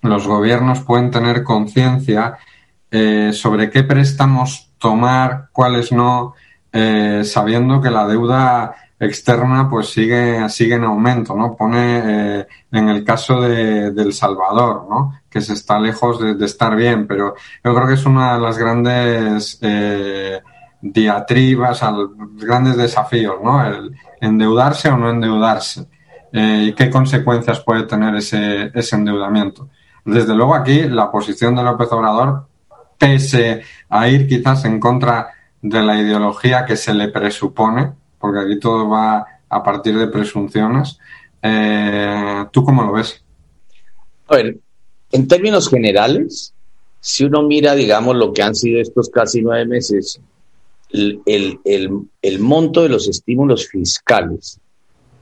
los 0.02 0.26
gobiernos 0.26 0.80
pueden 0.80 1.10
tener 1.10 1.44
conciencia 1.44 2.38
eh, 2.90 3.32
sobre 3.32 3.70
qué 3.70 3.84
préstamos 3.84 4.72
tomar, 4.78 5.48
cuáles 5.52 5.92
no, 5.92 6.34
sabiendo 7.24 7.80
que 7.80 7.90
la 7.90 8.06
deuda 8.06 8.76
externa 8.98 9.68
pues 9.68 9.88
sigue, 9.88 10.48
sigue 10.48 10.76
en 10.76 10.84
aumento, 10.84 11.34
¿no? 11.34 11.56
Pone 11.56 12.46
en 12.70 12.88
el 12.88 13.04
caso 13.04 13.40
de, 13.40 13.88
El 13.88 14.12
Salvador, 14.12 14.86
¿no? 14.88 15.20
Que 15.28 15.40
se 15.40 15.54
está 15.54 15.80
lejos 15.80 16.20
de, 16.20 16.44
estar 16.44 16.76
bien, 16.76 17.08
pero 17.08 17.34
yo 17.64 17.74
creo 17.74 17.88
que 17.88 17.94
es 17.94 18.06
una 18.06 18.34
de 18.34 18.40
las 18.40 18.56
grandes 18.56 19.58
diatribas, 20.80 21.82
los 21.82 22.10
grandes 22.36 22.76
desafíos, 22.76 23.36
¿no? 23.42 23.64
El, 23.66 23.96
endeudarse 24.20 24.88
o 24.90 24.96
no 24.96 25.10
endeudarse 25.10 25.86
eh, 26.32 26.66
y 26.68 26.72
qué 26.74 26.90
consecuencias 26.90 27.60
puede 27.60 27.84
tener 27.84 28.14
ese, 28.14 28.70
ese 28.74 28.96
endeudamiento. 28.96 29.68
Desde 30.04 30.34
luego 30.34 30.54
aquí 30.54 30.82
la 30.82 31.10
posición 31.10 31.56
de 31.56 31.62
López 31.62 31.88
Obrador, 31.92 32.46
pese 33.00 33.62
a 33.88 34.08
ir 34.08 34.28
quizás 34.28 34.66
en 34.66 34.78
contra 34.78 35.30
de 35.62 35.82
la 35.82 35.98
ideología 35.98 36.66
que 36.66 36.76
se 36.76 36.92
le 36.92 37.08
presupone, 37.08 37.92
porque 38.18 38.40
aquí 38.40 38.60
todo 38.60 38.90
va 38.90 39.26
a 39.48 39.62
partir 39.62 39.96
de 39.98 40.08
presunciones, 40.08 40.98
eh, 41.42 42.44
¿tú 42.52 42.62
cómo 42.62 42.82
lo 42.82 42.92
ves? 42.92 43.24
A 44.28 44.36
ver, 44.36 44.58
en 45.12 45.26
términos 45.26 45.70
generales, 45.70 46.52
si 47.00 47.24
uno 47.24 47.42
mira, 47.42 47.74
digamos, 47.74 48.14
lo 48.16 48.34
que 48.34 48.42
han 48.42 48.54
sido 48.54 48.80
estos 48.80 49.08
casi 49.08 49.40
nueve 49.40 49.64
meses, 49.64 50.20
el, 50.92 51.58
el, 51.64 52.38
monto 52.40 52.82
de 52.82 52.90
los 52.90 53.08
estímulos 53.08 53.66
fiscales 53.68 54.58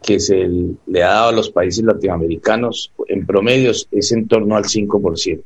que 0.03 0.19
se 0.19 0.49
le 0.87 1.03
ha 1.03 1.09
dado 1.09 1.29
a 1.29 1.33
los 1.33 1.51
países 1.51 1.85
latinoamericanos 1.85 2.91
en 3.07 3.27
promedios 3.27 3.87
es 3.91 4.11
en 4.13 4.27
torno 4.27 4.57
al 4.57 4.65
5%. 4.65 5.43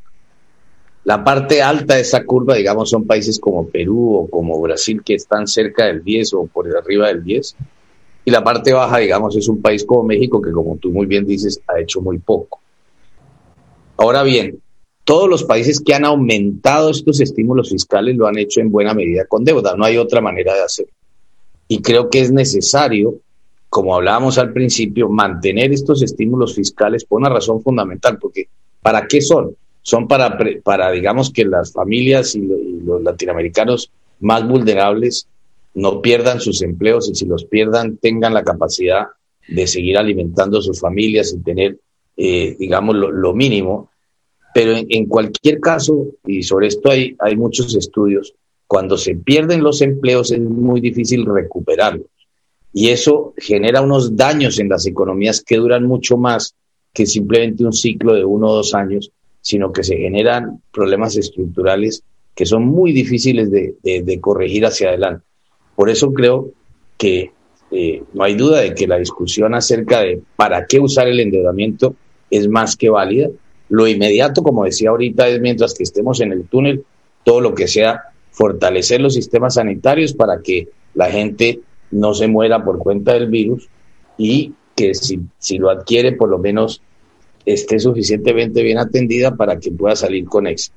La 1.05 1.25
parte 1.25 1.61
alta 1.61 1.97
de 1.97 2.03
esa 2.03 2.25
curva, 2.25 2.55
digamos, 2.55 2.91
son 2.91 3.07
países 3.07 3.41
como 3.41 3.67
Perú 3.67 4.15
o 4.15 4.31
como 4.31 4.61
Brasil 4.61 5.03
que 5.05 5.15
están 5.15 5.49
cerca 5.49 5.87
del 5.87 6.05
10 6.05 6.35
o 6.35 6.47
por 6.47 6.69
arriba 6.77 7.09
del 7.09 7.25
10. 7.25 7.57
Y 8.25 8.31
la 8.31 8.45
parte 8.45 8.73
baja, 8.73 8.99
digamos, 8.99 9.35
es 9.37 9.49
un 9.49 9.61
país 9.61 9.85
como 9.85 10.05
México 10.05 10.41
que, 10.41 10.53
como 10.53 10.77
tú 10.77 10.91
muy 10.91 11.07
bien 11.07 11.27
dices, 11.27 11.61
ha 11.67 11.81
hecho 11.81 12.01
muy 12.01 12.19
poco. 12.19 12.61
Ahora 13.97 14.23
bien, 14.23 14.61
todos 15.05 15.29
los 15.29 15.43
países 15.43 15.81
que 15.81 15.95
han 15.95 16.05
aumentado 16.05 16.91
estos 16.91 17.21
estímulos 17.21 17.71
fiscales 17.71 18.17
lo 18.17 18.29
han 18.29 18.39
hecho 18.39 18.61
en 18.61 18.71
buena 18.71 18.95
medida 18.95 19.25
con 19.27 19.45
deuda, 19.45 19.75
no 19.77 19.85
hay 19.85 19.99
otra 19.99 20.21
manera 20.21 20.55
de 20.55 20.63
hacerlo. 20.63 20.93
Y 21.67 21.83
creo 21.83 22.09
que 22.11 22.21
es 22.21 22.31
necesario, 22.31 23.17
como 23.69 23.97
hablábamos 23.97 24.39
al 24.39 24.53
principio, 24.53 25.09
mantener 25.09 25.73
estos 25.73 26.03
estímulos 26.03 26.55
fiscales 26.55 27.05
por 27.05 27.21
una 27.21 27.31
razón 27.31 27.61
fundamental, 27.61 28.19
porque 28.21 28.49
¿para 28.81 29.09
qué 29.09 29.21
son? 29.21 29.57
Son 29.83 30.09
para, 30.09 30.39
para 30.63 30.91
digamos, 30.91 31.33
que 31.33 31.45
las 31.45 31.73
familias 31.73 32.35
y, 32.35 32.41
los 32.85 33.03
latinoamericanos 33.03 33.91
más 34.21 34.47
vulnerables 34.47 35.29
no 35.75 36.03
pierdan 36.03 36.41
sus 36.41 36.63
empleos 36.63 37.09
y 37.09 37.15
si 37.15 37.27
los 37.27 37.45
pierdan 37.45 37.97
tengan 37.97 38.35
la 38.35 38.45
capacidad 38.45 39.07
de 39.49 39.67
seguir 39.67 39.99
alimentando 39.99 40.61
sus 40.61 40.81
familias 40.81 41.33
y 41.33 41.43
tener, 41.43 41.79
eh, 42.17 42.57
digamos, 42.59 42.97
lo 42.97 43.33
mínimo 43.35 43.91
pero 44.53 44.75
en, 44.77 45.07
cualquier 45.07 45.61
caso, 45.61 46.09
y 46.27 46.43
sobre 46.43 46.67
esto 46.67 46.91
hay, 46.91 47.17
hay 47.19 47.37
muchos 47.37 47.75
estudios, 47.75 48.35
cuando 48.67 48.99
se 48.99 49.15
pierden 49.15 49.63
los 49.63 49.81
empleos 49.81 50.31
es 50.31 50.41
muy 50.41 50.81
difícil 50.81 51.25
recuperarlos. 51.25 52.07
Y 52.73 52.89
eso 52.89 53.35
genera 53.37 53.83
unos 53.83 54.17
daños 54.17 54.59
en 54.59 54.69
las 54.69 54.87
economías 54.87 55.43
que 55.43 55.57
duran 55.57 55.85
mucho 55.85 56.17
más 56.17 56.55
que 56.93 57.07
simplemente 57.07 57.65
un 57.65 57.73
ciclo 57.73 58.15
de 58.15 58.25
uno 58.25 58.49
o 58.49 58.57
dos 58.57 58.75
años, 58.75 59.11
sino 59.43 59.73
que 59.73 59.85
se 59.85 59.99
generan 59.99 60.63
problemas 60.73 61.17
estructurales 61.17 62.03
que 62.35 62.47
son 62.47 62.65
muy 62.65 62.93
difíciles 62.93 63.51
de, 63.51 63.75
de, 63.83 64.21
corregir 64.21 64.65
hacia 64.65 64.89
adelante. 64.89 65.23
Por 65.77 65.91
eso 65.91 66.15
creo 66.15 66.51
que 66.97 67.31
eh, 67.71 68.03
no 68.15 68.25
hay 68.25 68.35
duda 68.35 68.61
de 68.61 68.75
que 68.75 68.87
la 68.87 68.97
discusión 68.97 69.55
acerca 69.55 70.01
de 70.01 70.23
para 70.37 70.65
qué 70.67 70.81
usar 70.81 71.09
el 71.09 71.21
endeudamiento 71.21 71.95
es 72.31 72.49
más 72.49 72.75
que 72.75 72.89
válida 72.89 73.29
lo 73.73 73.89
inmediato, 73.89 74.43
como 74.43 74.67
decía 74.67 74.91
ahorita, 74.91 75.29
es 75.29 75.41
mientras 75.41 75.73
que 75.73 75.85
estemos 75.85 76.21
en 76.21 76.31
el 76.31 76.45
túnel, 76.45 76.85
todo 77.25 77.41
lo 77.41 77.55
que 77.55 77.67
sea 77.67 78.03
fortalecer 78.31 79.01
los 79.01 79.15
sistemas 79.15 79.55
sanitarios 79.55 80.13
para 80.13 80.43
que 80.43 80.69
la 80.93 81.11
gente 81.11 81.61
no 81.91 82.13
se 82.13 82.29
muera 82.29 82.63
por 82.63 82.79
cuenta 82.79 83.15
del 83.15 83.29
virus 83.29 83.71
y 84.19 84.53
que 84.77 84.93
si, 84.93 85.21
si 85.39 85.57
lo 85.57 85.71
adquiere, 85.71 86.13
por 86.13 86.29
lo 86.29 86.39
menos 86.39 86.83
esté 87.45 87.79
suficientemente 87.79 88.63
bien 88.63 88.79
atendida 88.79 89.35
para 89.35 89.59
que 89.59 89.73
pueda 89.73 89.97
salir 89.97 90.25
con 90.25 90.47
éxito. 90.47 90.75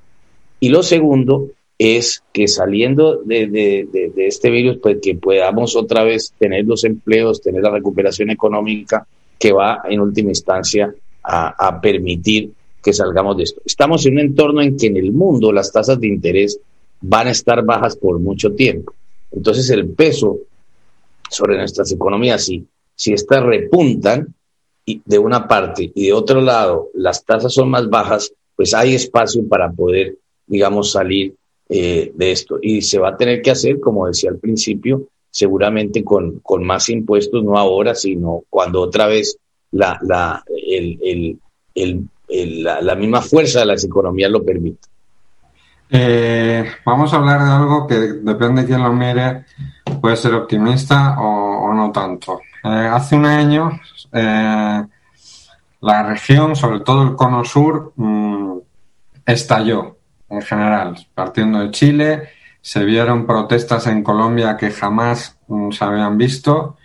Y 0.59 0.69
lo 0.69 0.83
segundo 0.83 1.49
es 1.77 2.23
que 2.31 2.47
saliendo 2.47 3.21
de, 3.23 3.47
de, 3.47 4.13
este 4.17 4.49
virus, 4.49 4.77
pues 4.81 4.97
que 5.01 5.15
podamos 5.15 5.75
otra 5.75 6.03
vez 6.03 6.33
tener 6.37 6.65
los 6.65 6.83
empleos, 6.85 7.41
tener 7.41 7.61
la 7.61 7.71
recuperación 7.71 8.29
económica 8.29 9.05
que 9.37 9.51
va 9.51 9.81
en 9.89 9.99
última 9.99 10.29
instancia 10.29 10.93
a, 11.21 11.67
a 11.67 11.81
permitir 11.81 12.51
que 12.81 12.93
salgamos 12.93 13.35
de 13.37 13.43
esto. 13.43 13.61
Estamos 13.65 14.05
en 14.05 14.13
un 14.13 14.19
entorno 14.19 14.61
en 14.61 14.77
que 14.77 14.87
en 14.87 14.97
el 14.97 15.11
mundo 15.11 15.51
las 15.51 15.71
tasas 15.71 15.99
de 15.99 16.07
interés 16.07 16.59
van 17.01 17.27
a 17.27 17.31
estar 17.31 17.63
bajas 17.65 17.97
por 17.97 18.19
mucho 18.19 18.53
tiempo. 18.53 18.93
Entonces 19.31 19.69
el 19.69 19.89
peso 19.89 20.39
sobre 21.29 21.57
nuestras 21.57 21.91
economías, 21.91 22.45
si, 22.45 22.65
si 22.95 23.13
estas 23.13 23.43
repuntan 23.43 24.33
y 24.85 25.01
de 25.03 25.17
una 25.19 25.47
parte 25.47 25.91
y 25.93 26.07
de 26.07 26.13
otro 26.13 26.41
lado 26.41 26.89
las 26.93 27.23
tasas 27.25 27.53
son 27.53 27.69
más 27.69 27.89
bajas, 27.89 28.31
pues 28.55 28.73
hay 28.73 28.95
espacio 28.95 29.47
para 29.47 29.71
poder, 29.71 30.17
digamos, 30.47 30.91
salir 30.91 31.33
eh, 31.69 32.11
de 32.13 32.31
esto. 32.31 32.59
Y 32.61 32.81
se 32.81 32.99
va 32.99 33.09
a 33.09 33.17
tener 33.17 33.41
que 33.41 33.51
hacer, 33.51 33.79
como 33.79 34.07
decía 34.07 34.29
al 34.29 34.37
principio, 34.37 35.07
seguramente 35.31 36.03
con, 36.03 36.39
con 36.39 36.63
más 36.63 36.89
impuestos, 36.89 37.43
no 37.43 37.57
ahora, 37.57 37.95
sino 37.95 38.43
cuando 38.49 38.81
otra 38.81 39.07
vez 39.07 39.37
la, 39.71 39.99
la, 40.03 40.43
el, 40.47 40.99
el, 41.03 41.39
el 41.73 42.07
la, 42.63 42.95
misma 42.95 43.21
fuerza 43.21 43.59
de 43.59 43.65
las 43.65 43.83
economías 43.83 44.31
lo 44.31 44.43
permite. 44.43 44.87
Eh, 45.89 46.65
vamos 46.85 47.13
a 47.13 47.17
hablar 47.17 47.43
de 47.43 47.51
algo 47.51 47.87
que 47.87 47.95
depende 47.95 48.61
de 48.61 48.67
quién 48.67 48.81
lo 48.81 48.91
mire, 48.93 49.45
puede 50.01 50.15
ser 50.15 50.33
optimista 50.33 51.19
o, 51.19 51.73
no 51.73 51.91
tanto. 51.91 52.39
Eh, 52.65 52.67
hace 52.67 53.15
un 53.15 53.25
año 53.25 53.79
eh, 54.11 54.83
la 55.81 56.03
región, 56.03 56.55
sobre 56.55 56.79
todo 56.81 57.03
el 57.03 57.15
cono 57.15 57.45
sur, 57.45 57.93
mm, 57.95 58.57
estalló 59.25 59.97
en 60.29 60.41
general, 60.41 60.95
partiendo 61.13 61.59
de 61.59 61.71
Chile. 61.71 62.29
Se 62.61 62.83
vieron 62.83 63.27
protestas 63.27 63.87
en 63.87 64.03
Colombia 64.03 64.57
que 64.57 64.71
jamás 64.71 65.37
mm, 65.47 65.71
se 65.71 65.85
habían 65.85 66.17
visto 66.17 66.77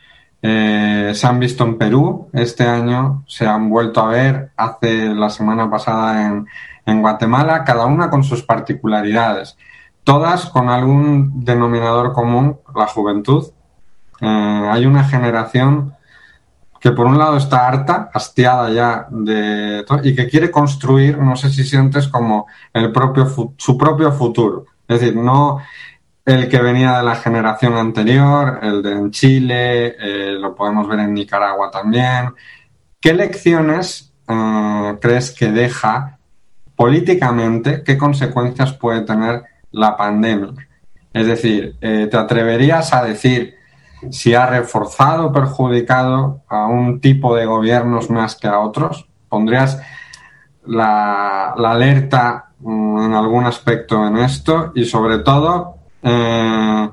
eh, 0.43 1.12
se 1.14 1.26
han 1.26 1.39
visto 1.39 1.64
en 1.64 1.76
Perú 1.76 2.31
este 2.33 2.66
año, 2.66 3.24
se 3.26 3.47
han 3.47 3.68
vuelto 3.68 4.01
a 4.01 4.09
ver 4.09 4.53
hace 4.57 5.07
la 5.14 5.28
semana 5.28 5.70
pasada 5.70 6.45
en, 6.87 7.03
Guatemala, 7.03 7.62
cada 7.64 7.87
una 7.87 8.11
con 8.11 8.24
sus 8.24 8.43
particularidades. 8.43 9.57
todas 10.03 10.47
con 10.47 10.68
algún 10.70 11.45
denominador 11.45 12.12
común, 12.12 12.59
la 12.74 12.87
juventud. 12.87 13.53
Eh, 14.20 14.68
hay 14.70 14.86
una 14.86 15.04
generación 15.04 15.94
que 16.78 16.92
por 16.92 17.06
un 17.06 17.18
lado 17.18 17.36
está 17.36 17.66
harta, 17.66 18.10
hastiada 18.12 18.70
ya 18.70 19.06
de 19.10 19.84
todo, 19.86 20.00
y 20.02 20.14
que 20.14 20.28
quiere 20.28 20.50
construir, 20.50 21.18
no 21.18 21.36
sé 21.36 21.50
si 21.50 21.64
sientes, 21.64 22.08
como 22.08 22.46
el 22.72 22.90
propio, 22.90 23.26
su 23.56 23.78
propio 23.78 24.12
futuro. 24.12 24.66
Es 24.88 25.00
decir, 25.00 25.16
no 25.16 25.60
el 26.24 26.48
que 26.48 26.60
venía 26.60 26.98
de 26.98 27.02
la 27.02 27.16
generación 27.16 27.74
anterior, 27.74 28.60
el 28.62 28.82
de 28.82 28.92
en 28.92 29.10
Chile, 29.10 29.96
eh, 29.98 30.32
lo 30.38 30.54
podemos 30.54 30.88
ver 30.88 31.00
en 31.00 31.14
Nicaragua 31.14 31.70
también. 31.70 32.34
¿Qué 33.00 33.12
lecciones 33.14 34.12
eh, 34.28 34.96
crees 35.00 35.32
que 35.32 35.50
deja 35.50 36.18
políticamente, 36.76 37.82
qué 37.84 37.98
consecuencias 37.98 38.72
puede 38.72 39.02
tener 39.02 39.42
la 39.72 39.96
pandemia? 39.96 40.66
Es 41.12 41.26
decir, 41.26 41.76
¿te 41.80 42.16
atreverías 42.16 42.94
a 42.94 43.02
decir 43.02 43.59
si 44.11 44.34
ha 44.34 44.46
reforzado 44.46 45.26
o 45.26 45.32
perjudicado 45.32 46.42
a 46.48 46.66
un 46.66 47.01
tipo 47.01 47.36
de 47.36 47.46
gobiernos 47.46 48.11
más 48.11 48.36
que 48.36 48.48
a 48.48 48.61
otros? 48.61 49.07
¿Pondrías 49.28 49.80
la, 50.66 51.51
alerta 51.51 52.53
mm, 52.61 53.05
en 53.05 53.12
algún 53.14 53.44
aspecto 53.44 54.07
en 54.07 54.16
esto? 54.18 54.72
Y 54.74 54.84
sobre 54.84 55.18
todo, 55.18 55.76
eh, 56.03 56.88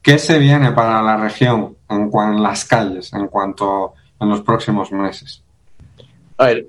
¿qué 0.00 0.18
se 0.18 0.38
viene 0.38 0.72
para 0.72 1.02
la 1.02 1.16
región 1.16 1.76
en, 1.88 2.10
en 2.12 2.42
las 2.42 2.64
calles 2.64 3.12
en 3.12 3.28
cuanto 3.28 3.94
en 4.20 4.28
los 4.28 4.42
próximos 4.42 4.92
meses? 4.92 5.42
A 6.38 6.46
ver, 6.46 6.66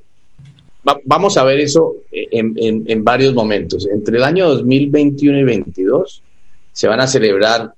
vamos 1.06 1.38
a 1.38 1.44
ver 1.44 1.60
eso 1.60 1.96
en, 2.12 2.56
en, 2.88 3.04
varios 3.04 3.34
momentos. 3.34 3.88
Entre 3.88 4.18
el 4.18 4.24
año 4.24 4.50
2021 4.50 5.38
y 5.38 5.42
2022 5.42 6.24
se 6.72 6.88
van 6.88 7.00
a 7.00 7.08
celebrar 7.08 7.74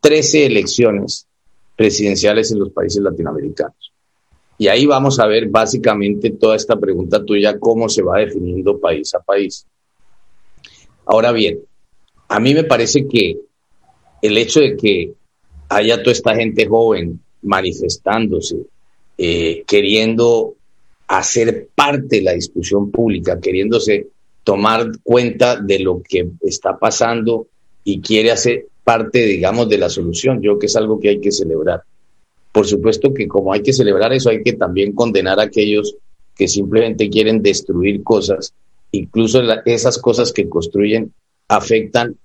13 0.00 0.42
eh, 0.42 0.46
elecciones 0.46 1.26
presidenciales 1.76 2.52
en 2.52 2.60
los 2.60 2.70
países 2.70 3.02
latinoamericanos. 3.02 3.92
Y 4.58 4.68
ahí 4.68 4.86
vamos 4.86 5.18
a 5.18 5.26
ver 5.26 5.48
básicamente 5.48 6.30
toda 6.30 6.56
esta 6.56 6.78
pregunta 6.78 7.24
tuya, 7.24 7.58
cómo 7.58 7.88
se 7.88 8.02
va 8.02 8.18
definiendo 8.18 8.78
país 8.78 9.14
a 9.14 9.20
país. 9.20 9.66
Ahora 11.04 11.32
bien, 11.32 11.60
a 12.28 12.38
mí 12.38 12.54
me 12.54 12.64
parece 12.64 13.08
que 13.08 13.38
el 14.20 14.38
hecho 14.38 14.60
de 14.60 14.76
que 14.76 15.12
haya 15.68 16.02
toda 16.02 16.12
esta 16.12 16.34
gente 16.34 16.66
joven 16.66 17.20
manifestándose, 17.42 18.56
eh, 19.18 19.64
queriendo 19.66 20.54
hacer 21.08 21.68
parte 21.74 22.16
de 22.16 22.22
la 22.22 22.32
discusión 22.32 22.90
pública, 22.90 23.40
queriéndose 23.40 24.06
tomar 24.44 24.92
cuenta 25.02 25.56
de 25.56 25.78
lo 25.80 26.02
que 26.02 26.28
está 26.40 26.78
pasando 26.78 27.48
y 27.84 28.00
quiere 28.00 28.30
hacer 28.30 28.66
parte, 28.84 29.26
digamos, 29.26 29.68
de 29.68 29.78
la 29.78 29.88
solución. 29.88 30.36
Yo 30.36 30.52
creo 30.52 30.58
que 30.58 30.66
es 30.66 30.76
algo 30.76 31.00
que 31.00 31.10
hay 31.10 31.20
que 31.20 31.32
celebrar. 31.32 31.82
Por 32.52 32.66
supuesto 32.66 33.14
que 33.14 33.26
como 33.28 33.52
hay 33.52 33.62
que 33.62 33.72
celebrar 33.72 34.12
eso, 34.12 34.30
hay 34.30 34.42
que 34.42 34.52
también 34.52 34.92
condenar 34.92 35.40
a 35.40 35.44
aquellos 35.44 35.96
que 36.34 36.48
simplemente 36.48 37.08
quieren 37.08 37.42
destruir 37.42 38.02
cosas. 38.02 38.52
Incluso 38.92 39.40
esas 39.64 39.98
cosas 39.98 40.32
que 40.32 40.48
construyen 40.48 41.12
afectan 41.48 42.16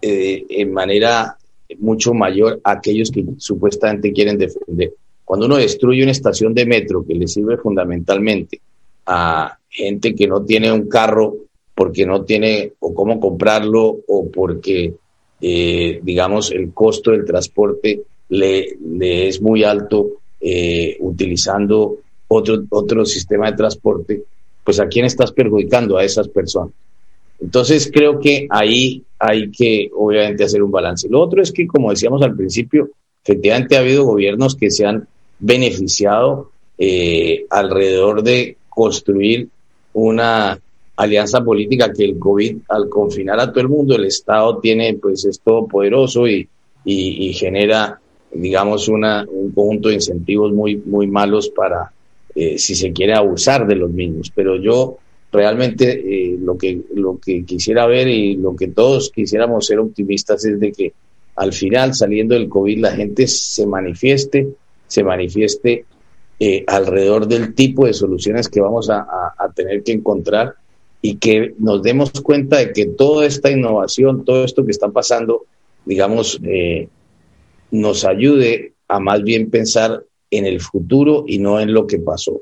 eh, 0.00 0.44
en 0.48 0.72
manera 0.72 1.36
mucho 1.78 2.12
mayor 2.14 2.60
a 2.62 2.72
aquellos 2.72 3.10
que 3.10 3.24
supuestamente 3.38 4.12
quieren 4.12 4.38
defender. 4.38 4.92
Cuando 5.24 5.46
uno 5.46 5.56
destruye 5.56 6.02
una 6.02 6.12
estación 6.12 6.54
de 6.54 6.66
metro 6.66 7.04
que 7.06 7.14
le 7.14 7.26
sirve 7.26 7.56
fundamentalmente 7.56 8.60
a 9.06 9.58
gente 9.68 10.14
que 10.14 10.26
no 10.26 10.44
tiene 10.44 10.70
un 10.70 10.88
carro 10.88 11.34
porque 11.74 12.06
no 12.06 12.24
tiene 12.24 12.72
o 12.78 12.94
cómo 12.94 13.18
comprarlo 13.18 14.00
o 14.06 14.30
porque, 14.30 14.94
eh, 15.46 16.00
digamos, 16.02 16.50
el 16.52 16.72
costo 16.72 17.10
del 17.10 17.26
transporte 17.26 18.00
le, 18.30 18.78
es 19.28 19.42
muy 19.42 19.62
alto 19.62 20.12
eh, 20.40 20.96
utilizando 21.00 21.98
otro, 22.28 22.64
otro 22.70 23.04
sistema 23.04 23.50
de 23.50 23.56
transporte, 23.58 24.22
pues 24.64 24.80
a 24.80 24.88
quién 24.88 25.04
estás 25.04 25.32
perjudicando 25.32 25.98
a 25.98 26.04
esas 26.04 26.28
personas. 26.28 26.72
Entonces 27.38 27.90
creo 27.92 28.18
que 28.18 28.46
ahí 28.48 29.02
hay 29.18 29.50
que 29.50 29.90
obviamente 29.94 30.44
hacer 30.44 30.62
un 30.62 30.70
balance. 30.70 31.10
Lo 31.10 31.20
otro 31.20 31.42
es 31.42 31.52
que, 31.52 31.66
como 31.66 31.90
decíamos 31.90 32.22
al 32.22 32.34
principio, 32.34 32.88
efectivamente 33.22 33.76
ha 33.76 33.80
habido 33.80 34.04
gobiernos 34.06 34.56
que 34.56 34.70
se 34.70 34.86
han 34.86 35.06
beneficiado 35.38 36.52
eh, 36.78 37.44
alrededor 37.50 38.22
de 38.22 38.56
construir 38.70 39.48
una 39.92 40.58
alianza 40.96 41.42
política 41.42 41.92
que 41.92 42.04
el 42.04 42.18
COVID, 42.18 42.58
al 42.68 42.88
confinar 42.88 43.40
a 43.40 43.50
todo 43.50 43.60
el 43.60 43.68
mundo, 43.68 43.96
el 43.96 44.04
Estado 44.04 44.58
tiene, 44.58 44.94
pues 44.94 45.24
es 45.24 45.40
todopoderoso 45.40 46.28
y, 46.28 46.48
y, 46.84 47.32
genera, 47.32 47.98
digamos, 48.32 48.88
una, 48.88 49.26
un 49.28 49.50
conjunto 49.50 49.88
de 49.88 49.94
incentivos 49.94 50.52
muy, 50.52 50.76
muy 50.76 51.06
malos 51.06 51.48
para, 51.48 51.90
eh, 52.34 52.58
si 52.58 52.74
se 52.74 52.92
quiere, 52.92 53.14
abusar 53.14 53.66
de 53.66 53.74
los 53.74 53.90
mismos. 53.90 54.30
Pero 54.34 54.56
yo 54.56 54.98
realmente 55.32 55.92
eh, 55.92 56.36
lo, 56.40 56.56
que, 56.56 56.80
lo 56.94 57.18
que 57.18 57.44
quisiera 57.44 57.86
ver 57.86 58.06
y 58.06 58.36
lo 58.36 58.54
que 58.54 58.68
todos 58.68 59.10
quisiéramos 59.10 59.66
ser 59.66 59.80
optimistas 59.80 60.44
es 60.44 60.60
de 60.60 60.70
que 60.70 60.92
al 61.36 61.52
final, 61.52 61.94
saliendo 61.94 62.34
del 62.36 62.48
COVID, 62.48 62.78
la 62.78 62.92
gente 62.92 63.26
se 63.26 63.66
manifieste, 63.66 64.46
se 64.86 65.02
manifieste 65.02 65.84
eh, 66.38 66.62
alrededor 66.68 67.26
del 67.26 67.54
tipo 67.54 67.86
de 67.86 67.92
soluciones 67.92 68.48
que 68.48 68.60
vamos 68.60 68.88
a 68.88 69.34
tener 69.56 69.82
que 69.82 69.90
encontrar 69.90 70.54
y 71.06 71.16
que 71.16 71.52
nos 71.58 71.82
demos 71.82 72.10
cuenta 72.22 72.56
de 72.56 72.72
que 72.72 72.86
toda 72.86 73.26
esta 73.26 73.50
innovación, 73.50 74.24
todo 74.24 74.42
esto 74.42 74.64
que 74.64 74.70
está 74.70 74.88
pasando, 74.88 75.44
digamos, 75.84 76.40
eh, 76.42 76.88
nos 77.70 78.06
ayude 78.06 78.72
a 78.88 79.00
más 79.00 79.22
bien 79.22 79.50
pensar 79.50 80.02
en 80.30 80.46
el 80.46 80.62
futuro 80.62 81.26
y 81.28 81.40
no 81.40 81.60
en 81.60 81.74
lo 81.74 81.86
que 81.86 81.98
pasó. 81.98 82.40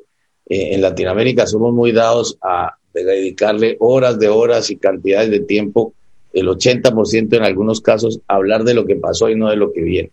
Eh, 0.48 0.76
en 0.76 0.80
Latinoamérica 0.80 1.44
somos 1.44 1.74
muy 1.74 1.90
dados 1.90 2.38
a 2.40 2.76
dedicarle 2.94 3.76
horas 3.80 4.20
de 4.20 4.28
horas 4.28 4.70
y 4.70 4.76
cantidades 4.76 5.32
de 5.32 5.40
tiempo, 5.40 5.94
el 6.32 6.46
80% 6.46 7.36
en 7.36 7.42
algunos 7.42 7.80
casos, 7.80 8.20
a 8.28 8.36
hablar 8.36 8.62
de 8.62 8.74
lo 8.74 8.86
que 8.86 8.94
pasó 8.94 9.28
y 9.28 9.34
no 9.34 9.50
de 9.50 9.56
lo 9.56 9.72
que 9.72 9.82
viene. 9.82 10.12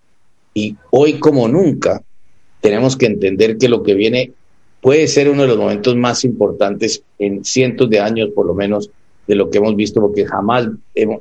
Y 0.56 0.76
hoy 0.90 1.20
como 1.20 1.48
nunca 1.48 2.02
tenemos 2.62 2.98
que 2.98 3.06
entender 3.06 3.60
que 3.60 3.70
lo 3.70 3.84
que 3.84 3.94
viene 3.94 4.32
puede 4.82 5.08
ser 5.08 5.30
uno 5.30 5.44
de 5.44 5.48
los 5.50 5.58
momentos 5.58 5.96
más 5.96 6.24
importantes 6.24 7.04
en 7.18 7.44
cientos 7.44 7.90
de 7.90 8.00
años, 8.00 8.30
por 8.34 8.46
lo 8.46 8.54
menos, 8.54 8.90
de 9.28 9.36
lo 9.36 9.50
que 9.50 9.60
hemos 9.60 9.76
visto, 9.76 10.02
porque 10.02 10.26
jamás 10.26 10.68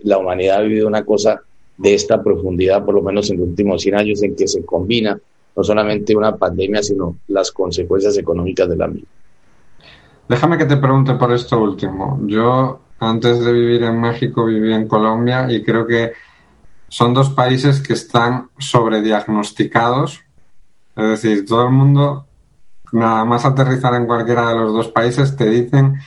la 0.02 0.18
humanidad 0.18 0.58
ha 0.58 0.62
vivido 0.62 0.86
una 0.86 1.04
cosa 1.04 1.42
de 1.76 1.94
esta 1.94 2.22
profundidad, 2.22 2.84
por 2.84 2.94
lo 2.94 3.02
menos 3.02 3.30
en 3.30 3.38
los 3.38 3.48
últimos 3.48 3.82
100 3.82 3.94
años, 3.94 4.22
en 4.22 4.34
que 4.34 4.48
se 4.48 4.64
combina 4.64 5.18
no 5.56 5.64
solamente 5.64 6.16
una 6.16 6.36
pandemia, 6.36 6.82
sino 6.82 7.16
las 7.28 7.50
consecuencias 7.50 8.16
económicas 8.16 8.68
de 8.68 8.76
la 8.76 8.86
misma. 8.86 9.08
Déjame 10.28 10.56
que 10.56 10.66
te 10.66 10.76
pregunte 10.76 11.14
por 11.14 11.32
esto 11.32 11.60
último. 11.60 12.20
Yo, 12.26 12.80
antes 13.00 13.44
de 13.44 13.52
vivir 13.52 13.82
en 13.82 14.00
México, 14.00 14.44
viví 14.44 14.72
en 14.72 14.86
Colombia 14.86 15.50
y 15.50 15.62
creo 15.64 15.86
que 15.86 16.12
son 16.88 17.12
dos 17.12 17.30
países 17.30 17.80
que 17.80 17.94
están 17.94 18.50
sobrediagnosticados. 18.58 20.20
Es 20.96 21.08
decir, 21.08 21.44
todo 21.44 21.64
el 21.64 21.72
mundo 21.72 22.27
nada 22.92 23.24
más 23.24 23.44
aterrizar 23.44 23.94
en 23.94 24.06
cualquiera 24.06 24.48
de 24.48 24.56
los 24.56 24.72
dos 24.72 24.88
países, 24.88 25.36
te 25.36 25.48
dicen 25.48 25.98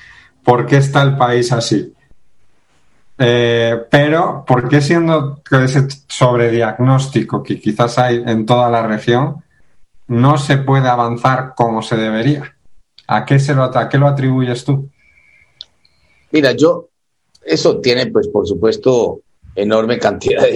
por 0.43 0.65
qué 0.65 0.77
está 0.77 1.01
el 1.03 1.17
país 1.17 1.51
así. 1.51 1.93
Eh, 3.17 3.77
pero, 3.89 4.43
¿por 4.47 4.67
qué 4.67 4.81
siendo 4.81 5.41
ese 5.51 5.87
sobrediagnóstico 6.07 7.43
que 7.43 7.59
quizás 7.59 7.99
hay 7.99 8.23
en 8.25 8.45
toda 8.45 8.69
la 8.69 8.87
región, 8.87 9.43
no 10.07 10.37
se 10.37 10.57
puede 10.57 10.87
avanzar 10.87 11.53
como 11.55 11.81
se 11.81 11.97
debería? 11.97 12.55
¿A 13.07 13.25
qué, 13.25 13.39
se 13.39 13.53
lo, 13.53 13.63
a 13.63 13.89
qué 13.89 13.97
lo 13.97 14.07
atribuyes 14.07 14.63
tú? 14.63 14.89
Mira, 16.31 16.53
yo, 16.53 16.87
eso 17.45 17.79
tiene, 17.79 18.07
pues, 18.07 18.27
por 18.27 18.47
supuesto, 18.47 19.21
enorme 19.53 19.99
cantidad 19.99 20.47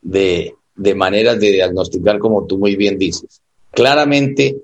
de, 0.00 0.54
de 0.78 0.94
maneras 0.94 1.38
de 1.40 1.50
diagnosticar, 1.50 2.18
como 2.18 2.46
tú 2.46 2.56
muy 2.56 2.76
bien 2.76 2.98
dices. 2.98 3.42
Claramente, 3.72 4.56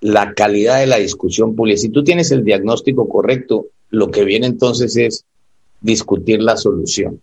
la 0.00 0.34
calidad 0.34 0.80
de 0.80 0.86
la 0.86 0.96
discusión 0.96 1.56
pública. 1.56 1.78
Si 1.78 1.88
tú 1.88 2.04
tienes 2.04 2.30
el 2.30 2.44
diagnóstico 2.44 3.08
correcto, 3.08 3.66
lo 3.90 4.10
que 4.10 4.24
viene 4.24 4.46
entonces 4.46 4.96
es 4.96 5.24
discutir 5.80 6.42
la 6.42 6.56
solución. 6.56 7.20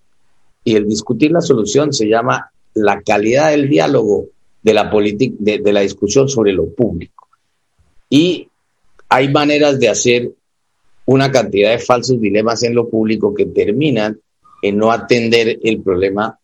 Y 0.64 0.76
el 0.76 0.88
discutir 0.88 1.32
la 1.32 1.42
solución 1.42 1.94
se 1.94 2.08
llama 2.08 2.52
la 2.74 3.02
calidad 3.02 3.52
del 3.52 3.70
diálogo 3.70 4.28
de 4.62 4.74
la, 4.74 4.90
de, 4.90 5.60
de 5.60 5.74
la 5.74 5.82
discusión 5.82 6.28
sobre 6.28 6.52
lo 6.54 6.68
público. 6.74 7.28
Y 8.10 8.50
hay 9.10 9.30
maneras 9.30 9.80
de 9.80 9.90
hacer 9.90 10.32
una 11.06 11.32
cantidad 11.32 11.72
de 11.72 11.80
falsos 11.80 12.20
dilemas 12.20 12.64
en 12.64 12.74
lo 12.74 12.90
público 12.90 13.34
que 13.34 13.46
terminan 13.46 14.20
en 14.62 14.78
no 14.78 14.92
atender 14.92 15.60
el 15.64 15.82
problema 15.82 16.40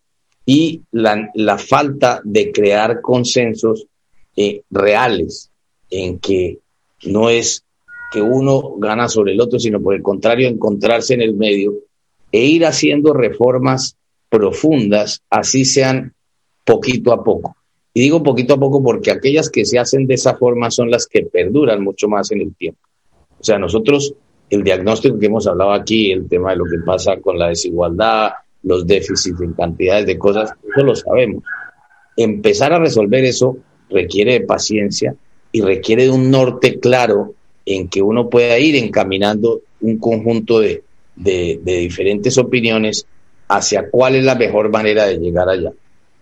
y 0.46 0.82
la, 0.92 1.58
falta 1.58 2.20
de 2.24 2.52
crear 2.52 3.00
consensos 3.00 3.86
eh, 4.36 4.62
reales 4.70 5.51
en 5.92 6.18
que 6.18 6.58
no 7.04 7.28
es 7.28 7.64
que 8.10 8.22
uno 8.22 8.74
gana 8.78 9.08
sobre 9.08 9.32
el 9.32 9.40
otro, 9.40 9.58
sino 9.58 9.80
por 9.80 9.94
el 9.94 10.02
contrario, 10.02 10.48
encontrarse 10.48 11.14
en 11.14 11.22
el 11.22 11.34
medio 11.34 11.74
e 12.30 12.44
ir 12.44 12.64
haciendo 12.64 13.12
reformas 13.12 13.96
profundas, 14.28 15.22
así 15.28 15.64
sean 15.64 16.14
poquito 16.64 17.12
a 17.12 17.22
poco. 17.22 17.56
Y 17.94 18.00
digo 18.00 18.22
poquito 18.22 18.54
a 18.54 18.60
poco 18.60 18.82
porque 18.82 19.10
aquellas 19.10 19.50
que 19.50 19.66
se 19.66 19.78
hacen 19.78 20.06
de 20.06 20.14
esa 20.14 20.36
forma 20.36 20.70
son 20.70 20.90
las 20.90 21.06
que 21.06 21.26
perduran 21.26 21.84
mucho 21.84 22.08
más 22.08 22.30
en 22.32 22.40
el 22.40 22.54
tiempo. 22.54 22.80
O 23.38 23.44
sea, 23.44 23.58
nosotros, 23.58 24.14
el 24.48 24.64
diagnóstico 24.64 25.18
que 25.18 25.26
hemos 25.26 25.46
hablado 25.46 25.72
aquí, 25.72 26.10
el 26.10 26.26
tema 26.28 26.52
de 26.52 26.56
lo 26.56 26.64
que 26.64 26.78
pasa 26.84 27.18
con 27.20 27.38
la 27.38 27.48
desigualdad, 27.48 28.30
los 28.62 28.86
déficits 28.86 29.40
en 29.42 29.52
cantidades 29.52 30.06
de 30.06 30.18
cosas, 30.18 30.52
eso 30.74 30.84
lo 30.84 30.94
sabemos. 30.94 31.44
Empezar 32.16 32.72
a 32.72 32.78
resolver 32.78 33.24
eso 33.24 33.58
requiere 33.90 34.34
de 34.34 34.40
paciencia 34.46 35.14
y 35.52 35.60
requiere 35.60 36.04
de 36.04 36.10
un 36.10 36.30
norte 36.30 36.80
claro 36.80 37.34
en 37.64 37.88
que 37.88 38.02
uno 38.02 38.28
pueda 38.28 38.58
ir 38.58 38.74
encaminando 38.76 39.60
un 39.82 39.98
conjunto 39.98 40.60
de, 40.60 40.82
de, 41.14 41.60
diferentes 41.64 42.38
opiniones 42.38 43.06
hacia 43.48 43.88
cuál 43.90 44.16
es 44.16 44.24
la 44.24 44.34
mejor 44.34 44.70
manera 44.70 45.06
de 45.06 45.18
llegar 45.18 45.48
allá. 45.48 45.72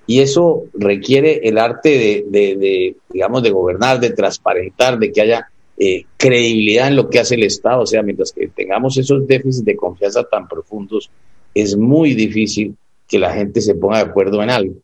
Y 0.06 0.20
eso 0.20 0.64
requiere 0.74 1.40
el 1.44 1.58
arte 1.58 2.24
de, 2.28 2.96
digamos, 3.10 3.42
de 3.42 3.50
gobernar, 3.50 4.00
de 4.00 4.10
transparentar, 4.10 4.98
de 4.98 5.12
que 5.12 5.20
haya 5.20 5.48
eh, 5.78 6.04
credibilidad 6.16 6.88
en 6.88 6.96
lo 6.96 7.08
que 7.08 7.20
hace 7.20 7.36
el 7.36 7.44
Estado. 7.44 7.82
O 7.82 7.86
sea, 7.86 8.02
mientras 8.02 8.32
que 8.32 8.48
tengamos 8.48 8.96
esos 8.96 9.26
déficits 9.26 9.64
de 9.64 9.76
confianza 9.76 10.24
tan 10.24 10.48
profundos, 10.48 11.08
es 11.54 11.76
muy 11.76 12.14
difícil 12.14 12.74
que 13.06 13.20
la 13.20 13.32
gente 13.32 13.60
se 13.60 13.76
ponga 13.76 13.98
de 13.98 14.10
acuerdo 14.10 14.42
en 14.42 14.50
algo. 14.50 14.74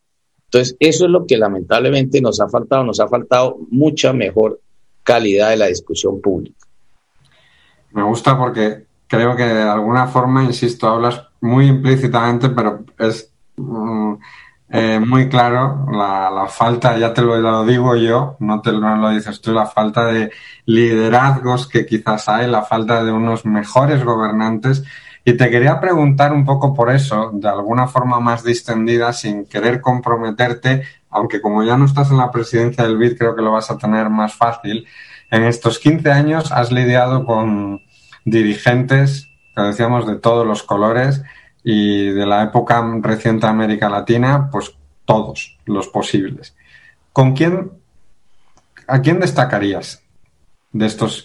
Entonces, 0.46 0.76
eso 0.80 1.04
es 1.04 1.10
lo 1.10 1.26
que 1.26 1.36
lamentablemente 1.36 2.20
nos 2.20 2.40
ha 2.40 2.48
faltado, 2.48 2.84
nos 2.84 3.00
ha 3.00 3.08
faltado 3.08 3.58
mucha 3.70 4.12
mejor 4.12 4.60
calidad 5.02 5.50
de 5.50 5.56
la 5.56 5.66
discusión 5.66 6.20
pública. 6.20 6.66
Me 7.92 8.02
gusta 8.02 8.38
porque 8.38 8.86
creo 9.06 9.36
que 9.36 9.44
de 9.44 9.62
alguna 9.62 10.06
forma, 10.06 10.44
insisto, 10.44 10.88
hablas 10.88 11.22
muy 11.40 11.66
implícitamente, 11.66 12.50
pero 12.50 12.84
es 12.98 13.32
mm, 13.56 14.14
eh, 14.68 15.00
muy 15.00 15.28
claro 15.28 15.86
la, 15.92 16.46
falta, 16.48 16.98
ya 16.98 17.14
te 17.14 17.22
lo, 17.22 17.64
digo 17.64 17.94
yo, 17.96 18.36
no 18.40 18.60
te 18.60 18.72
lo, 18.72 18.96
lo 18.96 19.10
dices 19.10 19.40
tú, 19.40 19.52
la 19.52 19.66
falta 19.66 20.06
de 20.06 20.30
liderazgos 20.64 21.68
que 21.68 21.86
quizás 21.86 22.28
hay, 22.28 22.48
la 22.48 22.62
falta 22.62 23.04
de 23.04 23.12
unos 23.12 23.44
mejores 23.46 24.04
gobernantes. 24.04 24.84
Y 25.28 25.36
te 25.36 25.50
quería 25.50 25.80
preguntar 25.80 26.32
un 26.32 26.44
poco 26.44 26.72
por 26.72 26.88
eso, 26.88 27.32
de 27.34 27.48
alguna 27.48 27.88
forma 27.88 28.20
más 28.20 28.44
distendida, 28.44 29.12
sin 29.12 29.44
querer 29.46 29.80
comprometerte, 29.80 30.84
aunque 31.10 31.40
como 31.40 31.64
ya 31.64 31.76
no 31.76 31.86
estás 31.86 32.12
en 32.12 32.18
la 32.18 32.30
presidencia 32.30 32.84
del 32.84 32.96
BID, 32.96 33.18
creo 33.18 33.34
que 33.34 33.42
lo 33.42 33.50
vas 33.50 33.68
a 33.68 33.76
tener 33.76 34.08
más 34.08 34.34
fácil. 34.34 34.86
En 35.32 35.42
estos 35.42 35.80
15 35.80 36.12
años 36.12 36.52
has 36.52 36.70
lidiado 36.70 37.26
con 37.26 37.82
dirigentes, 38.24 39.26
que 39.56 39.62
decíamos, 39.62 40.06
de 40.06 40.14
todos 40.14 40.46
los 40.46 40.62
colores 40.62 41.24
y 41.64 42.06
de 42.06 42.24
la 42.24 42.44
época 42.44 42.88
reciente 43.00 43.46
de 43.46 43.50
América 43.50 43.88
Latina, 43.88 44.48
pues 44.52 44.76
todos 45.06 45.58
los 45.64 45.88
posibles. 45.88 46.54
¿Con 47.12 47.34
quién, 47.34 47.72
a 48.86 49.00
quién 49.00 49.18
destacarías 49.18 50.04
de 50.70 50.86
estos 50.86 51.24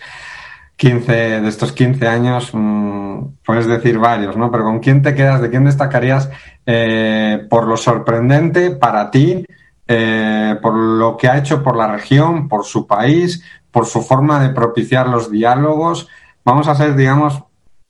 15, 0.82 1.12
de 1.12 1.48
estos 1.48 1.74
15 1.74 2.08
años? 2.08 2.50
Mm, 2.54 3.36
puedes 3.46 3.68
decir 3.68 4.00
varios, 4.00 4.36
¿no? 4.36 4.50
Pero 4.50 4.64
¿con 4.64 4.80
quién 4.80 5.04
te 5.04 5.14
quedas? 5.14 5.40
¿De 5.40 5.52
quién 5.52 5.64
destacarías 5.64 6.32
eh, 6.66 7.46
por 7.52 7.68
lo 7.68 7.78
sorprendente 7.78 8.72
para 8.72 9.12
ti, 9.12 9.46
eh, 9.88 10.56
por 10.60 10.74
lo 10.74 11.18
que 11.18 11.28
ha 11.28 11.38
hecho 11.38 11.62
por 11.62 11.78
la 11.78 11.86
región, 11.86 12.48
por 12.48 12.66
su 12.66 12.88
país, 12.88 13.44
por 13.70 13.86
su 13.86 14.02
forma 14.02 14.42
de 14.42 14.56
propiciar 14.56 15.08
los 15.08 15.30
diálogos? 15.30 16.08
vamos 16.44 16.68
a 16.68 16.74
ser, 16.74 16.96
digamos, 16.96 17.40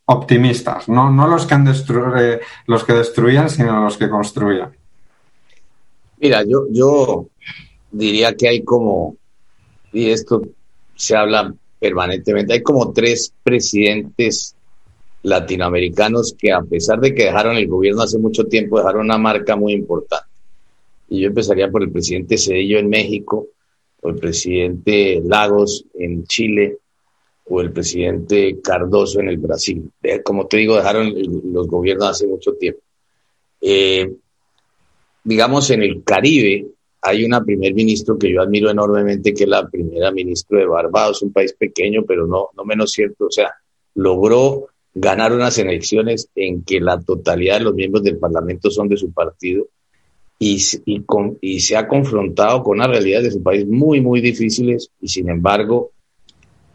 optimistas, 0.04 0.90
no, 0.90 1.10
no 1.10 1.30
los, 1.30 1.46
que 1.46 1.54
han 1.54 1.66
eh, 1.66 2.42
los 2.68 2.84
que 2.84 2.92
destruían, 2.92 3.50
sino 3.50 3.82
los 3.82 3.96
que 3.96 4.10
construían. 4.10 4.76
Mira, 6.20 6.44
yo, 6.44 6.66
yo 6.70 7.28
diría 7.90 8.36
que 8.36 8.50
hay 8.50 8.64
como, 8.66 9.16
y 9.94 10.10
esto 10.10 10.42
se 10.94 11.16
habla 11.16 11.54
permanentemente, 11.82 12.54
hay 12.54 12.62
como 12.62 12.94
tres 12.94 13.34
presidentes 13.42 14.56
latinoamericanos 15.24 16.36
que 16.38 16.52
a 16.52 16.62
pesar 16.62 17.00
de 17.00 17.16
que 17.16 17.26
dejaron 17.26 17.58
el 17.58 17.68
gobierno 17.68 18.04
hace 18.04 18.20
mucho 18.20 18.46
tiempo, 18.46 18.78
dejaron 18.78 19.06
una 19.06 19.18
marca 19.18 19.56
muy 19.56 19.74
importante. 19.74 20.28
Y 21.10 21.22
yo 21.22 21.30
empezaría 21.30 21.72
por 21.72 21.82
el 21.82 21.92
presidente 21.92 22.38
Cedillo 22.38 22.78
en 22.78 22.88
México, 22.88 23.48
o 24.00 24.10
el 24.10 24.16
presidente 24.16 25.24
Lagos 25.26 25.86
en 25.96 26.24
Chile, 26.26 26.78
o 27.46 27.62
el 27.62 27.72
presidente 27.72 28.60
Cardoso 28.62 29.20
en 29.20 29.30
el 29.30 29.38
Brasil. 29.38 29.92
Como 30.24 30.46
te 30.46 30.58
digo, 30.58 30.76
dejaron 30.76 31.12
los 31.52 31.68
gobiernos 31.68 32.10
hace 32.10 32.28
mucho 32.28 32.54
tiempo. 32.54 32.82
Eh, 33.60 34.08
digamos, 35.24 35.72
en 35.72 35.82
el 35.82 36.04
Caribe 36.04 36.68
hay 37.02 37.26
una 37.26 37.44
primer 37.44 37.74
ministro 37.74 38.18
que 38.18 38.32
yo 38.32 38.42
admiro 38.42 38.70
enormemente, 38.70 39.34
que 39.34 39.44
es 39.44 39.50
la 39.50 39.68
primera 39.68 40.12
ministra 40.12 40.60
de 40.60 40.66
Barbados, 40.66 41.22
un 41.22 41.34
país 41.34 41.54
pequeño, 41.54 42.04
pero 42.08 42.28
no, 42.28 42.50
no 42.56 42.64
menos 42.64 42.92
cierto. 42.92 43.26
O 43.26 43.32
sea, 43.32 43.52
logró 43.96 44.68
ganar 44.94 45.34
unas 45.34 45.58
elecciones 45.58 46.30
en 46.36 46.64
que 46.64 46.80
la 46.80 47.00
totalidad 47.00 47.58
de 47.58 47.66
los 47.66 47.74
miembros 47.74 48.04
del 48.04 48.18
Parlamento 48.18 48.70
son 48.70 48.88
de 48.88 48.98
su 48.98 49.12
partido 49.12 49.68
y, 50.38 50.62
y, 50.86 51.06
y 51.42 51.60
se 51.60 51.78
ha 51.78 51.88
confrontado 51.88 52.64
con 52.64 52.78
una 52.78 52.88
realidad 52.88 53.22
de 53.22 53.32
su 53.32 53.42
país 53.42 53.66
muy, 53.68 54.02
muy 54.02 54.22
difíciles 54.22 54.90
y 55.00 55.08
sin 55.08 55.30
embargo 55.30 55.92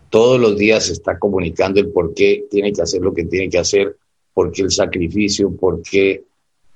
todos 0.09 0.41
los 0.41 0.57
días 0.57 0.85
se 0.85 0.93
está 0.93 1.19
comunicando 1.19 1.81
el 1.81 1.91
por 1.91 2.15
qué 2.15 2.47
tiene 2.51 2.73
que 2.73 2.83
hacer 2.83 3.03
lo 3.03 3.13
que 3.13 3.25
tiene 3.25 3.51
que 3.51 3.59
hacer, 3.59 3.97
por 4.33 4.53
qué 4.53 4.63
el 4.63 4.71
sacrificio, 4.71 5.55
por 5.55 5.83
qué 5.83 6.25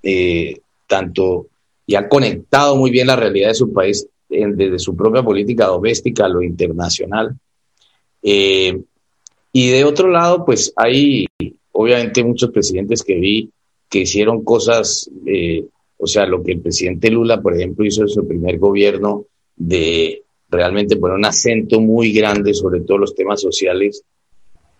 eh, 0.02 0.60
tanto, 0.86 1.46
y 1.90 1.96
ha 1.96 2.08
conectado 2.08 2.76
muy 2.76 2.92
bien 2.92 3.08
la 3.08 3.16
realidad 3.16 3.48
de 3.48 3.54
su 3.54 3.72
país 3.72 4.06
desde 4.28 4.78
su 4.78 4.94
propia 4.94 5.24
política 5.24 5.66
doméstica 5.66 6.26
a 6.26 6.28
lo 6.28 6.40
internacional. 6.40 7.36
Eh, 8.22 8.80
y 9.52 9.70
de 9.70 9.82
otro 9.82 10.06
lado, 10.06 10.44
pues 10.44 10.72
hay 10.76 11.26
obviamente 11.72 12.22
muchos 12.22 12.52
presidentes 12.52 13.02
que 13.02 13.16
vi 13.16 13.50
que 13.88 14.02
hicieron 14.02 14.44
cosas, 14.44 15.10
eh, 15.26 15.64
o 15.96 16.06
sea, 16.06 16.26
lo 16.26 16.44
que 16.44 16.52
el 16.52 16.60
presidente 16.60 17.10
Lula, 17.10 17.42
por 17.42 17.56
ejemplo, 17.56 17.84
hizo 17.84 18.02
en 18.02 18.08
su 18.08 18.24
primer 18.24 18.60
gobierno 18.60 19.24
de 19.56 20.22
realmente 20.48 20.94
poner 20.94 21.16
un 21.16 21.24
acento 21.24 21.80
muy 21.80 22.12
grande 22.12 22.54
sobre 22.54 22.82
todos 22.82 23.00
los 23.00 23.14
temas 23.16 23.40
sociales, 23.40 24.04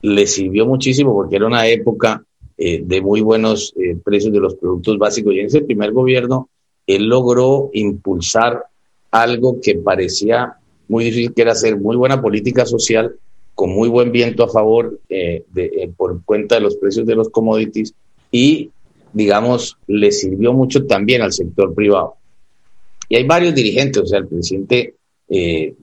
le 0.03 0.29
sirvió 0.29 0.65
muchísimo 0.65 1.13
porque 1.13 1.35
era 1.35 1.49
una 1.49 1.67
época 1.67 2.25
eh, 2.57 2.83
de 2.85 3.01
muy 3.01 3.21
buenos 3.21 3.75
precios 4.05 4.33
de 4.33 4.39
los 4.39 4.55
productos 4.55 4.97
básicos 4.97 5.35
y 5.35 5.41
en 5.41 5.47
ese 5.47 5.63
primer 5.63 5.91
gobierno 5.91 6.49
él 6.97 7.07
logró 7.07 7.71
impulsar 7.73 8.65
algo 9.11 9.61
que 9.61 9.77
parecía 9.77 10.55
muy 10.89 11.05
difícil, 11.05 11.35
que 11.35 11.43
era 11.43 11.53
hacer 11.53 11.77
muy 11.77 11.97
buena 11.97 12.21
política 12.21 12.67
social 12.67 13.15
con 13.55 13.71
muy 13.71 13.89
buen 13.89 14.11
viento 14.11 14.45
a 14.45 14.49
favor 14.49 15.01
eh, 15.09 15.45
de, 15.53 15.91
por 15.97 16.25
cuenta 16.25 16.55
de 16.55 16.63
los 16.63 16.77
precios 16.77 17.07
de 17.07 17.15
los 17.15 17.29
commodities 17.29 17.95
y, 18.31 18.71
digamos, 19.13 19.77
le 19.87 20.13
sirvió 20.13 20.53
mucho 20.53 20.87
también 20.87 21.23
al 21.23 21.33
sector 21.33 21.75
privado. 21.75 22.15
Y 23.09 23.17
hay 23.17 23.25
varios 23.25 23.55
dirigentes, 23.55 24.03
o 24.03 24.07
sea, 24.07 24.19
el 24.21 24.29
presidente 24.29 24.95
eh, 25.29 25.75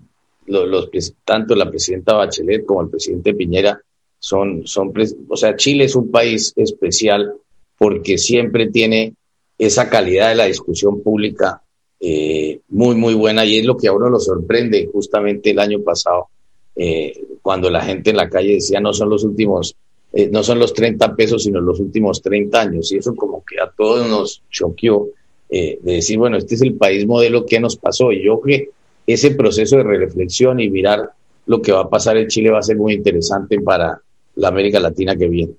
tanto 1.24 1.56
la 1.56 1.70
presidenta 1.70 2.14
Bachelet 2.14 2.66
como 2.66 2.82
el 2.82 2.90
presidente 2.90 3.34
Piñera 3.34 3.82
son, 4.20 4.66
son, 4.66 4.94
o 5.28 5.36
sea, 5.36 5.56
Chile 5.56 5.86
es 5.86 5.96
un 5.96 6.10
país 6.10 6.54
especial 6.56 7.34
porque 7.78 8.18
siempre 8.18 8.70
tiene 8.70 9.14
esa 9.58 9.90
calidad 9.90 10.30
de 10.30 10.36
la 10.36 10.46
discusión 10.46 11.02
pública 11.02 11.62
eh, 12.00 12.60
muy, 12.70 12.96
muy 12.96 13.16
buena 13.16 13.44
y 13.44 13.58
es 13.58 13.66
lo 13.66 13.76
que 13.76 13.88
a 13.88 13.94
uno 13.94 14.10
lo 14.10 14.20
sorprende 14.20 14.88
justamente 14.92 15.52
el 15.52 15.60
año 15.60 15.82
pasado, 15.82 16.28
eh, 16.76 17.14
cuando 17.42 17.70
la 17.72 17.82
gente 17.82 18.12
en 18.12 18.18
la 18.18 18.30
calle 18.30 18.56
decía 18.56 18.80
no 18.80 18.94
son 18.94 19.10
los 19.10 19.24
últimos, 19.24 19.76
eh, 20.14 20.30
no 20.32 20.44
son 20.44 20.60
los 20.60 20.74
30 20.74 21.16
pesos, 21.16 21.44
sino 21.44 21.60
los 21.60 21.80
últimos 21.80 22.22
30 22.22 22.62
años 22.62 22.92
y 22.92 22.98
eso 22.98 23.16
como 23.16 23.44
que 23.44 23.60
a 23.60 23.72
todos 23.76 24.08
nos 24.08 24.44
choqueó 24.50 25.10
de 25.50 25.80
decir, 25.82 26.18
bueno, 26.18 26.36
este 26.36 26.56
es 26.56 26.62
el 26.62 26.74
país 26.74 27.08
modelo 27.08 27.46
que 27.46 27.58
nos 27.58 27.78
pasó 27.78 28.12
y 28.12 28.22
yo 28.22 28.42
que 28.42 28.70
ese 29.08 29.32
proceso 29.32 29.78
de 29.78 29.84
reflexión 29.84 30.60
y 30.60 30.70
mirar 30.70 31.10
lo 31.46 31.62
que 31.62 31.72
va 31.72 31.82
a 31.82 31.90
pasar 31.90 32.18
en 32.18 32.28
Chile 32.28 32.52
va 32.52 32.60
a 32.60 32.64
ser 32.64 32.76
muy 32.76 32.94
interesante 32.94 33.60
para 33.62 34.02
la 34.36 34.48
América 34.50 34.82
Latina 34.82 35.16
que 35.16 35.30
viene. 35.30 35.54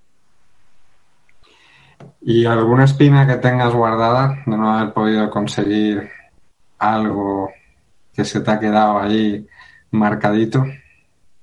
¿Y 2.31 2.45
alguna 2.45 2.85
espina 2.85 3.27
que 3.27 3.37
tengas 3.41 3.73
guardada 3.73 4.43
de 4.45 4.55
no 4.55 4.71
haber 4.71 4.93
podido 4.93 5.31
conseguir 5.31 6.11
algo 6.77 7.49
que 8.15 8.23
se 8.23 8.41
te 8.41 8.51
ha 8.51 8.61
quedado 8.61 8.99
ahí 8.99 9.47
marcadito? 9.93 10.63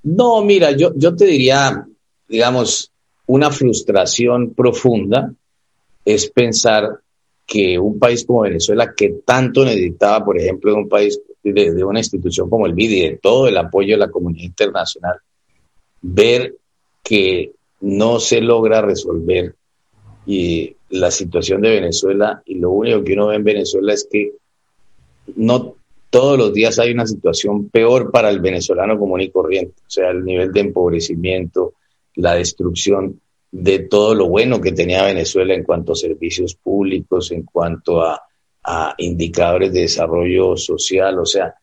No, 0.03 0.43
mira, 0.43 0.73
yo, 0.73 0.91
yo 0.95 1.15
te 1.15 1.25
diría, 1.25 1.87
digamos, 2.27 2.91
una 3.25 3.49
frustración 3.49 4.53
profunda 4.53 5.33
es 6.05 6.29
pensar 6.29 6.99
que 7.47 7.79
un 7.79 7.97
país 7.97 8.23
como 8.23 8.41
Venezuela, 8.41 8.93
que 8.95 9.21
tanto 9.25 9.65
necesitaba, 9.65 10.23
por 10.23 10.37
ejemplo, 10.37 10.71
de 10.71 10.77
un 10.77 10.87
país 10.87 11.19
de, 11.41 11.83
una 11.83 11.97
institución 11.97 12.47
como 12.47 12.67
el 12.67 12.75
BID 12.75 12.91
y 12.91 13.09
de 13.09 13.17
todo 13.17 13.47
el 13.47 13.57
apoyo 13.57 13.95
de 13.95 14.05
la 14.05 14.11
comunidad 14.11 14.45
internacional, 14.45 15.17
ver 16.03 16.53
que 17.01 17.53
no 17.81 18.19
se 18.19 18.39
logra 18.39 18.83
resolver 18.83 19.55
y 20.25 20.75
la 20.89 21.11
situación 21.11 21.61
de 21.61 21.69
Venezuela 21.69 22.41
y 22.45 22.55
lo 22.55 22.71
único 22.71 23.03
que 23.03 23.13
uno 23.13 23.27
ve 23.27 23.35
en 23.35 23.43
Venezuela 23.43 23.93
es 23.93 24.07
que 24.09 24.33
no 25.35 25.75
todos 26.09 26.37
los 26.37 26.53
días 26.53 26.79
hay 26.79 26.91
una 26.91 27.05
situación 27.05 27.69
peor 27.69 28.11
para 28.11 28.29
el 28.29 28.39
venezolano 28.39 28.97
común 28.97 29.21
y 29.21 29.29
corriente, 29.29 29.73
o 29.85 29.89
sea, 29.89 30.11
el 30.11 30.23
nivel 30.23 30.51
de 30.53 30.61
empobrecimiento, 30.61 31.73
la 32.15 32.35
destrucción 32.35 33.19
de 33.51 33.79
todo 33.79 34.15
lo 34.15 34.29
bueno 34.29 34.61
que 34.61 34.71
tenía 34.71 35.05
Venezuela 35.05 35.53
en 35.53 35.63
cuanto 35.63 35.93
a 35.93 35.95
servicios 35.95 36.55
públicos, 36.55 37.31
en 37.31 37.43
cuanto 37.43 38.01
a, 38.01 38.21
indicadores 38.97 39.71
de 39.73 39.81
desarrollo 39.81 40.57
social, 40.57 41.19
o 41.19 41.25
sea, 41.25 41.53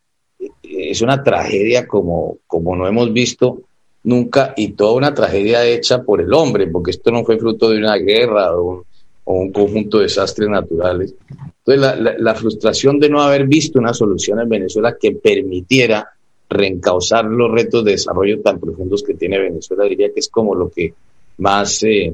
es 0.61 1.01
una 1.01 1.21
tragedia 1.21 1.85
como, 1.85 2.37
como 2.47 2.77
no 2.77 2.87
hemos 2.87 3.11
visto 3.11 3.63
nunca 4.03 4.53
y 4.55 4.69
toda 4.69 4.93
una 4.93 5.13
tragedia 5.13 5.65
hecha 5.65 6.03
por 6.03 6.21
el 6.21 6.33
hombre, 6.33 6.67
porque 6.67 6.91
esto 6.91 7.11
no 7.11 7.23
fue 7.23 7.37
fruto 7.37 7.69
de 7.69 7.77
una 7.77 7.95
guerra 7.95 8.55
o 8.55 8.85
un, 9.25 9.51
conjunto 9.51 9.97
de 9.97 10.03
desastres 10.03 10.49
naturales. 10.49 11.15
Entonces, 11.65 12.17
la, 12.19 12.35
frustración 12.35 12.99
de 12.99 13.09
no 13.09 13.21
haber 13.21 13.47
visto 13.47 13.79
una 13.79 13.93
solución 13.93 14.39
en 14.41 14.49
Venezuela 14.49 14.97
que 14.99 15.13
permitiera 15.13 16.05
reencauzar 16.49 17.25
los 17.25 17.49
retos 17.49 17.85
de 17.85 17.91
desarrollo 17.91 18.41
tan 18.41 18.59
profundos 18.59 19.01
que 19.01 19.13
tiene 19.13 19.39
Venezuela, 19.39 19.85
diría 19.85 20.11
que 20.13 20.19
es 20.19 20.27
como 20.27 20.53
lo 20.53 20.69
que 20.69 20.93
más, 21.37 21.81
eh, 21.83 22.13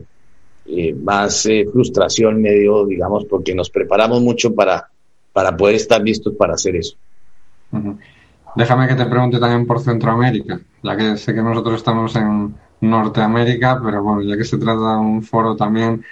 eh, 0.68 0.94
más 0.94 1.46
eh, 1.48 1.68
frustración 1.72 2.42
me 2.42 2.54
dio, 2.54 2.86
digamos, 2.86 3.26
porque 3.26 3.56
nos 3.56 3.72
preparamos 3.72 4.22
mucho 4.22 4.54
para, 4.54 4.88
para 5.34 5.58
poder 5.58 5.76
estar 5.76 6.02
listos 6.02 6.36
para 6.36 6.54
hacer 6.54 6.76
eso. 6.76 6.96
Déjame 8.56 8.88
que 8.88 8.96
te 8.96 9.06
pregunte 9.06 9.40
también 9.40 9.66
por 9.66 9.80
Centroamérica, 9.82 10.60
ya 10.84 10.96
que 10.96 11.18
sé 11.18 11.34
que 11.34 11.42
nosotros 11.42 11.76
estamos 11.76 12.16
en 12.16 12.56
Norteamérica, 12.82 13.80
pero 13.84 14.04
bueno, 14.04 14.22
ya 14.22 14.38
que 14.38 14.44
se 14.44 14.58
trata 14.58 14.94
de 14.94 15.00
un 15.00 15.22
foro 15.24 15.56
también 15.56 16.04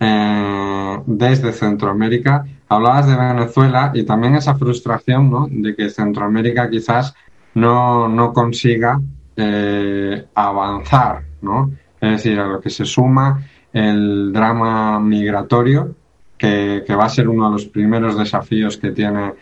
eh, 0.00 0.98
desde 1.06 1.52
Centroamérica, 1.52 2.44
hablabas 2.68 3.06
de 3.06 3.16
Venezuela 3.16 3.92
y 3.94 4.04
también 4.04 4.34
esa 4.34 4.54
frustración 4.54 5.30
¿no? 5.30 5.46
de 5.50 5.74
que 5.74 5.90
Centroamérica 5.90 6.68
quizás 6.68 7.14
no, 7.54 8.08
no 8.08 8.32
consiga 8.32 9.00
eh, 9.36 10.26
avanzar, 10.34 11.22
¿no? 11.42 11.70
Es 12.00 12.10
decir, 12.10 12.38
a 12.38 12.46
lo 12.46 12.60
que 12.60 12.70
se 12.70 12.84
suma 12.84 13.42
el 13.72 14.32
drama 14.32 15.00
migratorio, 15.00 15.94
que, 16.36 16.82
que 16.86 16.94
va 16.94 17.04
a 17.04 17.08
ser 17.08 17.28
uno 17.28 17.46
de 17.46 17.52
los 17.52 17.66
primeros 17.66 18.18
desafíos 18.18 18.76
que 18.76 18.90
tiene 18.90 19.32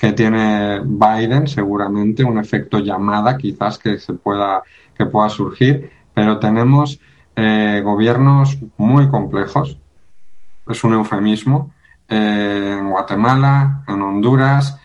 que 0.00 0.12
tiene 0.12 0.80
Biden, 0.82 1.46
seguramente 1.46 2.24
un 2.24 2.38
efecto 2.38 2.78
llamada 2.78 3.36
quizás 3.36 3.76
que 3.76 3.98
se 3.98 4.14
pueda 4.14 4.62
que 4.96 5.04
pueda 5.04 5.28
surgir, 5.28 5.90
pero 6.14 6.38
tenemos 6.38 6.98
eh, 7.36 7.82
gobiernos 7.84 8.58
muy 8.78 9.08
complejos, 9.08 9.78
es 10.66 10.84
un 10.84 10.94
eufemismo, 10.94 11.72
eh, 12.08 12.76
en 12.78 12.90
Guatemala, 12.90 13.84
en 13.88 14.00
Honduras, 14.00 14.78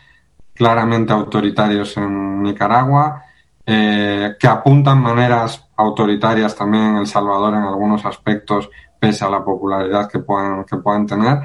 claramente 0.53 1.13
autoritarios 1.13 1.95
en 1.97 2.43
Nicaragua, 2.43 3.23
eh, 3.65 4.35
que 4.39 4.47
apuntan 4.47 5.01
maneras 5.01 5.65
autoritarias 5.77 6.55
también 6.55 6.83
en 6.83 6.97
El 6.97 7.07
Salvador 7.07 7.53
en 7.53 7.63
algunos 7.63 8.05
aspectos, 8.05 8.69
pese 8.99 9.23
a 9.23 9.29
la 9.29 9.43
popularidad 9.43 10.09
que 10.09 10.19
puedan, 10.19 10.65
que 10.65 10.77
puedan 10.77 11.05
tener. 11.07 11.39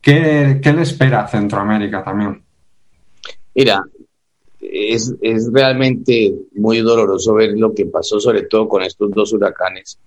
¿Qué, 0.00 0.60
le 0.64 0.82
espera 0.82 1.24
a 1.24 1.28
Centroamérica 1.28 2.02
también? 2.02 2.42
Mira, 3.54 3.82
es, 4.60 5.14
realmente 5.52 6.34
muy 6.52 6.78
doloroso 6.78 7.34
ver 7.34 7.58
lo 7.58 7.74
que 7.74 7.86
pasó, 7.86 8.18
sobre 8.18 8.42
todo 8.42 8.68
con 8.68 8.82
estos 8.82 9.10
dos 9.10 9.32
huracanes, 9.32 9.98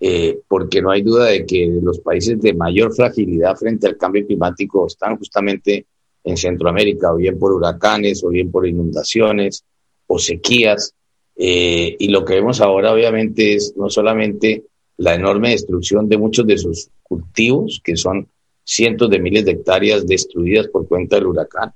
eh, 0.00 0.38
porque 0.48 0.80
no 0.80 0.90
hay 0.90 1.02
duda 1.02 1.26
de 1.26 1.44
que 1.44 1.66
los 1.82 2.00
países 2.00 2.40
de 2.40 2.54
mayor 2.54 2.94
fragilidad 2.94 3.56
frente 3.56 3.86
al 3.86 3.96
cambio 3.96 4.26
climático 4.26 4.86
están 4.86 5.18
justamente 5.18 5.86
en 6.24 6.36
Centroamérica, 6.36 7.12
o 7.12 7.16
bien 7.16 7.38
por 7.38 7.52
huracanes, 7.52 8.24
o 8.24 8.28
bien 8.28 8.50
por 8.50 8.66
inundaciones, 8.66 9.64
o 10.06 10.18
sequías. 10.18 10.94
Eh, 11.36 11.96
y 11.98 12.08
lo 12.08 12.24
que 12.24 12.34
vemos 12.34 12.60
ahora, 12.60 12.92
obviamente, 12.92 13.54
es 13.54 13.74
no 13.76 13.90
solamente 13.90 14.64
la 14.98 15.14
enorme 15.14 15.50
destrucción 15.50 16.08
de 16.08 16.18
muchos 16.18 16.46
de 16.46 16.58
sus 16.58 16.88
cultivos, 17.02 17.80
que 17.82 17.96
son 17.96 18.28
cientos 18.64 19.10
de 19.10 19.20
miles 19.20 19.44
de 19.44 19.52
hectáreas 19.52 20.06
destruidas 20.06 20.68
por 20.68 20.86
cuenta 20.86 21.16
del 21.16 21.26
huracán, 21.26 21.72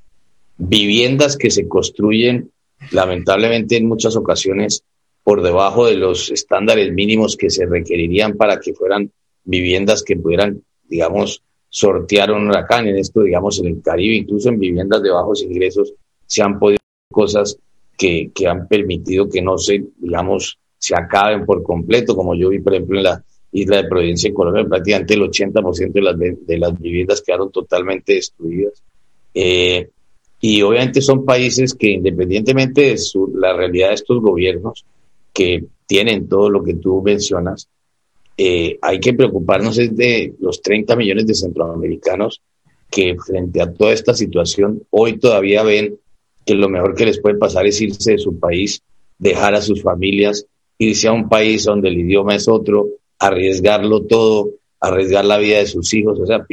viviendas 0.56 1.36
que 1.36 1.50
se 1.50 1.68
construyen 1.68 2.50
lamentablemente 2.90 3.76
en 3.76 3.86
muchas 3.86 4.16
ocasiones 4.16 4.84
por 5.22 5.42
debajo 5.42 5.86
de 5.86 5.96
los 5.96 6.30
estándares 6.30 6.92
mínimos 6.92 7.36
que 7.36 7.50
se 7.50 7.66
requerirían 7.66 8.36
para 8.36 8.60
que 8.60 8.74
fueran 8.74 9.10
viviendas 9.44 10.02
que 10.02 10.16
pudieran, 10.16 10.62
digamos, 10.88 11.42
sortear 11.68 12.30
un 12.30 12.48
huracán. 12.48 12.86
En 12.86 12.96
esto, 12.96 13.22
digamos, 13.22 13.58
en 13.58 13.66
el 13.66 13.82
Caribe, 13.82 14.14
incluso 14.16 14.48
en 14.48 14.58
viviendas 14.58 15.02
de 15.02 15.10
bajos 15.10 15.42
ingresos, 15.42 15.94
se 16.26 16.42
han 16.42 16.58
podido 16.58 16.78
cosas 17.10 17.58
que, 17.98 18.30
que 18.34 18.46
han 18.46 18.68
permitido 18.68 19.28
que 19.28 19.42
no 19.42 19.58
se, 19.58 19.84
digamos, 19.96 20.58
se 20.78 20.94
acaben 20.94 21.44
por 21.44 21.62
completo, 21.62 22.14
como 22.14 22.34
yo 22.34 22.50
vi, 22.50 22.60
por 22.60 22.74
ejemplo, 22.74 22.98
en 22.98 23.04
la 23.04 23.24
Isla 23.52 23.82
de 23.82 23.88
Providencia 23.88 24.28
en 24.28 24.34
Colombia, 24.34 24.64
prácticamente 24.64 25.14
el 25.14 25.22
80% 25.22 25.92
de 25.92 26.02
las, 26.02 26.18
de 26.18 26.58
las 26.58 26.78
viviendas 26.78 27.22
quedaron 27.22 27.50
totalmente 27.50 28.14
destruidas. 28.14 28.82
Eh, 29.32 29.88
y 30.40 30.62
obviamente 30.62 31.00
son 31.00 31.24
países 31.24 31.74
que 31.74 31.90
independientemente 31.90 32.82
de 32.82 32.98
su, 32.98 33.32
la 33.34 33.54
realidad 33.54 33.88
de 33.88 33.94
estos 33.94 34.20
gobiernos, 34.20 34.84
que 35.32 35.64
tienen 35.86 36.28
todo 36.28 36.50
lo 36.50 36.62
que 36.62 36.74
tú 36.74 37.02
mencionas, 37.02 37.68
eh, 38.38 38.78
hay 38.82 39.00
que 39.00 39.14
preocuparnos 39.14 39.76
de 39.76 40.34
los 40.40 40.60
30 40.60 40.94
millones 40.96 41.26
de 41.26 41.34
centroamericanos 41.34 42.42
que 42.90 43.16
frente 43.16 43.62
a 43.62 43.72
toda 43.72 43.92
esta 43.92 44.14
situación 44.14 44.82
hoy 44.90 45.18
todavía 45.18 45.62
ven 45.62 45.98
que 46.44 46.54
lo 46.54 46.68
mejor 46.68 46.94
que 46.94 47.06
les 47.06 47.20
puede 47.20 47.36
pasar 47.36 47.66
es 47.66 47.80
irse 47.80 48.12
de 48.12 48.18
su 48.18 48.38
país, 48.38 48.82
dejar 49.18 49.54
a 49.54 49.62
sus 49.62 49.82
familias, 49.82 50.46
irse 50.78 51.08
a 51.08 51.12
un 51.12 51.28
país 51.28 51.64
donde 51.64 51.88
el 51.88 51.98
idioma 51.98 52.36
es 52.36 52.46
otro, 52.46 52.88
arriesgarlo 53.18 54.02
todo, 54.02 54.50
arriesgar 54.80 55.24
la 55.24 55.38
vida 55.38 55.58
de 55.58 55.66
sus 55.66 55.92
hijos. 55.94 56.18
O 56.20 56.26
sea, 56.26 56.44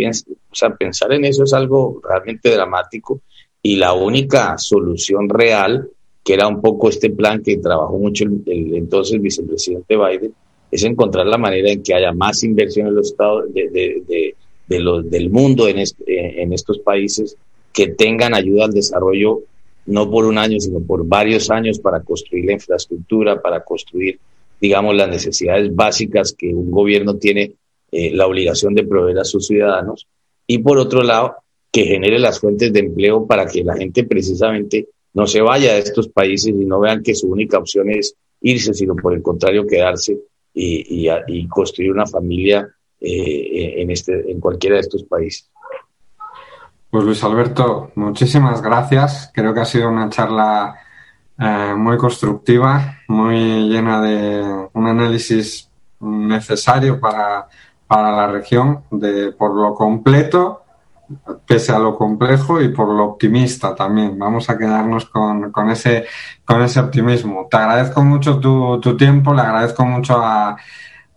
sea, 0.52 0.76
pensar 0.76 1.14
en 1.14 1.26
eso 1.26 1.44
es 1.44 1.54
algo 1.54 2.02
realmente 2.04 2.50
dramático 2.50 3.22
y 3.62 3.78
la 3.78 3.94
única 3.94 4.58
solución 4.58 5.30
real, 5.30 5.90
que 6.24 6.34
era 6.34 6.48
un 6.48 6.62
poco 6.62 6.90
este 6.90 7.10
plan 7.10 7.42
que 7.42 7.58
trabajó 7.58 7.98
mucho 7.98 8.26
el, 8.26 8.76
entonces 8.76 9.22
vicepresidente 9.22 9.96
Biden, 9.96 10.34
es 10.72 10.84
encontrar 10.84 11.28
la 11.28 11.38
manera 11.38 11.72
en 11.72 11.84
que 11.84 11.94
haya 11.94 12.12
más 12.12 12.44
inversión 12.44 12.88
en 12.88 12.96
los 12.96 13.12
estados 13.12 13.54
de, 13.54 14.36
los, 14.80 15.10
del 15.10 15.30
mundo 15.30 15.68
en, 15.68 15.84
en 16.08 16.54
estos 16.54 16.80
países 16.80 17.38
que 17.72 17.88
tengan 17.90 18.34
ayuda 18.34 18.66
al 18.66 18.74
desarrollo 18.74 19.44
no 19.86 20.10
por 20.10 20.26
un 20.26 20.38
año, 20.38 20.60
sino 20.60 20.80
por 20.80 21.06
varios 21.06 21.50
años 21.52 21.80
para 21.80 22.02
construir 22.02 22.46
la 22.46 22.54
infraestructura, 22.54 23.42
para 23.42 23.64
construir 23.64 24.20
digamos, 24.60 24.96
las 24.96 25.10
necesidades 25.10 25.74
básicas 25.76 26.34
que 26.38 26.54
un 26.54 26.72
gobierno 26.72 27.18
tiene 27.18 27.56
eh, 27.92 28.12
la 28.14 28.28
obligación 28.28 28.74
de 28.74 28.84
proveer 28.84 29.20
a 29.20 29.26
sus 29.26 29.48
ciudadanos, 29.48 30.08
y 30.48 30.60
por 30.60 30.78
otro 30.78 31.04
lado, 31.04 31.36
que 31.72 31.86
genere 31.86 32.20
las 32.20 32.40
fuentes 32.40 32.72
de 32.72 32.82
empleo 32.82 33.26
para 33.26 33.48
que 33.48 33.64
la 33.64 33.76
gente 33.76 34.04
precisamente 34.04 34.88
no 35.14 35.28
se 35.28 35.42
vaya 35.42 35.74
de 35.74 35.80
estos 35.80 36.08
países 36.08 36.50
y 36.50 36.66
no 36.66 36.80
vean 36.80 37.02
que 37.02 37.16
su 37.16 37.30
única 37.30 37.58
opción 37.58 37.90
es 37.90 38.16
irse, 38.42 38.74
sino 38.74 38.96
por 38.96 39.14
el 39.14 39.22
contrario 39.22 39.66
quedarse 39.66 40.18
y, 40.54 41.08
y, 41.28 41.48
construir 41.48 41.92
una 41.92 42.06
familia 42.06 42.68
eh, 43.00 43.74
en, 43.78 43.90
este, 43.90 44.30
en 44.30 44.40
cualquiera 44.40 44.76
de 44.76 44.82
estos 44.82 45.04
países. 45.04 45.50
Pues 46.92 47.06
Luis 47.06 47.24
Alberto, 47.24 47.92
muchísimas 47.96 48.62
gracias. 48.62 49.32
Creo 49.34 49.54
que 49.54 49.62
ha 49.62 49.66
sido 49.66 49.90
una 49.90 50.10
charla 50.10 50.76
eh, 51.40 51.74
muy 51.76 51.98
constructiva, 51.98 53.00
muy 53.14 53.70
llena 53.70 54.02
de 54.02 54.68
un 54.74 54.88
análisis 54.88 55.70
necesario 56.00 57.00
para, 57.00 57.48
para 57.88 58.12
la 58.12 58.28
región, 58.28 58.84
de, 58.92 59.32
por 59.32 59.54
lo 59.54 59.74
completo, 59.74 60.64
pese 61.46 61.72
a 61.72 61.80
lo 61.80 61.96
complejo 61.96 62.62
y 62.62 62.70
por 62.70 62.90
lo 62.90 63.06
optimista 63.06 63.76
también. 63.76 64.18
Vamos 64.18 64.50
a 64.50 64.58
quedarnos 64.58 65.06
con, 65.06 65.52
con, 65.52 65.70
ese, 65.70 66.06
con 66.44 66.62
ese 66.62 66.80
optimismo. 66.80 67.48
Te 67.50 67.58
agradezco 67.58 68.04
mucho 68.04 68.40
tu, 68.40 68.80
tu 68.82 68.98
tiempo, 68.98 69.34
le 69.34 69.42
agradezco 69.42 69.86
mucho 69.86 70.18
a, 70.18 70.58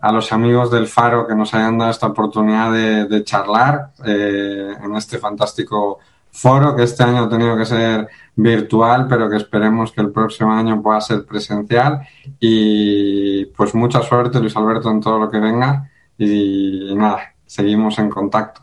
a 0.00 0.12
los 0.12 0.32
amigos 0.32 0.70
del 0.70 0.86
Faro 0.86 1.26
que 1.26 1.34
nos 1.34 1.54
hayan 1.54 1.78
dado 1.78 1.90
esta 1.90 2.06
oportunidad 2.06 2.72
de, 2.72 3.06
de 3.06 3.24
charlar 3.24 3.92
eh, 4.04 4.74
en 4.82 4.94
este 4.96 5.18
fantástico 5.18 5.98
foro 6.30 6.76
que 6.76 6.82
este 6.82 7.02
año 7.02 7.24
ha 7.24 7.28
tenido 7.28 7.56
que 7.56 7.64
ser 7.64 8.08
virtual, 8.36 9.06
pero 9.08 9.28
que 9.28 9.36
esperemos 9.36 9.92
que 9.92 10.02
el 10.02 10.12
próximo 10.12 10.52
año 10.52 10.82
pueda 10.82 11.00
ser 11.00 11.24
presencial. 11.24 12.00
Y 12.38 13.46
pues 13.46 13.74
mucha 13.74 14.02
suerte, 14.02 14.38
Luis 14.38 14.56
Alberto, 14.56 14.90
en 14.90 15.00
todo 15.00 15.18
lo 15.18 15.30
que 15.30 15.38
venga. 15.38 15.90
Y, 16.18 16.94
nada, 16.94 17.34
seguimos 17.46 17.98
en 17.98 18.08
contacto. 18.10 18.60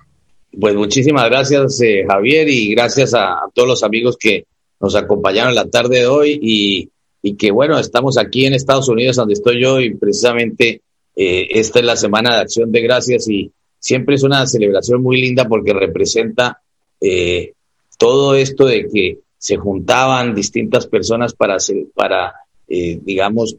Pues 0.60 0.76
muchísimas 0.76 1.26
gracias, 1.30 1.82
eh, 1.82 2.06
Javier, 2.08 2.48
y 2.48 2.74
gracias 2.76 3.16
a, 3.16 3.42
todos 3.54 3.68
los 3.68 3.84
amigos 3.84 4.18
que 4.20 4.46
nos 4.80 4.96
acompañaron 4.96 5.56
la 5.56 5.68
tarde 5.68 6.00
de 6.00 6.08
hoy 6.08 6.40
y, 6.42 6.90
y, 7.24 7.36
que, 7.36 7.50
bueno, 7.52 7.80
estamos 7.80 8.18
aquí 8.18 8.46
en 8.46 8.54
Estados 8.54 8.88
Unidos, 8.88 9.16
donde 9.16 9.34
estoy 9.34 9.60
yo, 9.60 9.80
y 9.82 9.96
precisamente 9.96 10.84
eh, 11.16 11.48
esta 11.52 11.80
es 11.80 11.86
la 11.86 11.96
semana 11.96 12.36
de 12.36 12.42
acción 12.42 12.72
de 12.72 12.82
gracias 12.82 13.28
y 13.28 13.52
siempre 13.80 14.16
es 14.16 14.24
una 14.24 14.46
celebración 14.46 15.02
muy 15.02 15.22
linda 15.22 15.48
porque 15.48 15.74
representa 15.74 16.62
eh, 17.00 17.54
todo 17.98 18.36
esto 18.36 18.66
de 18.66 18.88
que 18.88 19.20
se 19.44 19.58
juntaban 19.58 20.34
distintas 20.34 20.88
personas 20.88 21.34
para, 21.34 21.58
para 21.94 22.34
eh, 22.66 22.98
digamos, 23.04 23.58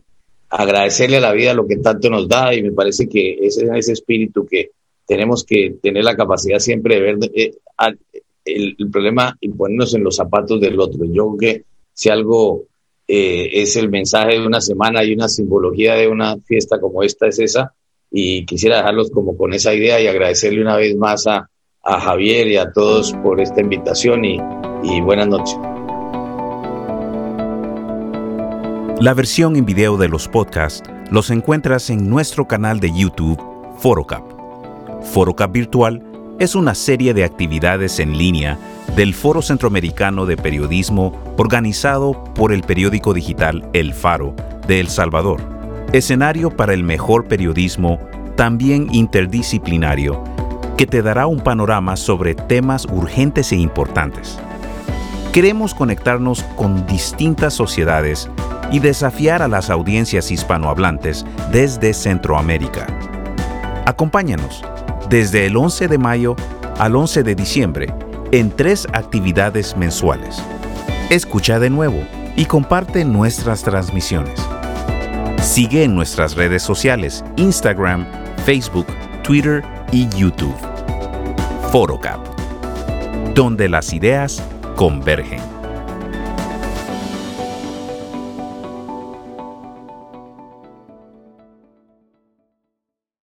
agradecerle 0.48 1.18
a 1.18 1.20
la 1.20 1.32
vida 1.32 1.52
lo 1.52 1.66
que 1.66 1.76
tanto 1.76 2.08
nos 2.08 2.26
da 2.26 2.54
y 2.54 2.62
me 2.62 2.72
parece 2.72 3.06
que 3.06 3.34
ese 3.42 3.66
es 3.66 3.70
ese 3.70 3.92
espíritu 3.92 4.46
que 4.46 4.70
tenemos 5.06 5.44
que 5.44 5.76
tener 5.82 6.02
la 6.02 6.16
capacidad 6.16 6.58
siempre 6.58 6.94
de 6.94 7.00
ver 7.02 7.18
eh, 7.34 7.52
el, 8.46 8.76
problema 8.90 9.36
y 9.38 9.50
ponernos 9.50 9.92
en 9.92 10.04
los 10.04 10.16
zapatos 10.16 10.58
del 10.58 10.80
otro. 10.80 11.04
Yo 11.04 11.36
creo 11.36 11.52
que 11.52 11.64
si 11.92 12.08
algo 12.08 12.64
eh, 13.06 13.50
es 13.52 13.76
el 13.76 13.90
mensaje 13.90 14.38
de 14.38 14.46
una 14.46 14.62
semana 14.62 15.04
y 15.04 15.12
una 15.12 15.28
simbología 15.28 15.96
de 15.96 16.08
una 16.08 16.38
fiesta 16.38 16.80
como 16.80 17.02
esta 17.02 17.26
es 17.26 17.38
esa, 17.40 17.74
y 18.10 18.46
quisiera 18.46 18.78
dejarlos 18.78 19.10
como 19.10 19.36
con 19.36 19.52
esa 19.52 19.74
idea 19.74 20.00
y 20.00 20.06
agradecerle 20.06 20.62
una 20.62 20.76
vez 20.76 20.96
más 20.96 21.26
a, 21.26 21.50
a 21.82 22.00
Javier 22.00 22.46
y 22.46 22.56
a 22.56 22.72
todos 22.72 23.12
por 23.22 23.38
esta 23.38 23.60
invitación 23.60 24.24
y, 24.24 24.38
y 24.82 25.00
buenas 25.02 25.28
noches. 25.28 25.73
La 29.00 29.12
versión 29.12 29.56
en 29.56 29.66
video 29.66 29.96
de 29.96 30.08
los 30.08 30.28
podcasts 30.28 30.88
los 31.10 31.30
encuentras 31.30 31.90
en 31.90 32.08
nuestro 32.08 32.46
canal 32.46 32.78
de 32.78 32.92
YouTube 32.92 33.42
Forocap. 33.78 34.22
Forocap 35.02 35.50
Virtual 35.50 36.00
es 36.38 36.54
una 36.54 36.76
serie 36.76 37.12
de 37.12 37.24
actividades 37.24 37.98
en 37.98 38.16
línea 38.16 38.56
del 38.94 39.12
Foro 39.12 39.42
Centroamericano 39.42 40.26
de 40.26 40.36
Periodismo 40.36 41.12
organizado 41.36 42.22
por 42.34 42.52
el 42.52 42.62
periódico 42.62 43.12
digital 43.12 43.68
El 43.72 43.94
Faro 43.94 44.34
de 44.68 44.78
El 44.78 44.88
Salvador. 44.88 45.42
Escenario 45.92 46.50
para 46.50 46.72
el 46.72 46.84
mejor 46.84 47.26
periodismo, 47.26 47.98
también 48.36 48.88
interdisciplinario, 48.94 50.22
que 50.76 50.86
te 50.86 51.02
dará 51.02 51.26
un 51.26 51.40
panorama 51.40 51.96
sobre 51.96 52.36
temas 52.36 52.86
urgentes 52.86 53.50
e 53.50 53.56
importantes. 53.56 54.38
Queremos 55.34 55.74
conectarnos 55.74 56.44
con 56.54 56.86
distintas 56.86 57.54
sociedades 57.54 58.30
y 58.70 58.78
desafiar 58.78 59.42
a 59.42 59.48
las 59.48 59.68
audiencias 59.68 60.30
hispanohablantes 60.30 61.26
desde 61.50 61.92
Centroamérica. 61.92 62.86
Acompáñanos 63.84 64.62
desde 65.10 65.46
el 65.46 65.56
11 65.56 65.88
de 65.88 65.98
mayo 65.98 66.36
al 66.78 66.94
11 66.94 67.24
de 67.24 67.34
diciembre 67.34 67.92
en 68.30 68.52
tres 68.52 68.86
actividades 68.92 69.76
mensuales. 69.76 70.40
Escucha 71.10 71.58
de 71.58 71.68
nuevo 71.68 72.04
y 72.36 72.44
comparte 72.44 73.04
nuestras 73.04 73.64
transmisiones. 73.64 74.40
Sigue 75.42 75.82
en 75.82 75.96
nuestras 75.96 76.36
redes 76.36 76.62
sociales, 76.62 77.24
Instagram, 77.34 78.06
Facebook, 78.46 78.86
Twitter 79.24 79.64
y 79.90 80.08
YouTube. 80.10 80.54
Forocap, 81.72 82.20
donde 83.34 83.68
las 83.68 83.92
ideas 83.92 84.40
convergen. 84.74 85.53